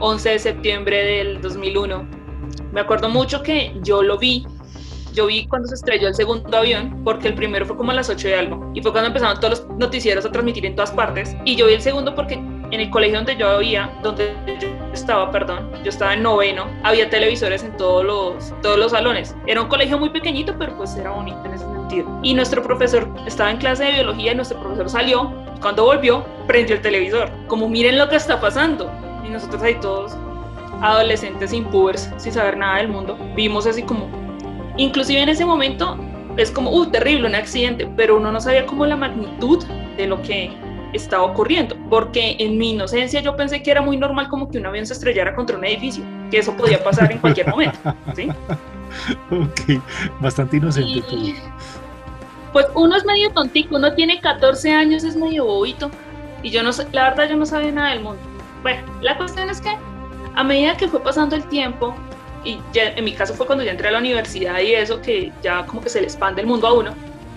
11 0.00 0.28
de 0.30 0.38
septiembre 0.38 0.96
del 1.04 1.40
2001. 1.40 2.06
Me 2.72 2.80
acuerdo 2.80 3.08
mucho 3.08 3.42
que 3.42 3.72
yo 3.82 4.02
lo 4.02 4.18
vi 4.18 4.44
yo 5.12 5.26
vi 5.26 5.46
cuando 5.46 5.68
se 5.68 5.74
estrelló 5.74 6.08
el 6.08 6.14
segundo 6.14 6.56
avión, 6.56 7.02
porque 7.04 7.28
el 7.28 7.34
primero 7.34 7.66
fue 7.66 7.76
como 7.76 7.90
a 7.90 7.94
las 7.94 8.08
8 8.08 8.28
de 8.28 8.34
algo, 8.36 8.70
y 8.74 8.82
fue 8.82 8.92
cuando 8.92 9.08
empezaron 9.08 9.38
todos 9.40 9.60
los 9.60 9.78
noticieros 9.78 10.24
a 10.24 10.32
transmitir 10.32 10.66
en 10.66 10.74
todas 10.74 10.90
partes, 10.90 11.36
y 11.44 11.56
yo 11.56 11.66
vi 11.66 11.74
el 11.74 11.82
segundo 11.82 12.14
porque 12.14 12.34
en 12.34 12.80
el 12.80 12.90
colegio 12.90 13.16
donde 13.16 13.36
yo 13.36 13.48
había, 13.48 13.90
donde 14.02 14.34
yo 14.60 14.68
estaba, 14.92 15.30
perdón, 15.30 15.70
yo 15.82 15.88
estaba 15.88 16.14
en 16.14 16.22
noveno, 16.22 16.66
había 16.84 17.10
televisores 17.10 17.62
en 17.62 17.76
todos 17.76 18.04
los, 18.04 18.54
todos 18.62 18.78
los 18.78 18.92
salones. 18.92 19.34
Era 19.46 19.62
un 19.62 19.68
colegio 19.68 19.98
muy 19.98 20.10
pequeñito, 20.10 20.54
pero 20.58 20.76
pues 20.76 20.94
era 20.96 21.10
bonito 21.10 21.40
en 21.44 21.54
ese 21.54 21.64
sentido. 21.64 22.20
Y 22.22 22.34
nuestro 22.34 22.62
profesor 22.62 23.08
estaba 23.26 23.50
en 23.50 23.56
clase 23.56 23.84
de 23.84 23.92
biología 23.92 24.32
y 24.32 24.34
nuestro 24.36 24.60
profesor 24.60 24.88
salió, 24.88 25.32
cuando 25.60 25.84
volvió, 25.84 26.24
prendió 26.46 26.76
el 26.76 26.82
televisor, 26.82 27.30
como 27.48 27.68
miren 27.68 27.98
lo 27.98 28.08
que 28.08 28.16
está 28.16 28.40
pasando. 28.40 28.90
Y 29.26 29.30
nosotros 29.30 29.62
ahí 29.62 29.74
todos, 29.80 30.16
adolescentes 30.80 31.52
impubers, 31.52 32.10
sin 32.16 32.32
saber 32.32 32.56
nada 32.56 32.78
del 32.78 32.88
mundo, 32.88 33.18
vimos 33.34 33.66
así 33.66 33.82
como 33.82 34.08
inclusive 34.82 35.22
en 35.22 35.28
ese 35.28 35.44
momento 35.44 35.98
es 36.36 36.50
como, 36.50 36.70
uh, 36.70 36.86
terrible, 36.86 37.28
un 37.28 37.34
accidente, 37.34 37.88
pero 37.96 38.16
uno 38.16 38.32
no 38.32 38.40
sabía 38.40 38.66
como 38.66 38.86
la 38.86 38.96
magnitud 38.96 39.64
de 39.96 40.06
lo 40.06 40.20
que 40.22 40.50
estaba 40.92 41.24
ocurriendo, 41.24 41.76
porque 41.88 42.36
en 42.38 42.58
mi 42.58 42.72
inocencia 42.72 43.20
yo 43.20 43.36
pensé 43.36 43.62
que 43.62 43.70
era 43.70 43.82
muy 43.82 43.96
normal 43.96 44.28
como 44.28 44.48
que 44.48 44.58
un 44.58 44.66
avión 44.66 44.86
se 44.86 44.94
estrellara 44.94 45.34
contra 45.34 45.56
un 45.56 45.64
edificio, 45.64 46.04
que 46.30 46.38
eso 46.38 46.56
podía 46.56 46.82
pasar 46.82 47.12
en 47.12 47.18
cualquier 47.18 47.48
momento, 47.48 47.78
¿sí? 48.14 48.28
ok, 49.30 49.82
bastante 50.20 50.56
inocente. 50.56 51.04
Y, 51.14 51.36
pues 52.52 52.66
uno 52.74 52.96
es 52.96 53.04
medio 53.04 53.30
tontico, 53.30 53.76
uno 53.76 53.94
tiene 53.94 54.20
14 54.20 54.72
años, 54.72 55.04
es 55.04 55.14
medio 55.14 55.44
bobito. 55.44 55.90
Y 56.42 56.50
yo 56.50 56.62
no 56.62 56.72
sé, 56.72 56.86
la 56.90 57.10
verdad 57.10 57.28
yo 57.28 57.36
no 57.36 57.46
sabía 57.46 57.70
nada 57.70 57.90
del 57.90 58.00
mundo. 58.00 58.20
Bueno, 58.62 58.82
la 59.02 59.16
cuestión 59.16 59.48
es 59.50 59.60
que 59.60 59.76
a 60.34 60.42
medida 60.42 60.76
que 60.76 60.88
fue 60.88 61.00
pasando 61.00 61.36
el 61.36 61.44
tiempo, 61.44 61.94
y 62.44 62.58
ya, 62.72 62.90
en 62.90 63.04
mi 63.04 63.12
caso 63.12 63.34
fue 63.34 63.46
cuando 63.46 63.64
ya 63.64 63.72
entré 63.72 63.88
a 63.88 63.92
la 63.92 63.98
universidad 63.98 64.60
y 64.60 64.74
eso, 64.74 65.00
que 65.00 65.32
ya 65.42 65.66
como 65.66 65.80
que 65.80 65.88
se 65.88 66.00
le 66.00 66.06
expande 66.06 66.40
el 66.40 66.46
mundo 66.46 66.66
a 66.66 66.72
uno, 66.72 66.94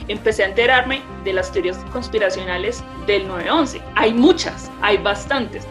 empecé 0.08 0.44
a 0.44 0.48
enterarme 0.48 1.02
de 1.24 1.34
las 1.34 1.52
teorías 1.52 1.78
conspiracionales 1.92 2.84
del 3.06 3.28
9-11. 3.28 3.82
Hay 3.96 4.14
muchas, 4.14 4.72
hay 4.82 4.98
bastantes, 4.98 5.66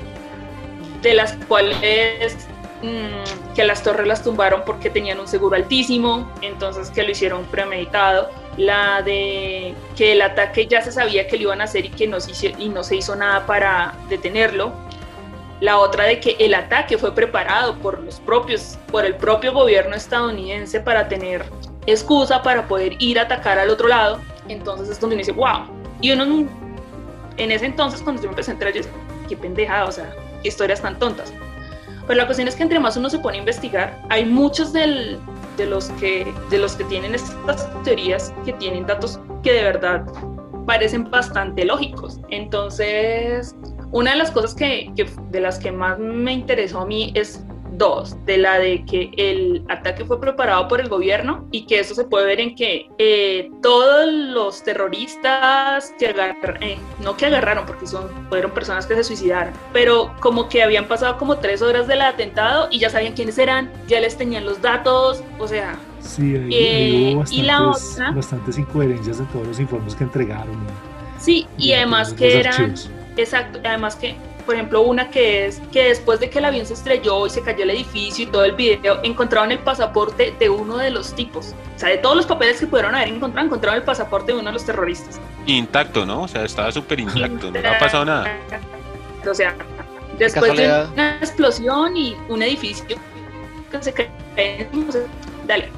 de 1.03 1.15
las 1.15 1.33
cuales 1.49 2.49
mmm, 2.83 3.55
que 3.55 3.65
las 3.65 3.83
torres 3.83 4.07
las 4.07 4.23
tumbaron 4.23 4.63
porque 4.65 4.91
tenían 4.91 5.21
un 5.21 5.29
seguro 5.29 5.57
altísimo, 5.57 6.31
entonces 6.41 6.91
que 6.91 7.03
lo 7.03 7.11
hicieron 7.11 7.45
premeditado. 7.47 8.31
La 8.59 9.01
de 9.01 9.75
que 9.97 10.13
el 10.13 10.21
ataque 10.21 10.67
ya 10.67 10.83
se 10.83 10.93
sabía 10.93 11.27
que 11.27 11.37
lo 11.37 11.45
iban 11.45 11.63
a 11.63 11.65
hacer 11.65 11.87
y 11.87 11.89
que 11.89 12.07
no 12.07 12.21
se 12.21 12.33
hizo, 12.33 12.59
y 12.59 12.69
no 12.69 12.85
se 12.85 12.97
hizo 12.97 13.17
nada 13.17 13.47
para 13.47 13.95
detenerlo. 14.11 14.75
La 15.63 15.79
otra 15.79 16.07
de 16.07 16.19
que 16.19 16.35
el 16.41 16.55
ataque 16.55 16.99
fue 16.99 17.15
preparado 17.15 17.79
por 17.79 18.01
los 18.01 18.19
propios, 18.19 18.77
por 18.91 19.05
el 19.05 19.15
propio 19.15 19.53
gobierno 19.53 19.95
estadounidense 19.95 20.81
para 20.81 21.07
tener 21.07 21.45
excusa 21.87 22.43
para 22.43 22.67
poder 22.67 22.97
ir 22.99 23.17
a 23.17 23.23
atacar 23.23 23.61
al 23.61 23.71
otro 23.71 23.87
lado. 23.87 24.19
Entonces 24.49 24.89
es 24.89 24.99
donde 24.99 25.15
uno 25.15 25.21
dice, 25.21 25.31
wow. 25.31 25.61
Y 26.01 26.11
uno 26.11 26.49
en 27.37 27.51
ese 27.53 27.67
entonces, 27.67 28.03
cuando 28.03 28.21
yo 28.21 28.29
empecé 28.29 28.51
a 28.51 28.55
entrar, 28.55 28.73
yo 28.73 28.79
decía, 28.79 28.93
qué 29.29 29.37
pendejada, 29.37 29.85
o 29.85 29.93
sea, 29.93 30.13
qué 30.43 30.49
historias 30.49 30.83
tan 30.83 30.99
tontas. 30.99 31.33
Pero 32.09 32.15
la 32.17 32.27
cuestión 32.27 32.49
es 32.49 32.57
que 32.57 32.65
entre 32.65 32.81
más 32.81 32.97
uno 32.97 33.09
se 33.09 33.21
pone 33.21 33.37
a 33.37 33.41
investigar, 33.41 34.03
hay 34.11 34.25
muchos 34.25 34.73
del, 34.73 35.17
de, 35.57 35.67
los 35.67 35.91
que, 35.91 36.35
de 36.51 36.59
los 36.59 36.75
que 36.75 36.83
tienen 36.87 37.15
estas 37.15 37.69
teorías 37.85 38.35
que 38.45 38.53
tienen 38.55 38.85
datos 38.85 39.21
que 39.45 39.53
de 39.53 39.63
verdad 39.63 40.05
parecen 40.67 41.09
bastante 41.09 41.65
lógicos. 41.65 42.19
Entonces, 42.31 43.55
una 43.93 44.13
de 44.13 44.17
las 44.17 44.31
cosas 44.31 44.55
que, 44.55 44.91
que, 44.97 45.07
de 45.31 45.41
las 45.41 45.59
que 45.59 45.71
más 45.71 45.99
me 45.99 46.33
interesó 46.33 46.81
a 46.81 46.87
mí 46.87 47.13
es 47.15 47.45
dos, 47.73 48.17
de 48.27 48.39
la 48.39 48.59
de 48.59 48.85
que 48.85 49.11
el 49.17 49.65
ataque 49.69 50.05
fue 50.05 50.21
preparado 50.21 50.69
por 50.69 50.81
el 50.81 50.89
gobierno 50.89 51.47
y 51.51 51.67
que 51.67 51.81
eso 51.81 51.95
se 51.95 52.05
puede 52.05 52.27
ver 52.27 52.41
en 52.41 52.55
que 52.55 52.89
eh, 52.99 53.51
todos 53.63 54.13
los 54.13 54.63
terroristas 54.63 55.93
que 55.99 56.09
agarraron, 56.09 56.63
eh, 56.63 56.79
no 57.01 57.17
que 57.17 57.27
agarraron 57.27 57.67
porque 57.67 57.87
son, 57.87 58.09
fueron 58.29 58.51
personas 58.51 58.87
que 58.87 58.95
se 58.95 59.05
suicidaron, 59.05 59.55
pero 59.73 60.15
como 60.21 60.49
que 60.49 60.63
habían 60.63 60.87
pasado 60.87 61.19
como 61.19 61.39
tres 61.39 61.63
horas 61.63 61.87
del 61.87 62.03
atentado 62.03 62.69
y 62.71 62.79
ya 62.79 62.91
sabían 62.91 63.15
quiénes 63.15 63.39
eran, 63.39 63.73
ya 63.89 64.01
les 64.01 64.17
tenían 64.17 64.45
los 64.45 64.61
datos, 64.61 65.23
o 65.39 65.49
sea... 65.49 65.79
Sí, 66.01 66.33
bastantes, 66.35 67.33
y 67.33 67.43
la 67.43 67.69
otra, 67.69 68.11
bastantes 68.11 68.59
incoherencias 68.59 69.21
en 69.21 69.27
todos 69.27 69.47
los 69.47 69.61
informes 69.61 69.95
que 69.95 70.03
entregaron. 70.03 70.57
Sí, 71.21 71.47
y, 71.57 71.69
y 71.69 71.75
además 71.75 72.13
que 72.13 72.41
eran... 72.41 72.55
Archivos. 72.55 72.91
Exacto, 73.17 73.61
además 73.63 73.97
que 73.97 74.17
por 74.45 74.55
ejemplo, 74.55 74.83
una 74.83 75.11
que 75.11 75.47
es 75.47 75.61
que 75.73 75.85
después 75.85 76.21
de 76.21 76.29
que 76.29 76.39
el 76.39 76.45
avión 76.45 76.67
se 76.67 76.75
estrelló 76.75 77.27
y 77.27 77.31
se 77.31 77.43
cayó 77.43 77.63
el 77.65 77.71
edificio 77.71 78.25
y 78.25 78.27
todo 78.27 78.45
el 78.45 78.53
video, 78.53 79.01
encontraron 79.03 79.53
el 79.53 79.59
pasaporte 79.59 80.35
de 80.39 80.49
uno 80.49 80.77
de 80.77 80.91
los 80.91 81.15
tipos. 81.15 81.55
O 81.77 81.79
sea, 81.79 81.89
de 81.89 81.99
todos 81.99 82.17
los 82.17 82.27
papeles 82.27 82.59
que 82.59 82.67
pudieron 82.67 82.95
haber 82.95 83.09
encontrado, 83.09 83.47
encontraron 83.47 83.79
el 83.79 83.85
pasaporte 83.85 84.33
de 84.33 84.39
uno 84.39 84.49
de 84.49 84.55
los 84.55 84.65
terroristas. 84.65 85.21
Intacto, 85.47 86.05
¿no? 86.05 86.23
O 86.23 86.29
sea, 86.29 86.45
estaba 86.45 86.73
súper 86.73 87.01
intacto, 87.01 87.51
no 87.51 87.69
ha 87.69 87.79
pasado 87.79 88.05
nada. 88.05 88.37
O 89.29 89.35
sea, 89.35 89.55
después 90.19 90.57
de 90.57 90.87
una 90.93 91.17
explosión 91.19 91.97
y 91.97 92.17
un 92.29 92.43
edificio 92.43 92.97
que 93.71 93.83
se 93.83 93.93
cayó, 93.93 94.11
dale. 95.47 95.71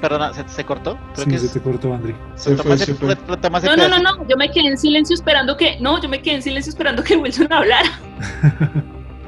Perdona, 0.00 0.32
¿se, 0.32 0.48
se 0.48 0.64
cortó? 0.64 0.96
Creo 1.14 1.24
sí, 1.24 1.30
que 1.30 1.38
se 1.38 1.46
es... 1.46 1.52
te 1.52 1.60
cortó, 1.60 1.92
André. 1.92 2.14
Se 2.36 2.56
fue, 2.56 2.78
se 2.78 2.94
fue. 2.94 3.16
No, 3.62 3.76
no, 3.76 3.88
no, 3.88 3.98
no, 3.98 4.28
yo 4.28 4.36
me 4.36 4.50
quedé 4.50 4.68
en 4.68 4.78
silencio 4.78 5.14
esperando 5.14 5.56
que, 5.56 5.78
no, 5.80 6.00
yo 6.00 6.08
me 6.08 6.22
quedé 6.22 6.36
en 6.36 6.42
silencio 6.42 6.70
esperando 6.70 7.02
que 7.02 7.16
Wilson 7.16 7.52
hablara. 7.52 7.90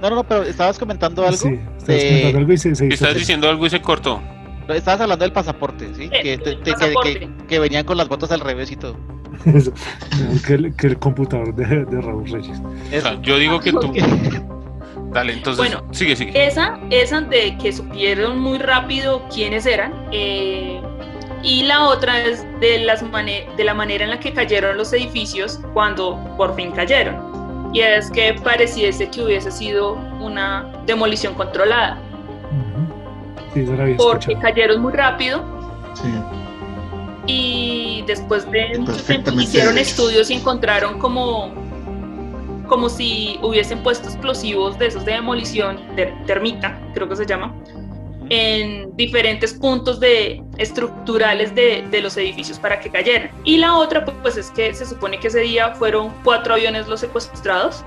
no, 0.01 0.11
no, 0.11 0.17
no, 0.17 0.25
pero 0.25 0.43
estabas 0.45 0.79
comentando 0.79 1.25
algo. 1.25 1.37
Sí, 1.37 1.59
estabas 1.79 2.03
de... 2.03 2.09
comentando 2.09 2.39
algo 2.39 2.53
y 2.53 2.59
se, 2.59 2.75
se 2.75 2.89
Estás 2.89 3.15
diciendo 3.15 3.49
algo 3.49 3.67
y 3.67 3.71
se 3.71 3.81
cortó. 3.81 4.23
Estabas 4.69 5.01
hablando 5.01 5.25
del 5.25 5.33
pasaporte, 5.33 5.93
¿sí? 5.95 6.05
Eh, 6.13 6.23
que, 6.23 6.39
te, 6.39 6.55
te, 6.57 6.73
pasaporte. 6.73 7.19
que, 7.19 7.47
que, 7.49 7.59
venían 7.59 7.85
con 7.85 7.97
las 7.97 8.09
botas 8.09 8.31
al 8.31 8.41
revés 8.41 8.71
y 8.71 8.77
todo. 8.77 8.97
Eso, 9.45 9.73
que, 10.47 10.55
el, 10.55 10.77
que 10.77 10.87
el 10.87 10.99
computador 10.99 11.53
de, 11.55 11.85
de 11.85 12.01
Raúl 12.01 12.31
Reyes. 12.31 12.61
O 12.61 13.01
sea, 13.01 13.21
yo 13.23 13.37
digo 13.39 13.59
que 13.59 13.73
tú... 13.73 13.93
Dale, 15.11 15.33
entonces, 15.33 15.59
bueno, 15.59 15.83
sigue, 15.93 16.15
sigue. 16.15 16.47
Esa, 16.47 16.79
esa 16.91 17.21
de 17.21 17.59
que 17.59 17.73
supieron 17.73 18.39
muy 18.39 18.59
rápido 18.59 19.23
quiénes 19.29 19.67
eran. 19.67 19.93
Eh, 20.13 20.81
y 21.43 21.65
la 21.65 21.87
otra 21.87 22.21
es 22.21 22.45
de, 22.61 22.79
las 22.79 23.03
de 23.03 23.65
la 23.65 23.75
manera 23.75 24.05
en 24.05 24.11
la 24.11 24.21
que 24.21 24.33
cayeron 24.33 24.77
los 24.77 24.93
edificios 24.93 25.61
cuando 25.73 26.19
por 26.37 26.55
fin 26.55 26.71
cayeron. 26.71 27.71
Y 27.73 27.81
es 27.81 28.11
que 28.11 28.35
pareciese 28.35 29.09
que 29.11 29.23
hubiese 29.23 29.51
sido 29.51 29.95
una 30.21 30.71
demolición 30.87 31.35
controlada. 31.35 31.99
Uh 32.53 33.55
-huh. 33.55 33.55
sí, 33.55 33.93
eso 33.93 33.97
porque 33.97 34.37
cayeron 34.37 34.83
muy 34.83 34.93
rápido. 34.93 35.43
Sí. 35.95 36.09
Y 37.27 38.05
después 38.07 38.49
de 38.51 38.79
mucho 38.79 39.03
tiempo 39.03 39.31
hicieron 39.33 39.79
estudios 39.79 40.31
y 40.31 40.35
encontraron 40.35 40.99
como 40.99 41.53
como 42.71 42.89
si 42.89 43.37
hubiesen 43.43 43.83
puesto 43.83 44.09
explosivos 44.09 44.79
de 44.79 44.87
esos 44.87 45.05
de 45.05 45.15
demolición, 45.15 45.77
de 45.97 46.07
termita, 46.25 46.79
creo 46.95 47.09
que 47.09 47.17
se 47.17 47.27
llama, 47.27 47.53
en 48.29 48.97
diferentes 48.97 49.53
puntos 49.53 49.99
de, 49.99 50.41
estructurales 50.57 51.53
de, 51.53 51.85
de, 51.91 52.01
los 52.01 52.17
edificios 52.17 52.61
para 52.61 52.79
que 52.79 52.89
cayeran. 52.89 53.33
Y 53.43 53.59
la 53.59 53.75
otra, 53.75 54.05
pues 54.05 54.37
es 54.37 54.53
que 54.53 54.73
se 54.73 54.87
supone 54.87 55.19
que 55.19 55.27
ese 55.27 55.41
día 55.41 55.75
fueron 55.75 56.15
cuatro 56.23 56.55
aviones 56.55 56.87
los 56.87 57.01
secuestrados, 57.01 57.85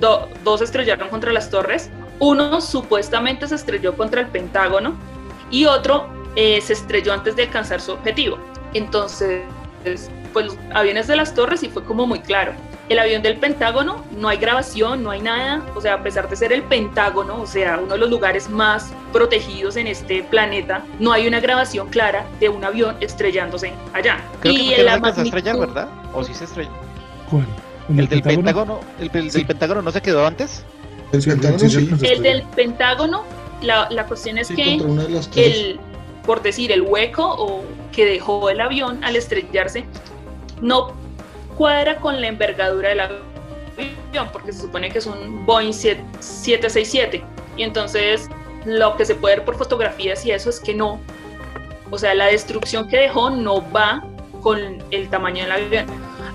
do, 0.00 0.28
dos 0.42 0.60
estrellaron 0.60 1.08
contra 1.10 1.32
las 1.32 1.48
torres, 1.48 1.88
uno 2.18 2.60
supuestamente 2.60 3.46
se 3.46 3.54
estrelló 3.54 3.96
contra 3.96 4.22
el 4.22 4.26
Pentágono 4.26 4.96
y 5.48 5.66
otro 5.66 6.08
eh, 6.34 6.60
se 6.60 6.72
estrelló 6.72 7.12
antes 7.12 7.36
de 7.36 7.44
alcanzar 7.44 7.80
su 7.80 7.92
objetivo. 7.92 8.38
Entonces, 8.74 9.44
pues 10.32 10.46
los 10.46 10.58
aviones 10.74 11.06
de 11.06 11.14
las 11.14 11.34
torres 11.34 11.62
y 11.62 11.68
fue 11.68 11.84
como 11.84 12.04
muy 12.04 12.18
claro 12.18 12.52
el 12.88 12.98
avión 12.98 13.22
del 13.22 13.36
Pentágono, 13.38 14.04
no 14.16 14.28
hay 14.28 14.36
grabación, 14.36 15.02
no 15.02 15.10
hay 15.10 15.20
nada, 15.22 15.64
o 15.74 15.80
sea, 15.80 15.94
a 15.94 16.02
pesar 16.02 16.28
de 16.28 16.36
ser 16.36 16.52
el 16.52 16.62
Pentágono, 16.62 17.40
o 17.40 17.46
sea, 17.46 17.78
uno 17.82 17.94
de 17.94 17.98
los 17.98 18.10
lugares 18.10 18.50
más 18.50 18.92
protegidos 19.12 19.76
en 19.76 19.86
este 19.86 20.22
planeta, 20.22 20.84
no 20.98 21.12
hay 21.12 21.26
una 21.26 21.40
grabación 21.40 21.88
clara 21.88 22.26
de 22.40 22.48
un 22.50 22.62
avión 22.62 22.96
estrellándose 23.00 23.72
allá. 23.94 24.20
Creo 24.40 24.52
y 24.52 24.68
que 24.74 24.84
no 24.84 24.90
magnitud... 24.90 25.18
a 25.18 25.22
estrellar, 25.22 25.58
¿verdad? 25.58 25.88
¿O 26.12 26.22
sí 26.22 26.34
se 26.34 26.44
estrelló? 26.44 26.70
¿Cuál? 27.30 27.46
¿El, 27.88 28.00
¿El 28.00 28.08
del 28.08 28.22
Pentágono? 28.22 28.80
¿El, 28.98 29.10
el 29.14 29.30
sí. 29.30 29.38
del 29.38 29.46
Pentágono 29.46 29.82
no 29.82 29.90
se 29.90 30.02
quedó 30.02 30.26
antes? 30.26 30.64
El, 31.12 31.22
Pentágono, 31.22 31.58
sí. 31.58 31.90
el 32.02 32.22
del 32.22 32.42
Pentágono, 32.42 33.24
la, 33.62 33.88
la 33.90 34.06
cuestión 34.06 34.36
es 34.36 34.48
sí, 34.48 34.56
que 34.56 35.46
el, 35.46 35.80
por 36.26 36.42
decir, 36.42 36.70
el 36.70 36.82
hueco 36.82 37.24
o 37.24 37.64
que 37.92 38.04
dejó 38.04 38.50
el 38.50 38.60
avión 38.60 39.02
al 39.04 39.16
estrellarse, 39.16 39.84
no 40.60 40.92
cuadra 41.56 41.96
con 41.96 42.20
la 42.20 42.28
envergadura 42.28 42.90
del 42.90 43.00
avión, 43.00 44.28
porque 44.32 44.52
se 44.52 44.62
supone 44.62 44.90
que 44.90 44.98
es 44.98 45.06
un 45.06 45.44
Boeing 45.46 45.72
767. 45.72 47.24
Y 47.56 47.62
entonces 47.62 48.28
lo 48.64 48.96
que 48.96 49.04
se 49.04 49.14
puede 49.14 49.36
ver 49.36 49.44
por 49.44 49.56
fotografías 49.56 50.24
y 50.24 50.30
eso 50.30 50.50
es 50.50 50.60
que 50.60 50.74
no. 50.74 51.00
O 51.90 51.98
sea, 51.98 52.14
la 52.14 52.26
destrucción 52.26 52.88
que 52.88 52.98
dejó 52.98 53.30
no 53.30 53.64
va 53.72 54.04
con 54.42 54.82
el 54.90 55.08
tamaño 55.08 55.44
del 55.44 55.52
avión. 55.52 55.86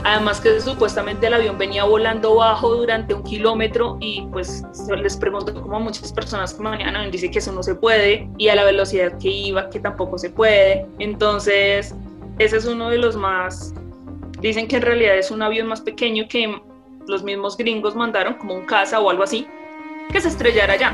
Además 0.04 0.40
que 0.40 0.62
supuestamente 0.62 1.28
el 1.28 1.34
avión 1.34 1.58
venía 1.58 1.84
volando 1.84 2.36
bajo 2.36 2.74
durante 2.74 3.14
un 3.14 3.22
kilómetro 3.24 3.98
y 4.00 4.26
pues 4.32 4.64
les 4.98 5.18
pregunto 5.18 5.54
como 5.54 5.76
a 5.76 5.80
muchas 5.80 6.14
personas 6.14 6.54
que 6.54 6.64
mañana 6.64 7.06
dice 7.08 7.30
que 7.30 7.40
eso 7.40 7.52
no 7.52 7.62
se 7.62 7.76
puede 7.76 8.30
y 8.38 8.48
a 8.48 8.56
la 8.56 8.64
velocidad 8.64 9.18
que 9.18 9.28
iba 9.28 9.70
que 9.70 9.80
tampoco 9.80 10.18
se 10.18 10.30
puede. 10.30 10.86
Entonces 11.00 11.94
ese 12.38 12.58
es 12.58 12.66
uno 12.66 12.90
de 12.90 12.98
los 12.98 13.18
más 13.18 13.74
Dicen 14.42 14.68
que 14.68 14.78
en 14.78 14.82
realidad 14.82 15.18
es 15.18 15.32
un 15.32 15.42
avión 15.42 15.68
más 15.68 15.82
pequeño 15.82 16.28
que 16.30 16.62
los 17.08 17.24
mismos 17.24 17.58
gringos 17.58 17.96
mandaron, 17.96 18.36
como 18.36 18.54
un 18.54 18.66
caza 18.66 19.00
o 19.00 19.10
algo 19.10 19.24
así, 19.24 19.48
que 20.12 20.22
se 20.22 20.30
estrellara 20.30 20.74
allá. 20.74 20.94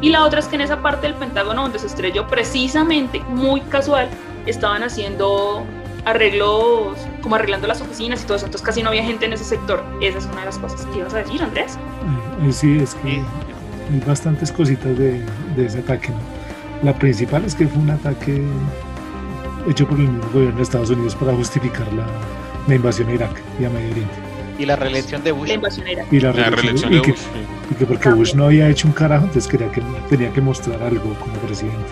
Y 0.00 0.10
la 0.10 0.24
otra 0.24 0.40
es 0.40 0.46
que 0.46 0.56
en 0.56 0.62
esa 0.62 0.82
parte 0.82 1.06
del 1.06 1.14
Pentágono 1.14 1.62
donde 1.62 1.78
se 1.78 1.86
estrelló 1.86 2.26
precisamente, 2.26 3.20
muy 3.28 3.60
casual, 3.62 4.08
estaban 4.44 4.82
haciendo 4.82 5.64
arreglos, 6.04 6.96
como 7.22 7.34
arreglando 7.34 7.66
las 7.66 7.80
oficinas 7.80 8.22
y 8.22 8.26
todo 8.26 8.36
eso, 8.36 8.46
entonces 8.46 8.64
casi 8.64 8.82
no 8.82 8.90
había 8.90 9.02
gente 9.02 9.24
en 9.24 9.32
ese 9.32 9.44
sector. 9.44 9.82
Esa 10.00 10.18
es 10.18 10.26
una 10.26 10.40
de 10.40 10.46
las 10.46 10.58
cosas 10.58 10.86
que 10.86 10.98
ibas 10.98 11.14
a 11.14 11.18
decir, 11.18 11.42
Andrés. 11.42 11.78
Eh, 12.42 12.52
sí, 12.52 12.78
es 12.78 12.94
que 12.96 13.08
hay 13.08 14.00
bastantes 14.06 14.52
cositas 14.52 14.96
de, 14.96 15.20
de 15.56 15.66
ese 15.66 15.80
ataque. 15.80 16.10
¿no? 16.10 16.18
La 16.82 16.96
principal 16.96 17.44
es 17.44 17.54
que 17.54 17.66
fue 17.66 17.82
un 17.82 17.90
ataque 17.90 18.42
hecho 19.68 19.88
por 19.88 19.98
el 19.98 20.08
mismo 20.08 20.30
gobierno 20.32 20.58
de 20.58 20.62
Estados 20.62 20.90
Unidos 20.90 21.16
para 21.16 21.32
justificar 21.32 21.90
la, 21.94 22.06
la 22.66 22.74
invasión 22.74 23.08
a 23.08 23.12
Irak 23.14 23.42
y 23.60 23.64
a 23.64 23.70
Medio 23.70 23.90
Oriente. 23.90 24.14
Y 24.58 24.66
la 24.66 24.76
reelección 24.76 25.22
de 25.22 25.32
Bush. 25.32 25.48
La 25.48 25.54
invasión 25.54 25.86
a 25.86 25.92
Irak. 25.92 26.06
Y 26.10 26.20
la, 26.20 26.32
La 26.32 26.50
reelección 26.50 26.90
de, 26.90 26.98
y 26.98 27.02
que, 27.02 27.10
Bush, 27.12 27.20
y 27.70 27.74
que 27.74 27.86
porque 27.86 28.08
Bush 28.10 28.34
no 28.34 28.46
había 28.46 28.68
hecho 28.68 28.88
un 28.88 28.94
carajo, 28.94 29.26
entonces 29.26 29.50
quería 29.50 29.70
que, 29.70 29.82
tenía 30.08 30.32
que 30.32 30.40
mostrar 30.40 30.82
algo 30.82 31.14
como 31.14 31.34
presidente. 31.46 31.90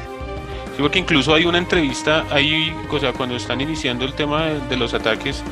Sí, 0.76 0.82
porque 0.82 0.98
incluso 0.98 1.34
hay 1.34 1.44
una 1.44 1.58
entrevista 1.58 2.24
ahí, 2.30 2.74
o 2.90 2.98
sea, 2.98 3.12
cuando 3.12 3.36
están 3.36 3.60
iniciando 3.60 4.04
el 4.04 4.12
tema 4.14 4.46
de, 4.46 4.60
de 4.68 4.76
los 4.76 4.94
ataques, 4.94 5.42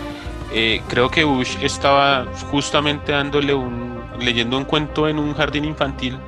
eh, 0.54 0.80
creo 0.88 1.10
que 1.10 1.24
Bush 1.24 1.56
estaba 1.62 2.26
justamente 2.50 3.12
dándole 3.12 3.54
un, 3.54 4.00
leyendo 4.20 4.56
un 4.58 4.64
cuento 4.64 5.08
en 5.08 5.18
un 5.18 5.34
jardín 5.34 5.64
infantil 5.64 6.18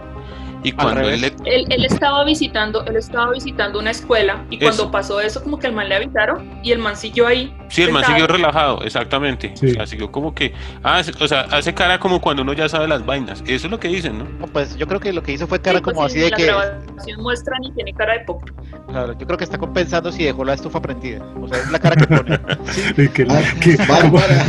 y 0.64 0.72
cuando 0.72 1.10
él 1.10 1.20
le, 1.20 1.26
Él, 1.44 1.66
él 1.68 1.84
estaba 1.84 2.24
visitando, 2.24 2.84
él 2.86 2.96
estaba 2.96 3.30
visitando 3.32 3.78
una 3.78 3.90
escuela 3.90 4.46
y 4.48 4.58
cuando 4.58 4.84
Eso. 4.84 4.90
pasó 4.90 5.20
eso 5.20 5.42
como 5.42 5.58
que 5.58 5.66
el 5.66 5.74
man 5.74 5.90
le 5.90 5.96
avisaron 5.96 6.58
y 6.62 6.72
el 6.72 6.78
man 6.78 6.96
siguió 6.96 7.26
ahí. 7.26 7.54
Sí, 7.74 7.82
el 7.82 7.92
man 7.92 8.04
siguió 8.04 8.26
relajado, 8.26 8.82
exactamente. 8.82 9.52
Sí. 9.56 9.66
O 9.66 9.70
sea, 9.74 9.86
siguió 9.86 10.12
como 10.12 10.32
que, 10.34 10.54
ah, 10.82 11.02
o 11.20 11.26
sea, 11.28 11.40
hace 11.50 11.74
cara 11.74 11.98
como 11.98 12.20
cuando 12.20 12.42
uno 12.42 12.52
ya 12.52 12.68
sabe 12.68 12.86
las 12.86 13.04
vainas. 13.04 13.42
Eso 13.46 13.66
es 13.66 13.70
lo 13.70 13.80
que 13.80 13.88
dicen, 13.88 14.16
¿no? 14.18 14.24
No, 14.38 14.46
Pues 14.46 14.76
yo 14.76 14.86
creo 14.86 15.00
que 15.00 15.12
lo 15.12 15.22
que 15.22 15.32
hizo 15.32 15.46
fue 15.48 15.58
Sí, 15.58 15.64
cara 15.64 15.80
pues, 15.82 15.94
como 15.94 16.06
así 16.06 16.18
de 16.20 16.30
la 16.30 16.36
que. 16.36 16.46
grabación 16.46 17.20
muestran 17.20 17.64
y 17.64 17.72
tiene 17.72 17.92
cara 17.92 18.12
de 18.14 18.20
póker. 18.20 18.54
Claro, 18.88 19.18
yo 19.18 19.26
creo 19.26 19.36
que 19.38 19.44
está 19.44 19.58
compensando 19.58 20.12
si 20.12 20.22
dejó 20.24 20.44
la 20.44 20.54
estufa 20.54 20.80
prendida. 20.80 21.24
O 21.40 21.48
sea, 21.48 21.58
es 21.58 21.70
la 21.70 21.78
cara 21.80 21.96
que 21.96 22.06
pone. 22.06 22.38
Y 22.96 23.08
que 23.08 23.24
la- 23.24 23.42
que- 23.60 23.76
¿cómo, 23.76 23.88
Bárbara, 24.12 24.44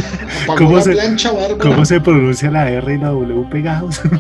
cómo 0.57 0.76
la 0.78 0.82
se- 0.84 0.91
plancha, 0.91 1.32
cómo 1.59 1.84
se 1.86 1.99
pronuncia 2.01 2.51
la 2.51 2.69
R 2.69 2.93
y 2.93 2.97
la 2.97 3.09
W 3.09 3.47
pegados? 3.49 4.01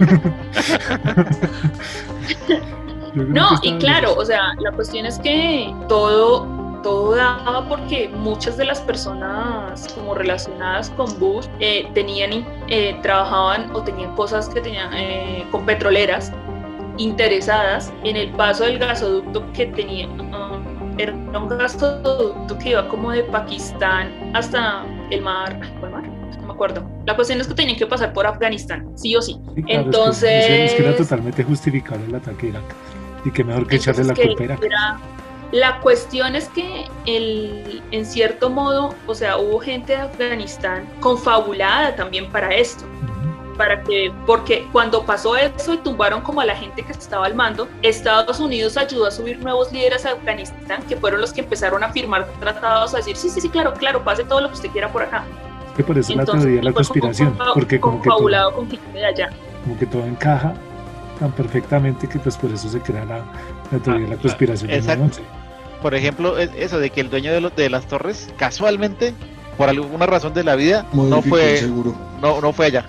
No, 3.13 3.51
y 3.63 3.77
claro, 3.77 4.13
o 4.15 4.25
sea, 4.25 4.53
la 4.59 4.71
cuestión 4.73 5.05
es 5.05 5.17
que 5.19 5.73
todo, 5.87 6.45
todo 6.85 7.15
daba 7.15 7.67
porque 7.67 8.09
muchas 8.09 8.57
de 8.57 8.65
las 8.65 8.79
personas 8.79 9.91
como 9.95 10.13
relacionadas 10.13 10.91
con 10.91 11.07
Bush 11.19 11.47
eh, 11.59 11.89
tenían, 11.95 12.45
eh, 12.67 12.95
trabajaban 13.01 13.75
o 13.75 13.81
tenían 13.81 14.15
cosas 14.15 14.47
que 14.49 14.61
tenían 14.61 14.93
eh, 14.93 15.43
con 15.49 15.65
petroleras 15.65 16.31
interesadas 16.99 17.91
en 18.03 18.15
el 18.15 18.29
paso 18.33 18.65
del 18.65 18.77
gasoducto 18.77 19.51
que 19.53 19.65
tenía. 19.65 20.07
ah, 20.31 20.59
era 20.99 21.11
un 21.13 21.49
gasoducto 21.49 22.55
que 22.59 22.69
iba 22.69 22.87
como 22.87 23.09
de 23.09 23.23
Pakistán 23.23 24.11
hasta 24.35 24.85
el 25.09 25.23
mar. 25.23 25.59
¿Cuál 25.79 25.91
mar? 25.91 26.03
No 26.39 26.47
me 26.47 26.53
acuerdo. 26.53 26.87
La 27.07 27.15
cuestión 27.15 27.41
es 27.41 27.47
que 27.47 27.55
tenían 27.55 27.79
que 27.79 27.87
pasar 27.87 28.13
por 28.13 28.27
Afganistán, 28.27 28.91
sí 28.95 29.15
o 29.15 29.23
sí. 29.23 29.33
Sí, 29.33 29.39
claro, 29.39 29.55
es 29.55 29.65
que- 29.65 29.73
entonces- 29.73 30.71
Es 30.71 30.73
que, 30.75 30.83
era 30.87 30.95
totalmente 30.95 31.43
justificable 31.43 32.05
el 32.05 32.13
ataque 32.13 32.45
a 32.45 32.49
Irak. 32.49 32.75
Y 33.25 33.31
que 33.31 33.43
mejor 33.43 33.65
que 33.65 33.77
echarle 33.77 34.03
la 34.03 34.13
Entonces, 34.13 34.37
culpa 34.37 34.99
La 35.51 35.79
cuestión 35.79 36.35
es 36.35 36.49
que 36.49 36.85
el, 37.05 37.81
en 37.91 38.05
cierto 38.05 38.49
modo, 38.49 38.95
o 39.07 39.15
sea, 39.15 39.37
hubo 39.37 39.59
gente 39.59 39.93
de 39.93 40.01
Afganistán 40.01 40.85
confabulada 40.99 41.95
también 41.95 42.29
para 42.31 42.53
esto, 42.53 42.83
para 43.57 43.81
que, 43.83 44.11
porque 44.25 44.67
cuando 44.73 45.05
pasó 45.05 45.37
eso 45.37 45.73
y 45.75 45.77
tumbaron 45.77 46.21
como 46.21 46.41
a 46.41 46.45
la 46.45 46.55
gente 46.55 46.83
que 46.83 46.91
estaba 46.91 47.25
al 47.27 47.35
mando, 47.35 47.69
Estados 47.83 48.39
Unidos 48.39 48.75
ayudó 48.75 49.05
a 49.07 49.11
subir 49.11 49.39
nuevos 49.39 49.71
líderes 49.71 50.05
a 50.05 50.11
Afganistán, 50.11 50.83
que 50.89 50.97
fueron 50.97 51.21
los 51.21 51.31
que 51.31 51.41
empezaron 51.41 51.83
a 51.83 51.89
firmar 51.91 52.27
tratados, 52.39 52.93
a 52.93 52.97
decir, 52.97 53.15
sí, 53.15 53.29
sí, 53.29 53.39
sí, 53.39 53.49
claro, 53.49 53.73
claro, 53.73 54.03
pase 54.03 54.25
todo 54.25 54.41
lo 54.41 54.49
que 54.49 54.55
usted 54.55 54.69
quiera 54.71 54.91
por 54.91 55.03
acá. 55.03 55.23
Es 55.67 55.73
que 55.73 55.83
por 55.83 55.97
eso 55.97 56.13
la 56.15 56.23
Entonces, 56.23 56.43
teoría 56.43 56.59
de 56.59 56.63
la 56.65 56.73
conspiración. 56.73 57.37
Porque 57.53 57.79
como 57.79 58.01
que, 58.01 58.09
todo, 58.09 58.53
con 58.53 58.69
gente 58.69 58.91
de 58.91 59.05
allá. 59.05 59.29
como 59.63 59.77
que 59.77 59.85
todo 59.85 60.03
encaja 60.05 60.53
tan 61.19 61.31
perfectamente 61.31 62.09
que 62.09 62.19
pues 62.19 62.35
por 62.35 62.51
eso 62.51 62.67
se 62.67 62.81
crea 62.81 63.05
la, 63.05 63.23
la 63.71 63.79
teoría 63.79 64.03
de 64.03 64.09
la 64.09 64.15
Ah, 64.15 64.21
conspiración. 64.21 64.69
exacto. 64.69 65.21
11. 65.85 65.89
Por 65.89 65.95
ejemplo, 65.95 66.37
es- 66.39 66.49
eso 66.57 66.79
de 66.79 66.89
que 66.89 67.01
el 67.01 67.09
dueño 67.09 67.31
de, 67.31 67.41
los- 67.41 67.55
de 67.55 67.69
las 67.69 67.87
torres, 67.87 68.29
casualmente, 68.37 69.13
por 69.57 69.69
alguna 69.69 70.05
razón 70.07 70.33
de 70.33 70.43
la 70.43 70.55
vida, 70.55 70.85
no 70.93 71.03
Modificó 71.03 71.37
el 71.37 71.43
fue, 71.43 71.57
seguro. 71.57 71.95
no, 72.21 72.41
no 72.41 72.51
fue 72.53 72.65
allá. 72.67 72.85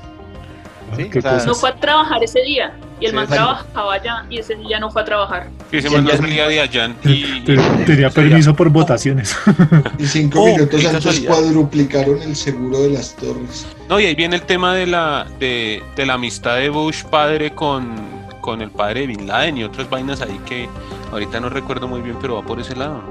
Ah, 0.90 0.94
Sí, 0.96 1.10
o 1.18 1.20
sea. 1.20 1.44
No 1.44 1.54
fue 1.54 1.70
a 1.70 1.74
trabajar 1.74 2.22
ese 2.22 2.40
día, 2.42 2.72
y 3.00 3.06
el 3.06 3.10
Sí, 3.10 3.16
man 3.16 3.26
trabajaba 3.26 3.92
allá, 3.94 4.24
y 4.30 4.38
ese 4.38 4.54
día 4.54 4.78
no 4.78 4.88
fue 4.90 5.02
a 5.02 5.04
trabajar. 5.04 5.48
Sí, 5.70 5.80
mandó 5.90 6.12
ya- 6.12 6.16
salida 6.16 6.48
de 6.48 6.60
allá 6.60 6.90
y, 7.04 7.40
Tenía 7.84 8.08
permiso 8.10 8.54
por 8.54 8.70
votaciones. 8.70 9.36
Y 9.98 10.06
cinco 10.06 10.40
Oh, 10.42 10.46
minutos 10.46 10.84
antes 10.86 11.20
cuadruplicaron 11.20 12.22
el 12.22 12.34
seguro 12.36 12.80
de 12.82 12.90
las 12.90 13.14
torres. 13.16 13.66
No, 13.88 13.98
y 14.00 14.06
ahí 14.06 14.14
viene 14.14 14.36
el 14.36 14.42
tema 14.42 14.74
de 14.74 14.86
la, 14.86 15.26
de, 15.40 15.82
de 15.96 16.06
la 16.06 16.14
amistad 16.14 16.56
de 16.56 16.68
Bush 16.70 17.02
padre 17.04 17.50
con, 17.50 17.96
con 18.40 18.62
el 18.62 18.70
padre 18.70 19.00
de 19.02 19.06
Bin 19.08 19.26
Laden 19.26 19.58
y 19.58 19.64
otras 19.64 19.90
vainas 19.90 20.20
ahí 20.22 20.40
que 20.46 20.68
ahorita 21.12 21.40
no 21.40 21.48
recuerdo 21.48 21.88
muy 21.88 22.00
bien, 22.00 22.16
pero 22.20 22.36
va 22.36 22.42
por 22.42 22.60
ese 22.60 22.76
lado. 22.76 23.02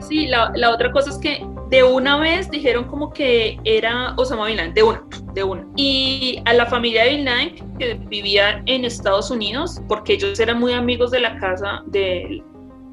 Sí, 0.00 0.26
la, 0.26 0.52
la 0.54 0.70
otra 0.70 0.92
cosa 0.92 1.10
es 1.10 1.18
que 1.18 1.46
de 1.70 1.82
una 1.82 2.18
vez 2.18 2.50
dijeron 2.50 2.84
como 2.84 3.12
que 3.12 3.58
era 3.64 4.14
Osama 4.16 4.46
Bin 4.46 4.56
Laden, 4.56 4.74
de 4.74 4.82
una, 4.82 5.02
de 5.32 5.42
una. 5.42 5.66
Y 5.76 6.42
a 6.44 6.52
la 6.52 6.66
familia 6.66 7.04
de 7.04 7.10
Bin 7.10 7.24
Laden, 7.24 7.76
que 7.78 7.94
vivía 7.94 8.62
en 8.66 8.84
Estados 8.84 9.30
Unidos, 9.30 9.80
porque 9.88 10.14
ellos 10.14 10.38
eran 10.38 10.60
muy 10.60 10.72
amigos 10.72 11.10
de 11.10 11.20
la 11.20 11.38
casa 11.38 11.82
de, 11.86 12.42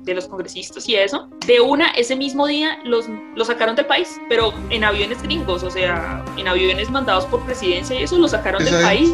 de 0.03 0.14
los 0.14 0.28
congresistas 0.28 0.88
y 0.88 0.95
eso, 0.95 1.28
de 1.45 1.59
una, 1.59 1.91
ese 1.91 2.16
mismo 2.16 2.47
día 2.47 2.80
los, 2.84 3.05
los 3.36 3.47
sacaron 3.47 3.76
del 3.76 3.86
país, 3.86 4.20
pero 4.30 4.53
en 4.70 4.84
aviones 4.84 5.22
gringos, 5.22 5.64
o 5.64 5.70
sea, 5.70 6.24
en 6.38 6.47
aviones 6.47 6.89
mandados 6.89 7.26
por 7.26 7.43
presidencia 7.45 7.99
y 7.99 8.03
eso, 8.03 8.18
los 8.18 8.32
sacaron 8.32 8.64
del 8.64 8.82
país 8.82 9.14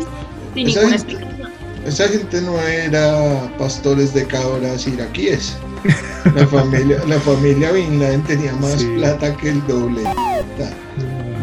sin 0.53 0.67
ninguna 0.67 0.95
explicación. 0.95 1.51
Esa 1.87 2.07
gente 2.09 2.41
no 2.41 2.59
era 2.59 3.49
pastores 3.57 4.13
de 4.13 4.25
cabras 4.27 4.85
iraquíes. 4.87 5.55
La 6.35 6.45
familia, 6.55 7.01
la 7.07 7.19
familia 7.21 7.71
Bin 7.71 7.99
Laden 7.99 8.23
tenía 8.23 8.53
más 8.55 8.73
Sí. 8.73 8.85
plata 8.97 9.35
que 9.37 9.49
el 9.49 9.65
doble. 9.67 10.01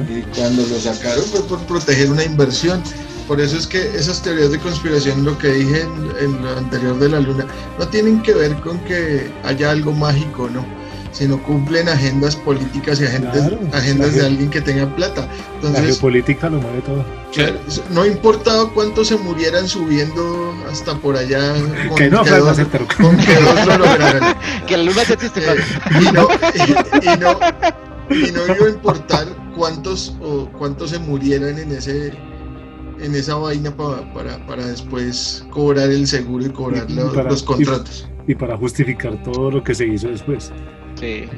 Y 0.08 0.22
cuando 0.36 0.66
lo 0.66 0.78
sacaron 0.78 1.24
fue 1.24 1.42
por 1.44 1.58
proteger 1.60 2.10
una 2.10 2.24
inversión. 2.24 2.82
Por 3.26 3.40
eso 3.40 3.56
es 3.56 3.66
que 3.66 3.80
esas 3.96 4.20
teorías 4.22 4.50
de 4.52 4.58
conspiración, 4.58 5.24
lo 5.24 5.36
que 5.38 5.48
dije 5.48 5.80
en, 5.80 6.12
en 6.20 6.42
lo 6.44 6.58
anterior 6.58 6.98
de 6.98 7.08
la 7.08 7.20
luna, 7.20 7.46
no 7.78 7.88
tienen 7.88 8.20
que 8.22 8.34
ver 8.34 8.54
con 8.56 8.78
que 8.80 9.30
haya 9.44 9.70
algo 9.70 9.92
mágico, 9.92 10.50
¿no? 10.50 10.62
Sino 11.14 11.40
cumplen 11.42 11.88
agendas 11.88 12.34
políticas 12.34 13.00
y 13.00 13.04
agendas, 13.04 13.36
Claro, 13.36 13.60
agendas 13.72 14.12
la 14.14 14.22
de 14.22 14.26
alguien 14.26 14.50
que 14.50 14.60
tenga 14.60 14.84
plata. 14.96 15.28
La 15.62 15.68
Entonces, 15.68 15.84
geopolítica 15.94 16.50
lo 16.50 16.60
mueve 16.60 16.80
todo. 16.82 17.04
No 17.90 18.04
importaba 18.04 18.68
cuántos 18.72 19.06
se 19.08 19.16
murieran 19.16 19.68
subiendo 19.68 20.52
hasta 20.70 20.94
por 20.96 21.16
allá 21.16 21.54
con 21.88 21.96
Que 21.96 22.10
no, 22.10 22.24
que, 22.24 22.30
Fran, 22.30 22.40
dos, 22.40 22.56
ser 22.56 22.66
terco. 22.66 22.94
con 23.00 23.16
que 23.16 23.32
dos 23.34 23.66
lo 23.66 23.78
lograran. 23.78 24.36
Que 24.66 24.76
la 24.76 24.82
luna 24.82 25.04
sí 25.04 25.12
existe. 25.12 25.40
Eh, 25.40 25.54
y, 26.00 26.12
no, 26.12 26.28
y, 27.02 27.06
y 27.06 27.16
no, 27.20 27.38
y 28.10 28.32
no 28.32 28.54
iba 28.56 28.66
a 28.66 28.70
importar 28.70 29.26
cuántos 29.56 30.16
o 30.20 30.48
cuántos 30.58 30.90
se 30.90 30.98
murieran 30.98 31.56
en 31.60 31.70
ese 31.72 32.12
en 33.00 33.14
esa 33.14 33.36
vaina 33.36 33.76
pa- 33.76 34.02
para, 34.14 34.44
para 34.46 34.66
después 34.66 35.44
cobrar 35.50 35.90
el 35.90 36.06
seguro 36.08 36.46
y 36.46 36.50
cobrar 36.50 36.86
Y 36.88 36.94
para- 36.96 37.30
los 37.30 37.42
contratos. 37.44 38.08
Y 38.26 38.34
para 38.34 38.56
justificar 38.56 39.22
todo 39.22 39.50
lo 39.52 39.62
que 39.62 39.74
se 39.76 39.86
hizo 39.86 40.08
después. 40.08 40.50
Sí. 41.04 41.28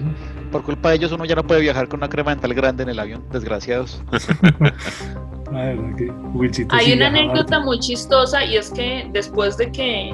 Por 0.53 0.63
culpa 0.63 0.91
de 0.91 0.97
ellos 0.97 1.11
uno 1.13 1.25
ya 1.25 1.35
no 1.35 1.45
puede 1.45 1.61
viajar 1.61 1.89
con 1.89 1.99
una 1.99 2.09
crema 2.09 2.31
dental 2.31 2.55
grande 2.55 2.85
en 2.85 2.89
el 2.91 2.99
avión, 3.01 3.25
desgraciados. 3.33 4.01
Hay 6.71 6.93
una 6.93 7.07
anécdota 7.09 7.61
muy 7.61 7.79
chistosa 7.81 8.45
y 8.45 8.57
es 8.57 8.71
que 8.71 9.09
después 9.13 9.57
de 9.57 9.73
que 9.73 10.11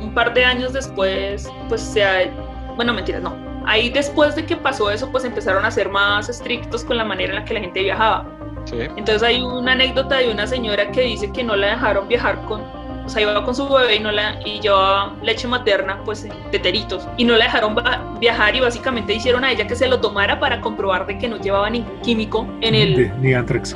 un 0.00 0.12
par 0.14 0.34
de 0.34 0.44
años 0.44 0.72
después, 0.72 1.50
pues 1.68 1.80
se 1.80 2.04
ha, 2.04 2.30
bueno, 2.76 2.92
mentiras, 2.92 3.22
no. 3.22 3.34
Ahí 3.66 3.88
después 3.88 4.36
de 4.36 4.44
que 4.44 4.56
pasó 4.56 4.90
eso, 4.90 5.10
pues 5.10 5.24
empezaron 5.24 5.64
a 5.64 5.70
ser 5.70 5.88
más 5.88 6.28
estrictos 6.28 6.84
con 6.84 6.98
la 6.98 7.04
manera 7.04 7.30
en 7.30 7.38
la 7.40 7.44
que 7.44 7.54
la 7.54 7.60
gente 7.60 7.82
viajaba. 7.82 8.26
Sí. 8.64 8.76
Entonces 8.96 9.22
hay 9.22 9.40
una 9.40 9.72
anécdota 9.72 10.18
de 10.18 10.30
una 10.30 10.46
señora 10.46 10.90
que 10.90 11.02
dice 11.02 11.30
que 11.32 11.42
no 11.42 11.56
la 11.56 11.68
dejaron 11.68 12.08
viajar 12.08 12.42
con, 12.46 12.62
o 13.04 13.08
sea, 13.08 13.22
iba 13.22 13.44
con 13.44 13.54
su 13.54 13.68
bebé 13.68 13.96
y 13.96 14.00
no 14.00 14.10
la 14.10 14.38
y 14.44 14.60
llevaba 14.60 15.14
leche 15.22 15.46
materna, 15.46 16.00
pues 16.04 16.26
teteritos, 16.50 17.06
y 17.16 17.24
no 17.24 17.36
la 17.36 17.44
dejaron 17.46 17.76
viajar 18.18 18.56
y 18.56 18.60
básicamente 18.60 19.12
hicieron 19.14 19.44
a 19.44 19.52
ella 19.52 19.66
que 19.66 19.76
se 19.76 19.86
lo 19.88 20.00
tomara 20.00 20.40
para 20.40 20.60
comprobar 20.60 21.06
de 21.06 21.18
que 21.18 21.28
no 21.28 21.36
llevaba 21.38 21.68
ningún 21.70 22.00
químico 22.00 22.46
en 22.60 22.74
el 22.74 22.96
De- 22.96 23.12
ni 23.20 23.34
Antrax. 23.34 23.74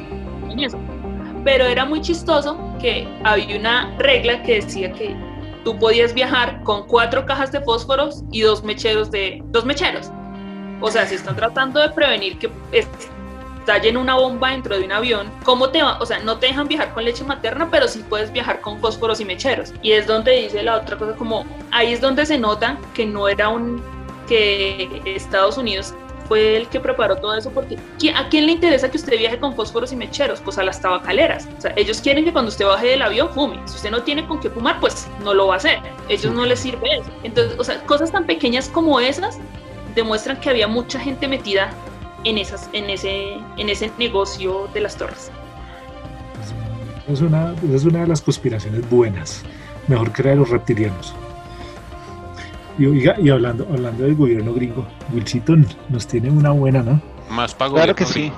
en 0.50 0.60
eso. 0.60 0.78
Pero 1.44 1.64
era 1.66 1.84
muy 1.84 2.00
chistoso 2.00 2.58
que 2.80 3.06
había 3.24 3.56
una 3.58 3.94
regla 3.98 4.42
que 4.42 4.56
decía 4.56 4.92
que 4.92 5.14
tú 5.64 5.78
podías 5.78 6.12
viajar 6.14 6.62
con 6.64 6.86
cuatro 6.86 7.24
cajas 7.26 7.52
de 7.52 7.60
fósforos 7.60 8.24
y 8.32 8.40
dos 8.42 8.62
mecheros 8.64 9.10
de 9.10 9.42
dos 9.46 9.64
mecheros. 9.64 10.10
O 10.80 10.90
sea, 10.90 11.06
si 11.06 11.16
están 11.16 11.36
tratando 11.36 11.80
de 11.80 11.90
prevenir 11.90 12.38
que 12.38 12.48
estallen 13.68 13.98
una 13.98 14.14
bomba 14.14 14.50
dentro 14.52 14.78
de 14.78 14.84
un 14.86 14.92
avión, 14.92 15.30
¿cómo 15.44 15.68
te 15.68 15.82
va? 15.82 15.98
O 16.00 16.06
sea, 16.06 16.18
no 16.20 16.38
te 16.38 16.46
dejan 16.46 16.68
viajar 16.68 16.94
con 16.94 17.04
leche 17.04 17.22
materna, 17.22 17.68
pero 17.70 17.86
sí 17.86 18.02
puedes 18.08 18.32
viajar 18.32 18.62
con 18.62 18.80
fósforos 18.80 19.20
y 19.20 19.26
mecheros. 19.26 19.74
Y 19.82 19.92
es 19.92 20.06
donde 20.06 20.32
dice 20.32 20.62
la 20.62 20.76
otra 20.76 20.96
cosa 20.96 21.12
como 21.14 21.44
ahí 21.70 21.92
es 21.92 22.00
donde 22.00 22.24
se 22.24 22.38
nota 22.38 22.78
que 22.94 23.04
no 23.04 23.28
era 23.28 23.50
un 23.50 23.82
que 24.26 25.02
Estados 25.04 25.58
Unidos 25.58 25.92
fue 26.28 26.56
el 26.56 26.68
que 26.68 26.80
preparó 26.80 27.16
todo 27.16 27.34
eso 27.34 27.50
porque 27.50 27.76
¿qui- 27.98 28.12
¿a 28.14 28.28
quién 28.30 28.46
le 28.46 28.52
interesa 28.52 28.90
que 28.90 28.96
usted 28.96 29.18
viaje 29.18 29.38
con 29.38 29.54
fósforos 29.54 29.92
y 29.92 29.96
mecheros? 29.96 30.40
Pues 30.40 30.56
a 30.56 30.62
las 30.64 30.80
tabacaleras. 30.80 31.46
O 31.58 31.60
sea, 31.60 31.72
ellos 31.76 32.00
quieren 32.00 32.24
que 32.24 32.32
cuando 32.32 32.48
usted 32.50 32.64
baje 32.66 32.86
del 32.88 33.02
avión 33.02 33.28
fume. 33.34 33.60
Si 33.66 33.76
usted 33.76 33.90
no 33.90 34.02
tiene 34.02 34.26
con 34.26 34.40
qué 34.40 34.48
fumar, 34.48 34.80
pues 34.80 35.06
no 35.22 35.34
lo 35.34 35.46
va 35.48 35.54
a 35.54 35.56
hacer. 35.58 35.78
Ellos 36.08 36.32
no 36.32 36.44
les 36.46 36.58
sirve 36.60 36.88
eso. 37.00 37.10
Entonces, 37.22 37.58
o 37.58 37.64
sea, 37.64 37.80
cosas 37.82 38.10
tan 38.12 38.24
pequeñas 38.24 38.68
como 38.70 38.98
esas 38.98 39.38
demuestran 39.94 40.38
que 40.40 40.48
había 40.50 40.68
mucha 40.68 40.98
gente 41.00 41.26
metida 41.28 41.70
en 42.24 42.38
esas 42.38 42.68
en 42.72 42.90
ese 42.90 43.38
en 43.56 43.68
ese 43.68 43.90
negocio 43.98 44.68
de 44.74 44.80
las 44.80 44.96
torres. 44.96 45.30
Es 47.08 47.22
una, 47.22 47.54
es 47.72 47.84
una 47.84 48.00
de 48.00 48.06
las 48.06 48.20
conspiraciones 48.20 48.88
buenas. 48.90 49.42
Mejor 49.86 50.12
que 50.12 50.22
la 50.22 50.30
de 50.30 50.36
los 50.36 50.50
reptilianos. 50.50 51.14
Y, 52.78 52.84
oiga, 52.84 53.16
y 53.18 53.30
hablando, 53.30 53.66
hablando 53.72 54.04
del 54.04 54.14
gobierno 54.14 54.52
gringo, 54.52 54.86
Wilson 55.12 55.66
nos 55.88 56.06
tiene 56.06 56.30
una 56.30 56.50
buena, 56.50 56.82
¿no? 56.82 57.00
Más 57.30 57.54
pago. 57.54 57.76
Claro 57.76 57.94
que 57.94 58.04
sí. 58.04 58.30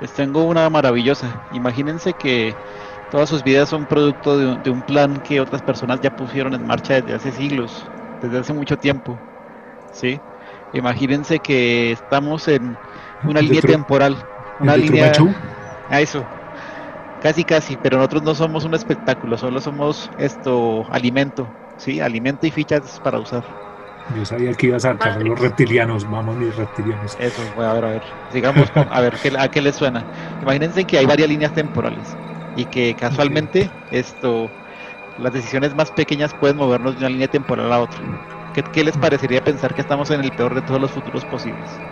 Les 0.00 0.12
tengo 0.12 0.44
una 0.44 0.70
maravillosa. 0.70 1.42
Imagínense 1.52 2.14
que 2.14 2.54
todas 3.10 3.28
sus 3.28 3.42
vidas 3.42 3.68
son 3.68 3.84
producto 3.86 4.38
de 4.38 4.46
un, 4.46 4.62
de 4.62 4.70
un 4.70 4.82
plan 4.82 5.20
que 5.20 5.40
otras 5.40 5.60
personas 5.60 6.00
ya 6.00 6.14
pusieron 6.14 6.54
en 6.54 6.66
marcha 6.66 6.94
desde 6.94 7.14
hace 7.14 7.32
siglos, 7.32 7.84
desde 8.22 8.38
hace 8.38 8.52
mucho 8.52 8.78
tiempo. 8.78 9.18
¿Sí? 9.92 10.20
Imagínense 10.72 11.38
que 11.40 11.92
estamos 11.92 12.46
en 12.48 12.76
una 13.24 13.40
¿El 13.40 13.48
de 13.48 13.54
línea 13.54 13.62
temporal. 13.62 14.16
¿El 14.58 14.64
Una 14.64 14.76
línea. 14.76 15.12
Truman 15.12 15.34
Show? 15.34 15.50
A 15.90 16.00
eso. 16.00 16.24
Casi, 17.22 17.44
casi, 17.44 17.76
pero 17.76 17.98
nosotros 17.98 18.22
no 18.22 18.34
somos 18.34 18.64
un 18.64 18.74
espectáculo, 18.74 19.36
solo 19.36 19.60
somos 19.60 20.10
esto, 20.16 20.86
alimento, 20.90 21.46
¿sí? 21.76 22.00
Alimento 22.00 22.46
y 22.46 22.50
fichas 22.50 22.98
para 23.00 23.18
usar. 23.18 23.44
Yo 24.16 24.24
sabía 24.24 24.54
que 24.54 24.68
ibas 24.68 24.84
a 24.86 24.92
sacar 24.92 25.18
a 25.18 25.20
los 25.20 25.38
reptilianos, 25.38 26.08
vamos 26.08 26.36
mis 26.36 26.56
reptilianos. 26.56 27.16
Eso, 27.20 27.42
voy 27.54 27.66
a 27.66 27.74
ver, 27.74 27.84
a 27.84 27.88
ver. 27.88 28.02
Sigamos 28.32 28.70
con, 28.70 28.86
a 28.90 29.00
ver 29.00 29.14
¿qué, 29.22 29.32
a 29.38 29.48
qué 29.48 29.60
les 29.60 29.76
suena. 29.76 30.04
Imagínense 30.40 30.84
que 30.84 30.98
hay 30.98 31.06
varias 31.06 31.28
líneas 31.28 31.52
temporales 31.52 32.16
y 32.56 32.64
que 32.64 32.94
casualmente 32.94 33.70
esto, 33.90 34.50
las 35.18 35.32
decisiones 35.32 35.74
más 35.74 35.90
pequeñas 35.90 36.32
pueden 36.34 36.56
movernos 36.56 36.94
de 36.94 37.00
una 37.00 37.10
línea 37.10 37.28
temporal 37.28 37.70
a 37.70 37.80
otra. 37.80 38.00
¿Qué, 38.52 38.62
qué 38.62 38.84
les 38.84 38.96
parecería 38.96 39.40
pensar 39.40 39.74
que 39.74 39.80
estamos 39.80 40.10
en 40.10 40.20
el 40.20 40.32
peor 40.32 40.54
de 40.54 40.62
todos 40.62 40.80
los 40.80 40.92
futuros 40.92 41.24
posibles? 41.24 41.84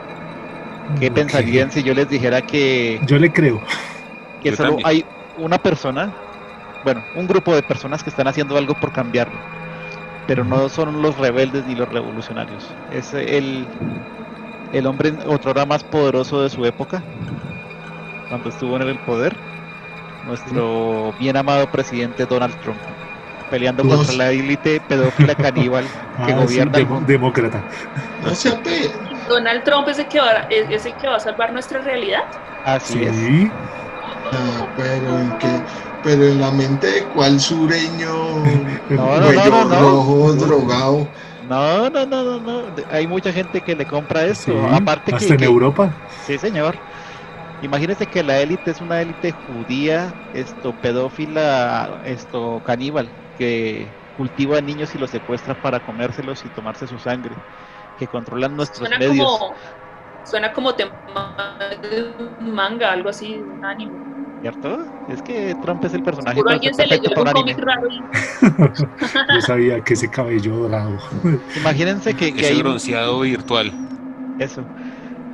¿Qué 0.96 1.10
pensarían 1.10 1.70
si 1.70 1.82
yo 1.82 1.94
les 1.94 2.08
dijera 2.08 2.42
que, 2.42 3.00
Yo 3.06 3.18
le 3.18 3.32
creo. 3.32 3.62
que 4.40 4.50
Yo 4.50 4.56
solo 4.56 4.70
también. 4.70 4.86
hay 4.86 5.04
una 5.34 5.58
persona, 5.58 6.16
bueno, 6.82 7.06
un 7.12 7.26
grupo 7.26 7.54
de 7.54 7.62
personas 7.62 8.02
que 8.02 8.10
están 8.10 8.28
haciendo 8.28 8.56
algo 8.56 8.74
por 8.74 8.92
cambiarlo, 8.92 9.44
pero 10.26 10.44
no 10.44 10.68
son 10.68 11.02
los 11.02 11.18
rebeldes 11.18 11.66
ni 11.66 11.74
los 11.74 11.88
revolucionarios. 11.88 12.76
Es 12.90 13.14
el, 13.14 13.68
el 14.72 14.86
hombre 14.86 15.12
otrora 15.26 15.66
más 15.66 15.84
poderoso 15.84 16.42
de 16.42 16.50
su 16.50 16.64
época, 16.64 17.04
cuando 18.28 18.48
estuvo 18.48 18.76
en 18.76 18.82
el 18.82 19.00
poder, 19.00 19.40
nuestro 20.22 21.14
bien 21.18 21.36
amado 21.36 21.66
presidente 21.68 22.26
Donald 22.26 22.56
Trump, 22.60 22.82
peleando 23.48 23.82
Los- 23.84 23.96
contra 23.96 24.14
la 24.14 24.30
élite 24.32 24.80
pedófila 24.80 25.34
caníbal 25.34 25.84
que 25.84 26.22
Ah, 26.22 26.26
sí, 26.28 26.32
gobierna 26.34 27.00
demócrata. 27.06 27.64
No 28.20 28.34
se 28.34 28.48
ape. 28.50 28.92
Donald 29.28 29.62
Trump 29.64 29.88
es 29.88 29.98
el 29.98 30.08
que 30.08 30.20
va, 30.20 30.46
es, 30.50 30.70
es 30.70 30.86
el 30.86 30.96
que 30.96 31.06
va 31.08 31.16
a 31.16 31.20
salvar 31.20 31.52
nuestra 31.52 31.80
realidad. 31.80 32.20
Así 32.64 33.02
es. 33.02 33.52
Ah, 34.32 34.66
pero 34.76 35.18
en 35.18 35.38
qué, 35.38 35.48
pero 36.02 36.24
en 36.24 36.40
la 36.40 36.50
mente 36.50 36.86
de 36.86 37.08
cuál 37.08 37.40
sureño 37.40 38.08
No, 38.88 39.20
no, 39.20 39.26
cuello 39.26 39.44
no, 39.50 39.64
no, 39.64 39.68
no. 39.68 39.80
rojo 39.80 40.32
drogado. 40.34 41.10
No, 41.48 41.88
no, 41.90 42.06
no, 42.06 42.24
no, 42.24 42.40
no. 42.40 42.74
Hay 42.90 43.06
mucha 43.06 43.32
gente 43.32 43.62
que 43.62 43.74
le 43.74 43.86
compra 43.86 44.24
esto. 44.26 44.52
sí, 44.52 44.74
Aparte 44.74 45.12
que, 45.12 45.16
hasta 45.16 45.34
en 45.34 45.38
que- 45.38 45.44
Europa. 45.46 45.94
Sí, 46.26 46.38
señor. 46.38 46.78
Imagínese 47.60 48.06
que 48.06 48.22
la 48.22 48.40
élite 48.40 48.70
es 48.70 48.80
una 48.80 49.00
élite 49.02 49.32
judía, 49.32 50.14
esto 50.32 50.74
pedófila, 50.74 52.02
esto 52.04 52.60
caníbal, 52.64 53.10
que 53.38 53.94
cultiva 54.12 54.58
a 54.58 54.60
niños 54.60 54.94
y 54.94 54.98
los 54.98 55.10
secuestra 55.10 55.54
para 55.54 55.80
comérselos 55.80 56.44
y 56.44 56.50
tomarse 56.50 56.86
su 56.88 56.98
sangre, 56.98 57.36
que 57.96 58.08
controlan 58.08 58.56
nuestros 58.56 58.88
Suena 58.88 58.98
medios. 58.98 59.28
como, 59.30 59.56
suena 60.24 60.52
como 60.52 60.74
tema 60.74 60.92
de 61.82 62.36
un 62.40 62.52
manga, 62.52 62.92
algo 62.92 63.08
así, 63.08 63.42
un 63.42 63.64
anime. 63.64 63.98
¿Cierto? 64.40 64.86
Es 65.08 65.22
que 65.22 65.54
Trump 65.56 65.84
es 65.84 65.94
el 65.94 66.02
personaje 66.02 66.36
Seguro 66.36 66.50
más 66.50 66.54
alguien 66.56 66.74
se 66.74 66.86
leyó 66.86 67.02
perfecto 67.02 67.10
para 67.10 67.22
un 67.22 67.28
un 67.28 67.32
cómic 67.42 67.58
anime. 67.58 67.66
raro 67.66 67.88
y 67.90 68.08
Yo 69.34 69.40
sabía 69.40 69.82
que 69.82 69.94
ese 69.94 70.10
cabello 70.10 70.56
dorado. 70.56 70.98
Imagínense 71.54 72.14
que, 72.14 72.32
que 72.32 72.40
Ese 72.40 72.52
hay 72.54 72.56
un- 72.58 72.62
bronceado 72.64 73.20
virtual. 73.20 73.74
Eso. 74.38 74.68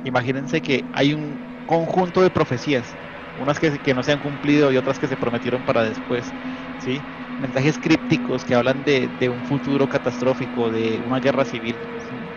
Imagínense 0.03 0.61
que 0.61 0.89
hay 0.93 1.13
un 1.13 1.41
conjunto 1.65 2.21
de 2.21 2.31
profecías, 2.31 2.97
unas 3.35 3.59
que, 3.59 3.79
que 3.79 3.93
no 3.93 4.03
se 4.03 4.11
han 4.11 4.19
cumplido 4.19 4.71
y 4.71 4.77
otras 4.77 4.99
que 4.99 5.07
se 5.07 5.17
prometieron 5.17 5.63
para 5.63 5.83
después, 5.83 6.35
¿sí? 6.77 7.05
Mensajes 7.37 7.79
crípticos 7.79 8.45
que 8.45 8.55
hablan 8.55 8.83
de, 8.83 9.09
de 9.09 9.29
un 9.29 9.43
futuro 9.43 9.87
catastrófico, 9.89 10.71
de 10.71 11.01
una 11.01 11.19
guerra 11.19 11.45
civil. 11.45 11.81
¿sí? 11.97 12.27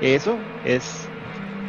Eso 0.00 0.48
es, 0.62 1.12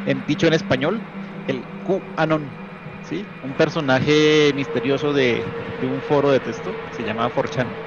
en, 0.05 0.26
dicho 0.26 0.47
en 0.47 0.53
español, 0.53 1.05
el 1.47 1.69
QAnon, 1.84 2.57
¿sí? 3.01 3.30
Un 3.41 3.55
personaje 3.55 4.51
misterioso 4.55 5.13
de, 5.13 5.55
de 5.78 5.88
un 5.88 6.01
foro 6.01 6.32
de 6.32 6.39
texto, 6.41 6.80
se 6.89 7.03
llama 7.03 7.30
4chan. 7.30 7.78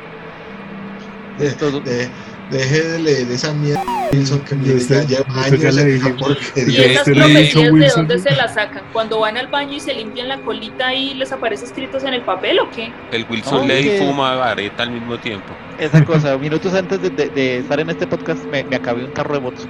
De- 1.36 1.46
Esto- 1.48 1.80
de- 1.80 2.12
deje 2.50 2.82
de 2.82 2.98
leer 3.00 3.30
esa 3.30 3.52
mierda 3.52 3.82
Wilson 4.12 4.40
que 4.40 4.54
me 4.54 4.72
Este- 4.74 5.04
lleva 5.06 5.24
ya 5.26 5.42
años 5.44 5.74
le 5.74 5.82
en 5.82 5.88
esa 5.96 6.16
porquería. 6.16 6.86
Y 6.86 6.90
esas 6.92 7.04
de 7.06 7.70
Wilson. 7.70 8.06
dónde 8.06 8.18
se 8.20 8.30
las 8.36 8.54
sacan, 8.54 8.82
cuando 8.92 9.18
van 9.20 9.36
al 9.36 9.48
baño 9.48 9.72
y 9.74 9.80
se 9.80 9.92
limpian 9.94 10.28
la 10.28 10.38
colita 10.38 10.94
y 10.94 11.14
les 11.14 11.32
aparece 11.32 11.64
escritos 11.64 12.04
en 12.04 12.14
el 12.14 12.22
papel 12.22 12.58
o 12.60 12.70
qué? 12.70 12.92
El 13.12 13.26
Wilson 13.28 13.66
No, 13.66 13.74
lee 13.74 13.82
que- 13.82 13.96
y 13.96 13.98
fuma 13.98 14.34
vareta 14.36 14.82
al 14.84 14.90
mismo 14.90 15.18
tiempo. 15.18 15.46
Esa 15.78 16.04
cosa, 16.04 16.38
minutos 16.38 16.72
antes 16.74 17.02
de, 17.02 17.10
de- 17.10 17.28
de 17.30 17.58
estar 17.58 17.80
en 17.80 17.90
este 17.90 18.06
podcast 18.06 18.44
me, 18.44 18.62
me 18.64 18.76
acabé 18.76 19.04
un 19.04 19.10
carro 19.12 19.34
de 19.34 19.40
motos. 19.40 19.66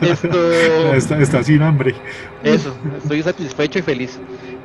Esto, 0.00 0.52
Está, 0.94 1.18
está 1.20 1.42
sin 1.44 1.62
hambre. 1.62 1.94
eso, 2.42 2.76
estoy 3.00 3.22
satisfecho 3.22 3.78
y 3.78 3.82
feliz. 3.82 4.18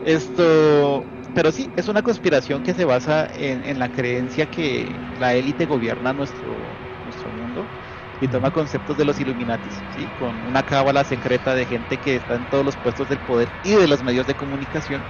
Esto, 0.05 1.03
pero 1.33 1.51
sí, 1.51 1.69
es 1.75 1.87
una 1.87 2.01
conspiración 2.01 2.63
que 2.63 2.73
se 2.73 2.85
basa 2.85 3.27
en, 3.37 3.63
en 3.65 3.79
la 3.79 3.89
creencia 3.89 4.49
que 4.49 4.87
la 5.19 5.33
élite 5.35 5.65
gobierna 5.65 6.13
nuestro, 6.13 6.39
y 8.19 8.27
toma 8.27 8.51
conceptos 8.51 8.97
de 8.97 9.05
los 9.05 9.19
Illuminatis, 9.19 9.85
¿sí? 9.89 10.11
con 10.11 10.43
una 10.45 10.63
cábala 10.63 11.03
secreta 11.03 11.53
de 11.55 11.65
gente 11.65 11.99
que 11.99 12.15
está 12.15 12.35
en 12.35 12.47
todos 12.47 12.65
los 12.65 12.77
puestos 12.77 13.07
del 13.09 13.19
poder 13.21 13.53
y 13.61 13.73
de 13.75 13.87
los 13.87 14.03
medios 14.03 14.25
de 14.27 14.35
comunicación 14.35 15.07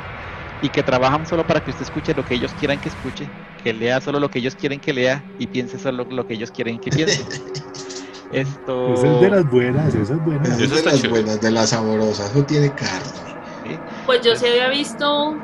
y 0.59 0.69
que 0.71 0.83
trabajan 0.83 1.25
solo 1.25 1.45
para 1.45 1.61
que 1.61 1.71
usted 1.71 1.83
escuche 1.83 2.13
lo 2.15 2.25
que 2.25 2.35
ellos 2.35 2.53
quieran 2.55 2.79
que 2.79 2.89
escuche, 2.89 3.33
que 3.57 3.73
lea 3.73 4.01
solo 4.01 4.19
lo 4.19 4.29
que 4.29 4.39
ellos 4.39 4.55
quieren 4.55 4.79
que 4.79 4.93
lea 4.93 5.27
y 5.37 5.47
piense 5.47 5.77
solo 5.79 6.05
lo 6.09 6.25
que 6.25 6.33
ellos 6.35 6.51
quieren 6.51 6.79
que 6.79 6.91
piense. 6.91 7.23
Esto. 8.29 8.93
Esa 8.93 9.07
es 9.07 9.19
de 9.19 9.29
las 9.29 9.45
buenas, 9.47 9.95
esa 9.95 10.13
es 10.15 10.21
buena. 10.23 10.49
Esa 10.49 10.63
es 10.63 10.71
Eso 10.71 10.75
de 10.77 10.83
las 10.83 11.01
chévere. 11.01 11.11
buenas, 11.11 11.41
de 11.41 11.51
las 11.51 11.69
saborosas. 11.69 12.31
Eso 12.31 12.45
tiene 12.45 12.73
carne. 12.73 13.39
¿sí? 13.63 13.83
Pues 14.05 14.21
yo 14.23 14.35
sí 14.35 14.45
había 14.47 14.69
visto 14.69 15.43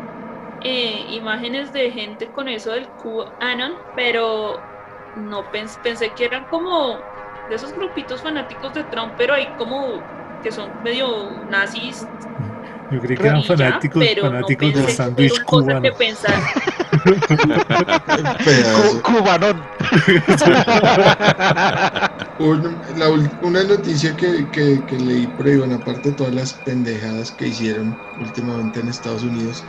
eh, 0.60 1.06
imágenes 1.10 1.72
de 1.74 1.92
gente 1.92 2.32
con 2.32 2.48
eso 2.48 2.72
del 2.74 2.94
QAnon, 2.96 3.80
pero 3.94 4.70
no 5.14 5.52
pens- 5.52 5.80
pensé 5.82 6.16
que 6.16 6.26
eran 6.26 6.46
como 6.48 7.11
de 7.52 7.58
esos 7.58 7.76
grupitos 7.76 8.22
fanáticos 8.22 8.74
de 8.74 8.86
Trump, 8.86 9.14
pero 9.18 9.34
hay 9.34 9.48
como 9.58 10.08
que 10.42 10.52
son 10.54 10.82
medio 10.82 11.44
nazis 11.48 12.08
Yo 12.90 13.02
creí 13.02 13.18
que 13.18 13.28
eran 13.28 13.44
fanáticos, 13.44 14.06
pero 14.08 14.22
fanáticos 14.24 14.70
no 14.70 14.74
del 14.74 14.86
pensé 14.86 14.88
que 14.88 14.96
sándwich 14.96 15.44
cubano. 15.44 15.82
que 15.82 15.92
pensar. 15.92 16.42
Cubanón. 19.04 19.70
Un- 22.38 22.82
la 22.96 23.10
una 23.42 23.64
noticia 23.64 24.16
que, 24.16 24.50
que- 24.50 24.86
que 24.86 25.00
leí 25.00 25.28
por 25.28 25.48
ahí, 25.48 25.58
bueno, 25.58 25.76
aparte 25.76 26.10
de 26.10 26.16
todas 26.16 26.34
las 26.34 26.54
pendejadas 26.54 27.32
que 27.32 27.48
hicieron 27.48 28.04
últimamente 28.16 28.80
en 28.80 28.90
Estados 28.90 29.24
Unidos, 29.24 29.68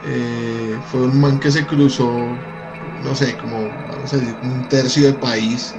eh, 0.00 0.80
fue 0.84 1.04
un 1.04 1.20
man 1.20 1.40
que 1.40 1.50
se 1.50 1.66
cruzó, 1.66 2.46
no 2.80 3.14
sé, 3.14 3.36
como 3.36 3.84
vamos 3.84 4.12
a 4.12 4.18
decir, 4.18 4.38
un 4.42 4.66
tercio 4.68 5.06
del 5.06 5.18
país 5.18 5.78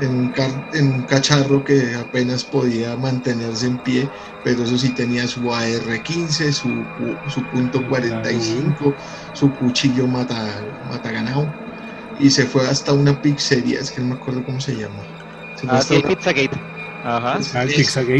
en 0.00 0.16
un, 0.16 0.32
car- 0.32 0.64
en 0.72 0.86
un 0.92 1.04
cacharro 1.06 1.62
que 1.64 1.94
apenas 1.94 2.44
podía 2.44 2.96
mantenerse 2.96 3.66
en 3.66 3.80
pie, 3.80 4.12
pero 4.42 4.64
eso 4.64 4.78
sí 4.78 4.94
tenía 4.94 5.26
su 5.28 5.52
AR-15, 5.52 6.52
su, 6.52 6.90
su 7.26 7.48
punto 7.48 7.86
45, 7.86 8.96
su 9.32 9.52
cuchillo 9.54 10.06
mata, 10.08 10.66
mata 10.82 11.10
ganado, 11.12 11.54
y 12.18 12.30
se 12.30 12.46
fue 12.46 12.66
hasta 12.68 12.92
una 12.92 13.20
pizzería, 13.20 13.80
es 13.80 13.90
que 13.90 14.00
no 14.00 14.08
me 14.08 14.14
acuerdo 14.14 14.44
cómo 14.44 14.60
se 14.60 14.76
llama. 14.76 15.06
Se 15.54 15.66
Ah, 15.68 15.78
hasta 15.78 15.94
sí, 15.94 16.00
una- 16.00 16.08
Pizzagate. 16.08 16.62
Ajá. 17.02 17.32
Ah, 17.34 17.38
Pizzagate, 17.38 17.74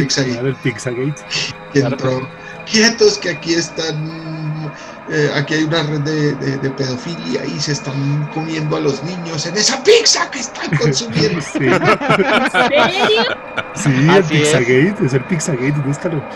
Pizzagate. 0.04 0.54
Pizzagate. 0.62 1.14
y 1.72 1.78
Claro 1.80 1.96
que 1.96 2.04
entró, 2.04 2.28
quietos 2.64 3.18
que 3.18 3.28
aquí 3.30 3.54
están, 3.54 4.04
eh, 5.06 5.30
aquí 5.34 5.54
hay 5.54 5.64
una 5.64 5.82
red 5.82 6.00
de, 6.00 6.36
de- 6.36 6.58
de 6.58 6.70
pedofilia 6.72 7.46
y 7.46 7.60
se 7.60 7.72
están 7.72 8.28
comiendo 8.28 8.76
a 8.76 8.80
los 8.80 9.02
niños 9.02 9.46
en 9.46 9.56
esa 9.56 9.82
pizza 9.82 10.30
que 10.30 10.40
están 10.40 10.70
consumiendo. 10.74 11.40
Sí, 11.40 11.58
¿En 12.28 12.46
serio? 12.46 13.22
sí 13.74 14.16
el 14.16 14.28
Así. 14.28 14.30
Pizzagate, 14.30 15.04
es 15.06 15.12
el 15.14 15.26
Pizzagate, 15.26 15.80
búscalo. 15.80 16.26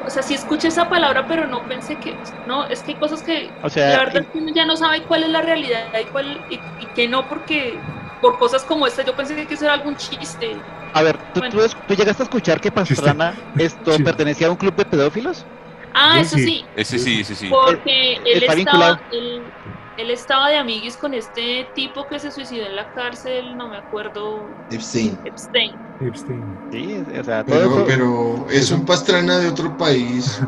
O 0.00 0.10
sea, 0.10 0.22
sí 0.22 0.34
escuché 0.34 0.68
esa 0.68 0.88
palabra, 0.88 1.26
pero 1.26 1.46
no 1.46 1.66
pensé 1.66 1.98
que. 1.98 2.22
No, 2.44 2.66
es 2.68 2.82
que 2.82 2.92
hay 2.92 2.98
cosas 2.98 3.22
que. 3.22 3.56
O 3.62 3.70
sea, 3.70 3.88
La 3.88 3.98
verdad 3.98 4.22
es 4.22 4.28
que 4.32 4.38
uno 4.38 4.52
ya 4.54 4.66
no 4.66 4.76
sabe 4.76 5.06
cuál 5.06 5.24
es 5.24 5.30
la 5.30 5.42
realidad 5.42 5.90
y 6.00 6.10
cuál 6.10 6.44
y, 6.48 6.66
y 6.76 6.90
que 6.92 7.08
no, 7.08 7.26
porque 7.28 7.86
por 8.20 8.38
cosas 8.38 8.64
como 8.64 8.86
esta 8.86 9.04
yo 9.04 9.16
pensé 9.16 9.46
que 9.46 9.54
eso 9.54 9.64
era 9.64 9.74
algún 9.74 9.96
chiste. 9.96 10.66
a 10.92 11.02
ver, 11.02 11.18
¿tú, 11.32 11.40
Bueno. 11.40 11.56
tú 11.86 11.94
llegaste 11.94 12.22
a 12.22 12.24
escuchar 12.24 12.60
que 12.60 12.72
Pastrana 12.72 13.38
esto 13.56 14.00
pertenecía 14.02 14.48
a 14.48 14.50
un 14.50 14.56
club 14.56 14.74
de 14.74 14.84
pedófilos? 14.86 15.48
Ah, 15.94 16.16
Yo 16.16 16.20
eso 16.22 16.36
sí. 16.36 16.44
sí, 16.44 16.64
Ese 16.76 16.98
sí, 16.98 17.20
ese 17.20 17.34
sí. 17.34 17.48
porque 17.50 18.14
él 18.24 18.42
está 18.42 18.54
estaba. 18.54 19.00
Él, 19.10 19.42
él 19.96 20.10
estaba 20.10 20.48
de 20.48 20.56
amiguis 20.58 20.96
con 20.96 21.12
este 21.12 21.66
tipo 21.74 22.06
que 22.06 22.20
se 22.20 22.30
suicidó 22.30 22.66
en 22.66 22.76
la 22.76 22.88
cárcel, 22.92 23.56
no 23.56 23.68
me 23.68 23.78
acuerdo, 23.78 24.46
Epstein. 24.70 25.18
Epstein. 25.24 25.72
Epstein. 26.00 26.44
Sí, 26.70 27.02
o 27.18 27.24
sea, 27.24 27.44
todo 27.44 27.56
Pero, 27.56 27.66
eso- 27.74 27.84
pero 27.86 28.46
es 28.50 28.70
un 28.70 28.84
pastrana 28.86 29.38
de 29.38 29.48
otro 29.48 29.76
país. 29.76 30.40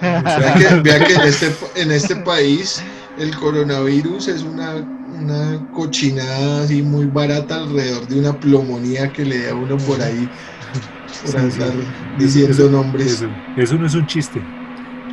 Vea 0.00 0.54
que, 0.54 0.74
vea 0.80 1.04
que 1.04 1.14
en, 1.14 1.20
este, 1.22 1.54
en 1.76 1.92
este 1.92 2.16
país 2.16 2.82
el 3.18 3.36
coronavirus 3.36 4.28
es 4.28 4.42
una, 4.42 4.76
una 4.76 5.70
cochinada 5.74 6.62
así 6.62 6.80
muy 6.82 7.04
barata 7.06 7.56
alrededor 7.56 8.06
de 8.08 8.20
una 8.20 8.32
plomonía 8.40 9.12
que 9.12 9.24
le 9.26 9.42
da 9.46 9.54
uno 9.54 9.76
por 9.78 10.00
ahí. 10.00 10.26
Por 10.28 11.10
Sí, 11.10 11.28
sí. 11.32 11.36
andar 11.36 11.72
diciendo 12.18 12.52
Eso- 12.52 12.70
nombres. 12.70 13.06
Eso, 13.06 13.28
eso 13.56 13.74
no 13.74 13.86
es 13.86 13.94
un 13.94 14.06
chiste. 14.06 14.40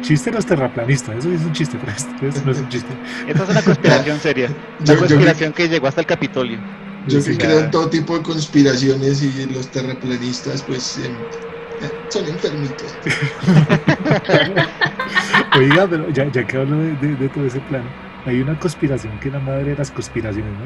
Chiste 0.02 0.32
los 0.32 0.46
terraplanistas, 0.46 1.18
eso 1.18 1.32
es 1.32 1.42
un 1.42 1.52
chiste, 1.52 1.78
pero 1.80 1.92
esto 1.92 2.26
eso 2.28 2.42
no 2.46 2.52
es 2.52 2.60
un 2.60 2.70
chiste. 2.70 2.94
Esta 3.28 3.44
es 3.44 3.50
una 3.50 3.62
conspiración 3.64 4.20
seria. 4.20 4.48
Una 4.80 4.86
Yo, 4.86 4.94
yo- 4.94 5.00
conspiración 5.00 5.54
que 5.54 5.68
llegó 5.68 5.88
hasta 5.88 6.02
el 6.02 6.08
Capitolio. 6.08 6.60
yo 7.08 7.22
Sí, 7.22 7.32
que 7.32 7.38
creo 7.46 7.60
en 7.62 7.72
todo 7.72 7.90
tipo 7.90 8.16
de 8.18 8.24
conspiraciones 8.24 9.24
y 9.24 9.46
los 9.48 9.72
terraplanistas 9.72 10.62
pues 10.64 10.98
em, 10.98 11.14
eh, 11.82 11.92
son 12.10 12.26
enfermitos. 12.28 12.94
Oiga, 15.58 15.88
pero 15.90 16.10
ya, 16.10 16.30
ya 16.32 16.46
que 16.46 16.58
hablo 16.58 16.78
de, 16.78 16.96
de- 16.98 17.16
de 17.16 17.30
todo 17.30 17.46
ese 17.46 17.60
plan, 17.62 17.84
hay 18.26 18.42
una 18.42 18.60
conspiración 18.60 19.18
que 19.20 19.30
es 19.30 19.34
la 19.34 19.40
madre 19.40 19.72
de 19.72 19.76
las 19.78 19.90
conspiraciones, 19.92 20.52
¿no? 20.54 20.66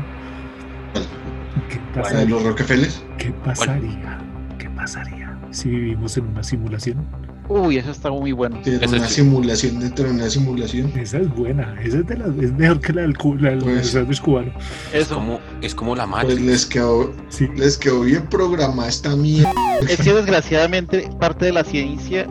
¿Qué 1.70 1.76
¿La 1.78 1.86
de 1.96 2.02
pasaría? 2.02 2.30
los 2.30 2.44
Rockefeller? 2.44 2.90
¿Qué 3.18 3.32
pasaría? 3.32 4.18
¿Qué 4.58 4.70
pasaría 4.72 5.38
si 5.52 5.70
vivimos 5.70 6.18
en 6.18 6.28
una 6.28 6.44
simulación? 6.44 7.06
Uy, 7.50 7.78
eso 7.78 7.90
está 7.90 8.12
muy 8.12 8.32
bueno. 8.32 8.62
Que 8.64 8.76
era 8.76 8.86
Esa 8.86 8.96
una 8.98 9.06
es- 9.08 9.12
simulación 9.14 9.80
dentro 9.80 10.06
de 10.06 10.12
una 10.12 10.30
simulación. 10.30 10.92
Esa 11.00 11.18
es 11.18 11.30
buena, 11.36 11.76
esa 11.84 11.98
es, 11.98 12.08
de 12.08 12.18
las, 12.18 12.30
es 12.38 12.52
mejor 12.54 12.80
que 12.80 12.94
la 12.94 13.02
del, 13.02 13.18
cu- 13.18 13.36
la 13.36 13.50
del 13.50 13.60
Pues- 13.60 13.90
sándwich 13.92 14.22
cubano. 14.22 14.52
Es 14.94 15.04
Eso. 15.08 15.16
como, 15.16 15.40
es 15.62 15.74
como 15.74 15.96
la 15.96 16.04
Pues 16.06 16.24
Matrix. 16.26 16.42
les 16.42 16.66
quedó, 16.68 17.12
Sí, 17.30 17.48
les 17.58 17.78
quedó 17.78 18.02
bien 18.02 18.28
programada 18.28 18.88
esta 18.88 19.16
mierda. 19.16 19.52
Es 19.90 20.00
que 20.00 20.14
desgraciadamente 20.14 21.10
parte 21.20 21.46
de 21.46 21.52
la 21.54 21.64
ciencia 21.64 22.28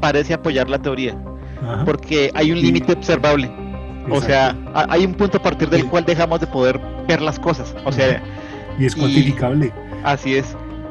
parece 0.00 0.34
apoyar 0.34 0.70
la 0.70 0.78
teoría, 0.80 1.16
ajá, 1.62 1.84
porque 1.84 2.30
hay 2.34 2.52
un 2.52 2.60
límite 2.60 2.92
observable. 2.92 3.50
O 4.10 4.20
sea, 4.20 4.56
ha- 4.74 4.86
hay 4.90 5.04
un 5.04 5.14
punto 5.14 5.38
a 5.38 5.42
partir 5.42 5.68
del 5.68 5.80
Sí. 5.82 5.86
cual 5.88 6.04
dejamos 6.04 6.38
de 6.38 6.46
poder 6.46 6.80
ver 7.08 7.20
las 7.20 7.40
cosas. 7.40 7.74
O 7.84 7.90
sea, 7.90 8.22
y 8.78 8.84
es 8.86 8.96
y- 8.96 9.00
cuantificable. 9.00 9.72
así 10.04 10.36
es. 10.36 10.44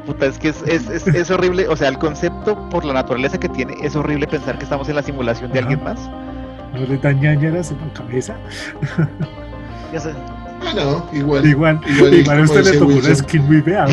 Puta, 0.06 0.28
es 0.28 0.38
que 0.38 0.50
es, 0.50 0.58
es, 0.68 0.88
es, 0.90 1.08
es 1.08 1.32
horrible. 1.32 1.68
O 1.68 1.76
sea, 1.76 1.88
el 1.90 1.98
concepto 1.98 2.58
por 2.70 2.86
la 2.86 2.94
naturaleza 2.94 3.40
que 3.40 3.50
tiene 3.50 3.76
es 3.82 3.96
horrible 3.96 4.28
pensar 4.28 4.58
que 4.58 4.64
estamos 4.64 4.88
en 4.90 4.96
la 4.96 5.02
simulación 5.04 5.52
de 5.52 5.60
Ajá. 5.60 5.68
alguien 5.70 5.84
más. 5.84 6.00
No 6.74 6.86
le 6.88 6.98
dan 6.98 7.20
ñañaras 7.20 7.72
en 7.72 7.78
la 7.88 7.94
cabeza. 7.94 8.36
Ya 9.94 10.00
sé. 10.00 10.12
Ah, 10.68 10.74
no, 10.76 11.06
igual. 11.14 11.46
Igual, 11.46 11.80
Igual, 11.88 12.14
igual 12.14 12.38
a 12.40 12.46
como 12.46 12.60
usted 12.60 12.74
le 12.74 12.78
tocó 12.80 12.92
una 12.94 13.16
skin 13.16 13.42
muy 13.46 13.62
fea. 13.62 13.86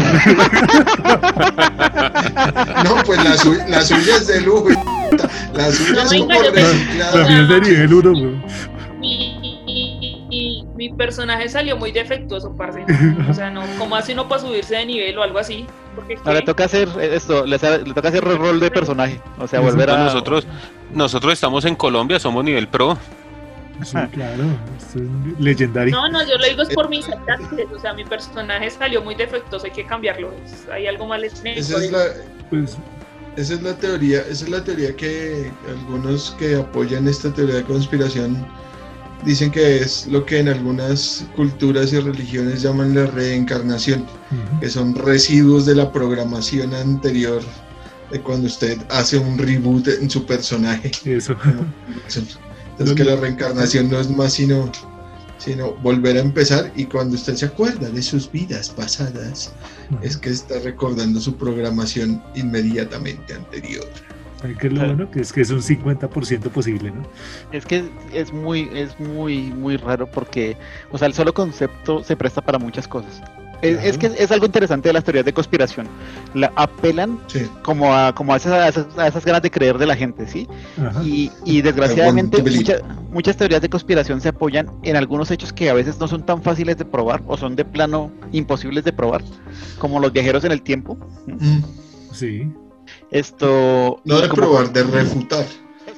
No, 2.85 2.95
pues 3.05 3.25
la, 3.25 3.37
su- 3.37 3.59
la 3.69 3.83
suya 3.83 4.17
es 4.17 4.27
de 4.27 4.41
lujo. 4.43 4.69
La 5.55 5.71
suya 5.71 6.03
es 6.03 6.13
como 6.15 6.27
te- 6.29 6.35
La 6.35 6.51
reciclada. 6.51 7.29
mía 7.29 7.41
es 7.43 7.49
de 7.49 7.61
nivel 7.61 7.95
1, 7.95 8.11
güey. 8.11 8.43
Personaje 10.97 11.49
salió 11.49 11.77
muy 11.77 11.93
defectuoso, 11.93 12.55
parce. 12.57 12.85
O 13.29 13.35
sea, 13.35 13.51
no, 13.51 13.63
como 13.79 13.97
así 13.97 14.15
no 14.15 14.29
para 14.29 14.43
subirse 14.43 14.77
de 14.77 14.87
nivel 14.87 15.19
o 15.19 15.23
algo 15.23 15.39
así? 15.39 15.67
Porque 15.95 16.19
No, 16.25 16.33
le 16.33 16.43
toca 16.43 16.65
hacer 16.65 16.89
esto, 17.01 17.47
le, 17.47 17.59
toca 17.59 18.09
hacer 18.09 18.25
el 18.27 18.39
rol 18.39 18.61
de 18.61 18.71
personaje. 18.71 19.21
O 19.39 19.47
sea, 19.47 19.61
volver 19.61 19.91
a. 19.91 20.05
Nosotros, 20.05 20.47
nosotros 20.93 21.33
estamos 21.33 21.65
en 21.65 21.75
Colombia, 21.75 22.19
somos 22.19 22.45
nivel 22.45 22.69
pro. 22.69 22.99
Sí, 23.83 23.97
claro. 24.13 24.45
Esto 24.79 24.99
es 24.99 25.41
legendario. 25.41 25.95
No, 25.95 26.09
no, 26.09 26.23
yo 26.23 26.37
lo 26.37 26.47
digo 26.47 26.63
es 26.63 26.69
por 26.75 26.89
mis 26.89 27.09
ataques. 27.09 27.67
O 27.75 27.79
sea, 27.79 27.95
mi 27.95 28.05
personaje 28.05 28.71
salió 28.71 29.03
muy 29.03 29.15
defectuoso, 29.15 29.67
hay 29.67 29.73
que 29.73 29.87
cambiarlo. 29.87 30.31
Hay 30.73 30.87
algo 30.87 31.07
mal 31.07 31.25
en. 31.25 31.47
Esa 31.47 31.83
es 31.83 31.91
la, 31.91 32.05
Pues, 32.51 32.77
esa 33.37 33.55
es 33.55 33.63
la 33.63 33.75
teoría, 33.75 34.21
esa 34.21 34.45
es 34.45 34.51
la 34.51 34.63
teoría 34.63 34.95
que 34.95 35.51
algunos 35.69 36.33
que 36.39 36.57
apoyan 36.57 37.09
esta 37.09 37.33
teoría 37.33 37.57
de 37.57 37.65
conspiración 37.65 38.47
dicen 39.25 39.51
que 39.51 39.79
es 39.79 40.07
lo 40.09 40.25
que 40.25 40.39
en 40.39 40.49
algunas 40.49 41.25
culturas 41.37 41.93
y 41.93 42.01
religiones 42.01 42.63
llaman 42.63 42.95
la 42.95 43.07
reencarnación, 43.07 44.07
que 44.61 44.69
son 44.69 44.95
residuos 44.95 45.67
de 45.67 45.75
la 45.75 45.93
programación 45.93 46.75
anterior 46.75 47.43
de 48.11 48.21
cuando 48.21 48.47
usted 48.47 48.79
hace 48.91 49.19
un 49.19 49.39
reboot 49.39 49.89
en 49.89 50.11
su 50.11 50.27
personaje. 50.27 50.91
eso. 51.05 51.37
Entonces 52.73 52.97
que 52.97 53.05
la 53.05 53.17
reencarnación 53.17 53.91
no 53.91 54.01
es 54.01 54.11
más 54.11 54.35
sino, 54.35 54.71
sino 55.39 55.75
volver 55.77 56.17
a 56.17 56.21
empezar 56.21 56.73
y 56.77 56.85
cuando 56.85 57.15
usted 57.15 57.35
se 57.35 57.47
acuerda 57.47 57.89
de 57.91 58.03
sus 58.03 58.31
vidas 58.31 58.71
pasadas, 58.71 59.53
es 60.03 60.17
que 60.17 60.31
está 60.31 60.59
recordando 60.61 61.21
su 61.21 61.37
programación 61.37 62.23
inmediatamente 62.35 63.35
anterior. 63.35 63.87
Que 64.59 64.67
es 64.67 64.73
lo 64.73 64.85
bueno 64.85 65.11
que 65.11 65.21
es 65.21 65.33
que 65.33 65.41
es 65.43 65.51
un 65.51 65.61
50% 65.63 66.49
posible, 66.51 66.91
¿no? 66.91 67.03
Es 67.53 67.65
que 67.65 67.85
es 68.13 68.33
muy, 68.33 68.69
es 68.75 68.99
muy, 68.99 69.53
muy 69.53 69.77
raro 69.77 70.07
porque, 70.11 70.57
o 70.91 70.99
sea, 70.99 71.07
el 71.07 71.15
solo 71.15 71.33
concepto 71.33 72.03
se 72.03 72.17
presta 72.17 72.41
para 72.41 72.59
muchas 72.59 72.89
cosas. 72.89 73.23
Es, 73.63 73.85
es 73.85 73.97
que 73.99 74.07
es 74.07 74.33
algo 74.33 74.45
interesante 74.47 74.89
de 74.89 74.93
las 74.93 75.05
teorías 75.05 75.25
de 75.25 75.33
conspiración. 75.33 75.87
La 76.35 76.51
apelan 76.57 77.21
Sí. 77.29 77.47
como 77.63 77.95
a, 77.95 78.13
como 78.13 78.35
a 78.35 78.37
esas, 78.37 78.53
a 78.55 78.69
esas, 78.69 78.99
a 78.99 79.07
esas 79.07 79.25
ganas 79.25 79.41
de 79.41 79.53
creer 79.53 79.79
de 79.79 79.87
la 79.87 79.95
gente, 79.95 80.27
¿sí? 80.27 80.49
Y, 81.05 81.31
y 81.45 81.63
desgraciadamente 81.63 82.43
mucha- 82.43 82.81
muchas 83.13 83.37
teorías 83.37 83.63
de 83.63 83.71
conspiración 83.71 84.21
se 84.21 84.31
apoyan 84.31 84.69
en 84.83 84.97
algunos 84.97 85.31
hechos 85.31 85.53
que 85.53 85.71
a 85.71 85.75
veces 85.75 86.01
no 86.01 86.09
son 86.09 86.27
tan 86.27 86.43
fáciles 86.43 86.77
de 86.77 86.85
probar 86.85 87.23
o 87.29 87.37
son 87.37 87.55
de 87.55 87.65
plano 87.65 88.11
imposibles 88.33 88.83
de 88.83 88.93
probar, 88.93 89.23
como 89.79 90.01
los 90.01 90.13
viajeros 90.13 90.43
en 90.43 90.51
el 90.51 90.63
tiempo. 90.63 90.99
Mm, 91.29 91.59
Sí. 92.13 92.51
Esto 93.11 94.01
No 94.05 94.21
de 94.21 94.29
como- 94.29 94.43
probar, 94.43 94.73
de 94.73 94.83
refutar. 94.85 95.45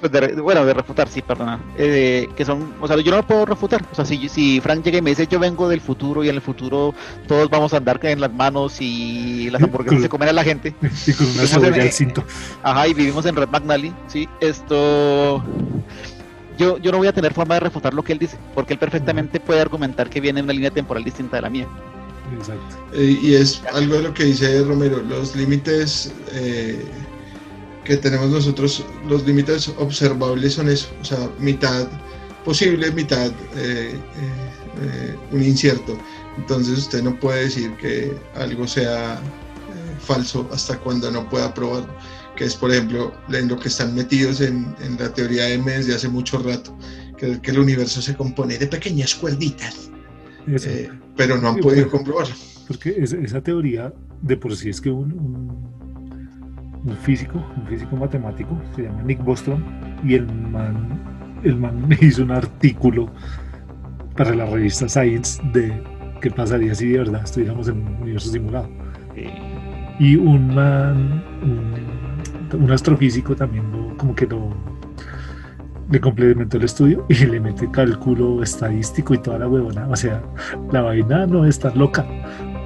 Pues 0.01 0.11
de 0.13 0.41
bueno, 0.41 0.67
de 0.67 0.75
refutar, 0.75 1.09
sí, 1.09 1.23
perdona. 1.23 1.59
Eh, 1.79 2.29
que 2.37 2.45
son, 2.45 2.75
o 2.81 2.87
sea, 2.87 2.97
yo 2.99 3.11
no 3.11 3.19
lo 3.19 3.27
puedo 3.27 3.47
refutar. 3.47 3.83
O 3.91 3.95
sea, 3.95 4.05
si, 4.05 4.29
si 4.29 4.61
Frank 4.61 4.83
llega 4.85 4.99
y 4.99 5.03
me 5.03 5.11
dice 5.11 5.27
yo 5.27 5.39
vengo 5.39 5.67
del 5.69 5.81
futuro 5.81 6.23
y 6.25 6.29
en 6.29 6.35
el 6.35 6.43
futuro 6.43 6.93
todos 7.27 7.49
vamos 7.49 7.73
a 7.73 7.79
andar 7.79 7.99
en 8.03 8.21
las 8.21 8.33
manos 8.33 8.79
y 8.81 9.49
las 9.51 9.63
hamburguesas 9.63 10.03
se 10.03 10.09
comen 10.11 10.29
a 10.29 10.33
la 10.33 10.45
gente. 10.45 10.75
Y 11.07 11.13
con 11.13 11.27
una 11.27 11.43
Vivimos 11.43 11.53
en- 11.53 11.61
cebolla 11.61 11.83
al 11.83 11.93
cinto. 11.93 12.25
Ajá, 12.63 12.89
y 12.89 12.93
vivimos 12.95 13.25
en 13.25 13.37
Red 13.37 13.49
McNally, 13.49 13.95
sí. 14.09 14.29
Esto. 14.41 15.43
Yo, 16.59 16.79
yo 16.79 16.93
no 16.93 16.99
voy 16.99 17.07
a 17.09 17.13
tener 17.13 17.33
forma 17.33 17.55
de 17.55 17.61
refutar 17.61 17.95
lo 17.95 18.03
que 18.05 18.13
él 18.13 18.19
dice, 18.19 18.37
porque 18.55 18.75
él 18.75 18.79
perfectamente 18.79 19.41
puede 19.41 19.61
argumentar 19.61 20.09
que 20.11 20.21
viene 20.21 20.41
en 20.41 20.45
una 20.45 20.53
línea 20.53 20.71
temporal 20.71 21.03
distinta 21.03 21.37
de 21.37 21.43
la 21.43 21.51
mía. 21.51 21.67
Exacto. 22.33 22.77
Eh, 22.93 23.19
y 23.23 23.35
es 23.35 23.63
algo 23.73 23.97
de 23.97 24.03
lo 24.03 24.15
que 24.15 24.25
dice 24.25 24.63
Romero, 24.65 25.03
los 25.03 25.37
límites 25.37 26.13
eh, 26.33 26.83
que 27.85 27.97
tenemos 27.97 28.31
nosotros, 28.31 28.85
los 29.09 29.27
límites 29.27 29.69
observables 29.79 30.55
son 30.55 30.69
eso, 30.69 30.89
o 31.01 31.05
sea, 31.05 31.31
mitad 31.39 31.87
posible, 32.45 32.91
mitad 32.93 33.31
eh, 33.57 33.99
un 35.33 35.43
incierto. 35.43 35.99
Entonces 36.39 36.79
usted 36.79 37.03
no 37.03 37.19
puede 37.21 37.45
decir 37.45 37.77
que 37.77 38.17
algo 38.35 38.67
sea 38.67 39.21
falso 40.01 40.49
hasta 40.53 40.79
cuando 40.79 41.11
no 41.11 41.29
pueda 41.29 41.55
probarlo, 41.55 41.95
que 42.37 42.45
es 42.45 42.55
por 42.55 42.71
ejemplo 42.71 43.15
en 43.31 43.49
lo 43.49 43.59
que 43.59 43.69
están 43.69 43.95
metidos 43.95 44.41
en, 44.41 44.75
en 44.83 44.97
la 44.99 45.13
teoría 45.13 45.49
M 45.49 45.71
desde 45.71 45.95
hace 45.95 46.09
mucho 46.09 46.39
rato, 46.39 46.77
que, 47.17 47.41
que 47.41 47.51
el 47.53 47.61
universo 47.61 48.03
se 48.03 48.15
compone 48.15 48.59
de 48.59 48.67
pequeñas 48.67 49.15
cuerditas, 49.15 49.91
Eso. 50.47 50.69
Pero 51.17 51.39
no 51.39 51.49
han 51.49 51.55
Sí, 51.57 51.61
podido 51.63 51.85
bueno. 51.87 51.91
comprobarlo. 51.91 52.35
Porque 52.69 52.95
es- 52.99 53.13
esa 53.13 53.41
teoría 53.43 53.93
de 54.23 54.37
por 54.37 54.55
sí 54.57 54.71
es 54.71 54.81
que 54.81 54.91
un, 54.91 55.13
un, 55.13 56.81
un 56.85 56.97
físico, 57.03 57.45
un 57.57 57.67
físico 57.67 57.97
matemático, 57.97 58.59
se 58.75 58.83
llama 58.85 59.03
Nick 59.03 59.23
Bostrom, 59.23 59.63
y 60.05 60.15
el 60.15 60.27
man, 60.27 61.01
el 61.43 61.57
man 61.57 61.89
hizo 62.01 62.23
un 62.23 62.31
artículo 62.31 63.09
para 64.17 64.35
la 64.35 64.47
revista 64.47 64.89
Science 64.89 65.43
de 65.53 65.83
qué 66.21 66.31
pasaría 66.31 66.75
si 66.75 66.89
de 66.89 66.99
verdad 66.99 67.23
estuviéramos 67.25 67.69
en 67.69 67.79
un 67.87 67.97
universo 68.03 68.31
simulado. 68.31 68.69
Y 69.99 70.17
un 70.17 70.55
man, 70.55 71.23
un, 71.43 72.61
un 72.63 72.71
astrofísico 72.73 73.35
también 73.37 73.71
lo- 73.73 73.97
como 73.97 74.15
que 74.15 74.27
lo 74.27 74.51
le 75.91 76.01
complementó 76.01 76.57
el 76.57 76.65
estudio 76.65 77.05
y 77.09 77.15
le 77.27 77.41
mete 77.41 77.71
cálculo 77.71 78.43
estadístico 78.43 79.15
y 79.15 79.19
toda 79.19 79.39
la 79.39 79.49
huevona. 79.49 79.87
O 79.89 79.97
sea, 79.97 80.23
la 80.73 80.83
vaina 80.83 81.27
no 81.27 81.45
está 81.45 81.71
loca. 81.75 82.05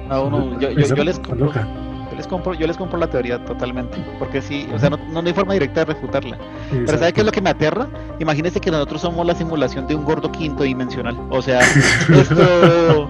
Ah, 0.09 0.21
uno, 0.21 0.59
yo, 0.59 0.71
yo, 0.71 0.79
Esa 0.79 0.95
yo 0.95 1.03
les 1.03 1.19
compro, 1.19 1.45
loca. 1.45 1.67
yo 2.09 2.17
les 2.17 2.27
compro, 2.27 2.53
yo 2.55 2.67
les 2.67 2.77
compro 2.77 2.97
la 2.97 3.07
teoría 3.07 3.43
totalmente, 3.45 3.97
porque 4.17 4.41
sí, 4.41 4.67
o 4.73 4.79
sea, 4.79 4.89
no, 4.89 4.97
no 4.97 5.19
hay 5.19 5.33
forma 5.33 5.53
directa 5.53 5.81
de 5.81 5.93
refutarla. 5.93 6.37
Pero 6.71 6.97
¿sabe 6.97 7.13
qué 7.13 7.21
es 7.21 7.25
lo 7.25 7.31
que 7.31 7.41
me 7.41 7.51
aterra? 7.51 7.87
Imagínese 8.19 8.59
que 8.59 8.71
nosotros 8.71 9.01
somos 9.01 9.25
la 9.27 9.35
simulación 9.35 9.85
de 9.87 9.95
un 9.95 10.05
gordo 10.05 10.31
quinto 10.31 10.63
dimensional. 10.63 11.17
O 11.29 11.41
sea, 11.41 11.59
esto... 12.09 13.09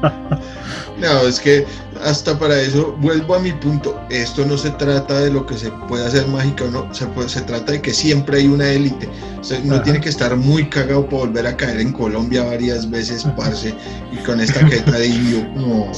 No, 0.99 1.21
es 1.21 1.39
que 1.39 1.65
hasta 2.03 2.37
para 2.39 2.59
eso 2.61 2.95
vuelvo 2.99 3.35
a 3.35 3.39
mi 3.39 3.51
punto. 3.51 3.99
Esto 4.09 4.45
no 4.45 4.57
se 4.57 4.71
trata 4.71 5.19
de 5.19 5.31
lo 5.31 5.45
que 5.45 5.55
se 5.57 5.69
puede 5.87 6.05
hacer 6.05 6.27
mágica 6.27 6.65
o 6.65 6.67
no, 6.71 6.93
se, 6.93 7.05
puede- 7.07 7.29
se 7.29 7.41
trata 7.41 7.71
de 7.73 7.81
que 7.81 7.93
siempre 7.93 8.37
hay 8.39 8.47
una 8.47 8.67
élite. 8.69 9.09
O 9.39 9.43
sea, 9.43 9.59
uno 9.63 9.75
Ajá. 9.75 9.83
tiene 9.83 10.01
que 10.01 10.09
estar 10.09 10.35
muy 10.35 10.65
cagado 10.69 11.05
para 11.05 11.17
volver 11.23 11.47
a 11.47 11.55
caer 11.57 11.79
en 11.79 11.91
Colombia 11.93 12.43
varias 12.43 12.89
veces, 12.89 13.25
parce, 13.37 13.73
y 14.11 14.17
con 14.25 14.39
esta 14.41 14.65
jeta 14.67 14.91
de 14.91 15.07
indio. 15.07 15.47
No. 15.55 15.91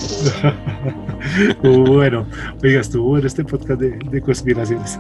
Bueno, 1.64 2.26
oiga, 2.64 2.82
estuvo 2.82 3.10
bueno 3.10 3.28
este 3.28 3.44
podcast 3.44 3.80
de, 3.80 3.98
de 4.10 4.22
conspiraciones. 4.22 4.98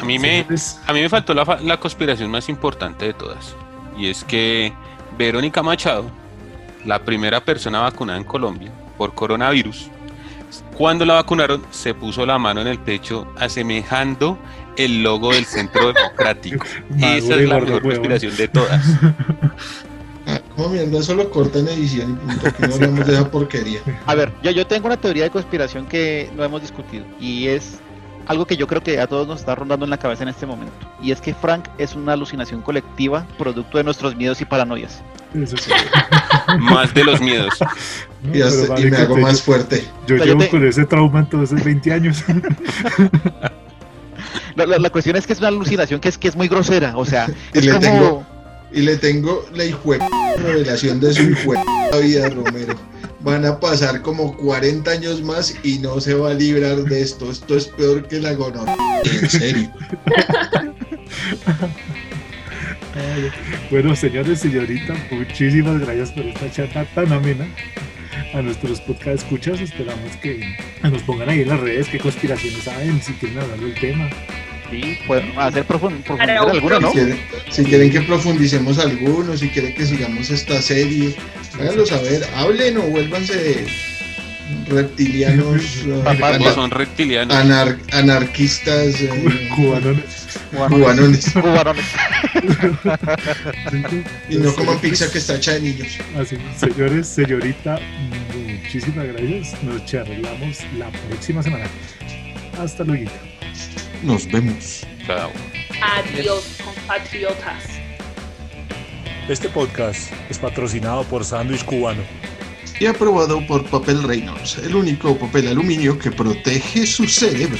A 0.00 0.04
mí 0.04 0.18
me, 0.18 0.44
a 0.86 0.92
mí 0.92 1.00
me 1.00 1.08
faltó 1.08 1.34
la, 1.34 1.44
fa- 1.44 1.60
la 1.60 1.78
conspiración 1.78 2.30
más 2.30 2.48
importante 2.48 3.06
de 3.06 3.14
todas. 3.14 3.54
Y 3.96 4.08
es 4.08 4.22
que 4.24 4.72
Verónica 5.16 5.62
Machado, 5.62 6.06
la 6.84 6.98
primera 7.04 7.40
persona 7.44 7.80
vacunada 7.80 8.18
en 8.18 8.24
Colombia 8.24 8.70
por 8.98 9.14
coronavirus, 9.14 9.90
cuando 10.76 11.04
la 11.04 11.14
vacunaron 11.14 11.62
se 11.70 11.94
puso 11.94 12.26
la 12.26 12.38
mano 12.38 12.60
en 12.60 12.66
el 12.66 12.78
pecho 12.78 13.26
asemejando 13.36 14.38
el 14.76 15.02
logo 15.02 15.32
del 15.32 15.44
Centro 15.44 15.92
Democrático. 15.92 16.64
Maduro 16.90 17.16
Esa 17.16 17.34
es 17.34 17.48
la 17.48 17.60
mejor 17.60 17.82
conspiración 17.82 18.36
de 18.36 18.48
todas. 18.48 18.84
Ah, 20.26 20.40
¿Cómo 20.56 20.70
mierda? 20.70 21.00
Eso 21.00 21.14
lo 21.14 21.30
corta 21.30 21.58
en 21.58 21.68
edición 21.68 22.12
y 22.12 22.14
punto. 22.14 22.66
No 22.66 22.74
hablamos 22.74 23.06
de 23.06 23.12
esa 23.12 23.30
porquería. 23.30 23.80
A 24.06 24.14
ver, 24.14 24.32
yo, 24.42 24.52
yo 24.52 24.66
tengo 24.66 24.86
una 24.86 24.96
teoría 24.96 25.24
de 25.24 25.30
conspiración 25.30 25.84
que 25.84 26.30
no 26.34 26.42
hemos 26.42 26.62
discutido 26.62 27.04
y 27.20 27.48
es 27.48 27.78
algo 28.26 28.46
que 28.46 28.56
yo 28.56 28.66
creo 28.66 28.82
que 28.82 28.98
a 29.00 29.06
todos 29.06 29.28
nos 29.28 29.40
está 29.40 29.54
rondando 29.54 29.84
en 29.84 29.90
la 29.90 29.98
cabeza 29.98 30.22
en 30.22 30.30
este 30.30 30.46
momento. 30.46 30.74
Y 31.02 31.12
es 31.12 31.20
que 31.20 31.34
Frank 31.34 31.68
es 31.76 31.94
una 31.94 32.14
alucinación 32.14 32.62
colectiva 32.62 33.26
producto 33.36 33.76
de 33.76 33.84
nuestros 33.84 34.16
miedos 34.16 34.40
y 34.40 34.46
paranoias. 34.46 35.02
Eso 35.34 35.56
sí. 35.56 35.70
Más 36.58 36.92
de 36.94 37.04
los 37.04 37.20
miedos. 37.20 37.54
Y, 38.32 38.38
me 38.90 38.96
hago 38.96 39.14
te- 39.16 39.20
más 39.20 39.42
fuerte. 39.42 39.84
Yo 40.06 40.16
llevo 40.16 40.40
te- 40.40 40.48
con 40.48 40.66
ese 40.66 40.84
trauma 40.86 41.20
entonces 41.20 41.62
20 41.64 41.92
años. 41.92 42.22
La, 44.56 44.66
la- 44.66 44.78
la 44.78 44.90
cuestión 44.90 45.16
es 45.16 45.26
que 45.26 45.32
es 45.32 45.40
una 45.40 45.48
alucinación 45.48 46.00
que 46.00 46.08
es, 46.08 46.16
que 46.16 46.28
es 46.28 46.36
muy 46.36 46.46
grosera, 46.48 46.96
o 46.96 47.04
sea, 47.04 47.26
Y 47.52 47.58
es 47.58 47.64
le 47.66 47.72
como... 47.72 47.80
tengo- 47.82 48.26
Y 48.72 48.80
le 48.82 48.96
tengo 48.96 49.44
la 49.52 49.64
hijue 49.64 49.98
revelación 50.38 51.00
de 51.00 51.12
su 51.12 51.22
hijue 51.22 51.56
vida, 52.00 52.28
Romero. 52.30 52.74
Van 53.20 53.44
a 53.46 53.58
pasar 53.58 54.00
como 54.02 54.36
40 54.36 54.90
años 54.90 55.22
más 55.22 55.54
y 55.64 55.78
no 55.78 56.00
se 56.00 56.14
va 56.14 56.30
a 56.30 56.34
librar 56.34 56.76
de 56.84 57.00
esto. 57.02 57.30
Esto 57.30 57.56
es 57.56 57.66
peor 57.66 58.06
que 58.06 58.20
la 58.20 58.34
gonorrea. 58.34 58.76
En 59.04 59.28
serio. 59.30 59.70
Bueno, 63.70 63.94
señores, 63.96 64.40
señorita, 64.40 64.94
muchísimas 65.10 65.80
gracias 65.80 66.12
por 66.12 66.24
esta 66.26 66.50
charla 66.50 66.84
tan 66.94 67.12
amena. 67.12 67.46
A 68.32 68.42
nuestros 68.42 68.80
podcast 68.80 69.22
escuchas, 69.22 69.60
esperamos 69.60 70.16
que 70.22 70.56
nos 70.82 71.02
pongan 71.02 71.28
ahí 71.28 71.40
en 71.42 71.48
las 71.48 71.60
redes 71.60 71.88
qué 71.88 71.98
conspiraciones 71.98 72.62
saben, 72.64 73.00
si 73.02 73.12
quieren 73.14 73.38
hablar 73.40 73.58
del 73.58 73.74
tema. 73.74 74.08
Sí, 74.70 74.98
pueden 75.06 75.38
hacer 75.38 75.64
profund- 75.66 76.02
profundizar 76.02 76.80
¿no? 76.80 76.88
Si 76.90 76.94
quieren, 76.94 77.20
si 77.50 77.64
quieren 77.64 77.90
que 77.90 78.00
profundicemos 78.02 78.78
algunos, 78.78 79.40
si 79.40 79.48
quieren 79.50 79.74
que 79.74 79.86
sigamos 79.86 80.30
esta 80.30 80.60
serie, 80.62 81.14
háganlo 81.60 81.86
saber. 81.86 82.22
Hablen 82.34 82.78
o 82.78 82.82
vuélvanse 82.82 83.66
reptilianos, 84.68 85.84
Papá, 86.04 86.32
No 86.38 86.44
anar- 86.46 86.54
son 86.54 86.70
reptilianos. 86.70 87.34
anar- 87.36 87.78
anarquistas, 87.92 89.00
eh, 89.00 89.48
Cubanones. 89.54 90.23
Cubanones. 90.50 91.32
Cubanones. 91.32 91.84
Y 94.28 94.36
no 94.36 94.54
coman 94.54 94.78
pizza 94.78 95.10
que 95.10 95.18
está 95.18 95.36
hecha 95.36 95.52
de 95.52 95.60
niños. 95.60 95.98
Así, 96.18 96.36
señores, 96.56 97.08
señorita, 97.08 97.78
muchísimas 98.34 99.06
gracias. 99.06 99.62
Nos 99.62 99.84
charlamos 99.84 100.58
la 100.78 100.90
próxima 100.90 101.42
semana. 101.42 101.66
Hasta 102.58 102.84
luego. 102.84 103.10
Nos 104.02 104.26
vemos. 104.26 104.86
Adiós, 105.80 106.58
compatriotas. 106.64 107.64
Este 109.28 109.48
podcast 109.48 110.12
es 110.28 110.38
patrocinado 110.38 111.04
por 111.04 111.24
Sándwich 111.24 111.64
Cubano. 111.64 112.02
Y 112.80 112.86
aprobado 112.86 113.46
por 113.46 113.64
Papel 113.66 114.02
Reynolds, 114.02 114.58
el 114.58 114.74
único 114.74 115.16
papel 115.16 115.48
aluminio 115.48 115.98
que 115.98 116.10
protege 116.10 116.86
su 116.86 117.06
cerebro. 117.06 117.58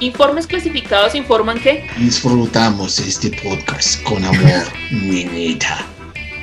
Informes 0.00 0.46
clasificados 0.46 1.14
informan 1.14 1.60
que 1.60 1.86
Disfrutamos 1.98 2.98
este 2.98 3.30
podcast 3.42 4.02
con 4.02 4.24
amor, 4.24 4.66
niñita. 4.90 5.86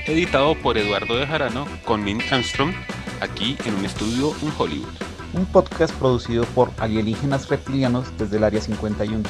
Editado 0.06 0.56
por 0.56 0.78
Eduardo 0.78 1.18
de 1.18 1.26
Jarano 1.26 1.68
con 1.84 2.04
Min 2.04 2.22
Armstrong, 2.30 2.72
aquí 3.20 3.58
en 3.66 3.74
un 3.74 3.86
estudio 3.86 4.34
en 4.44 4.54
Hollywood. 4.58 4.88
un 5.34 5.46
podcast 5.48 5.94
producido 5.96 6.46
por 6.46 6.72
alienígenas 6.78 7.50
reptilianos 7.50 8.06
desde 8.18 8.38
el 8.38 8.44
Área 8.44 8.62
51. 8.62 9.24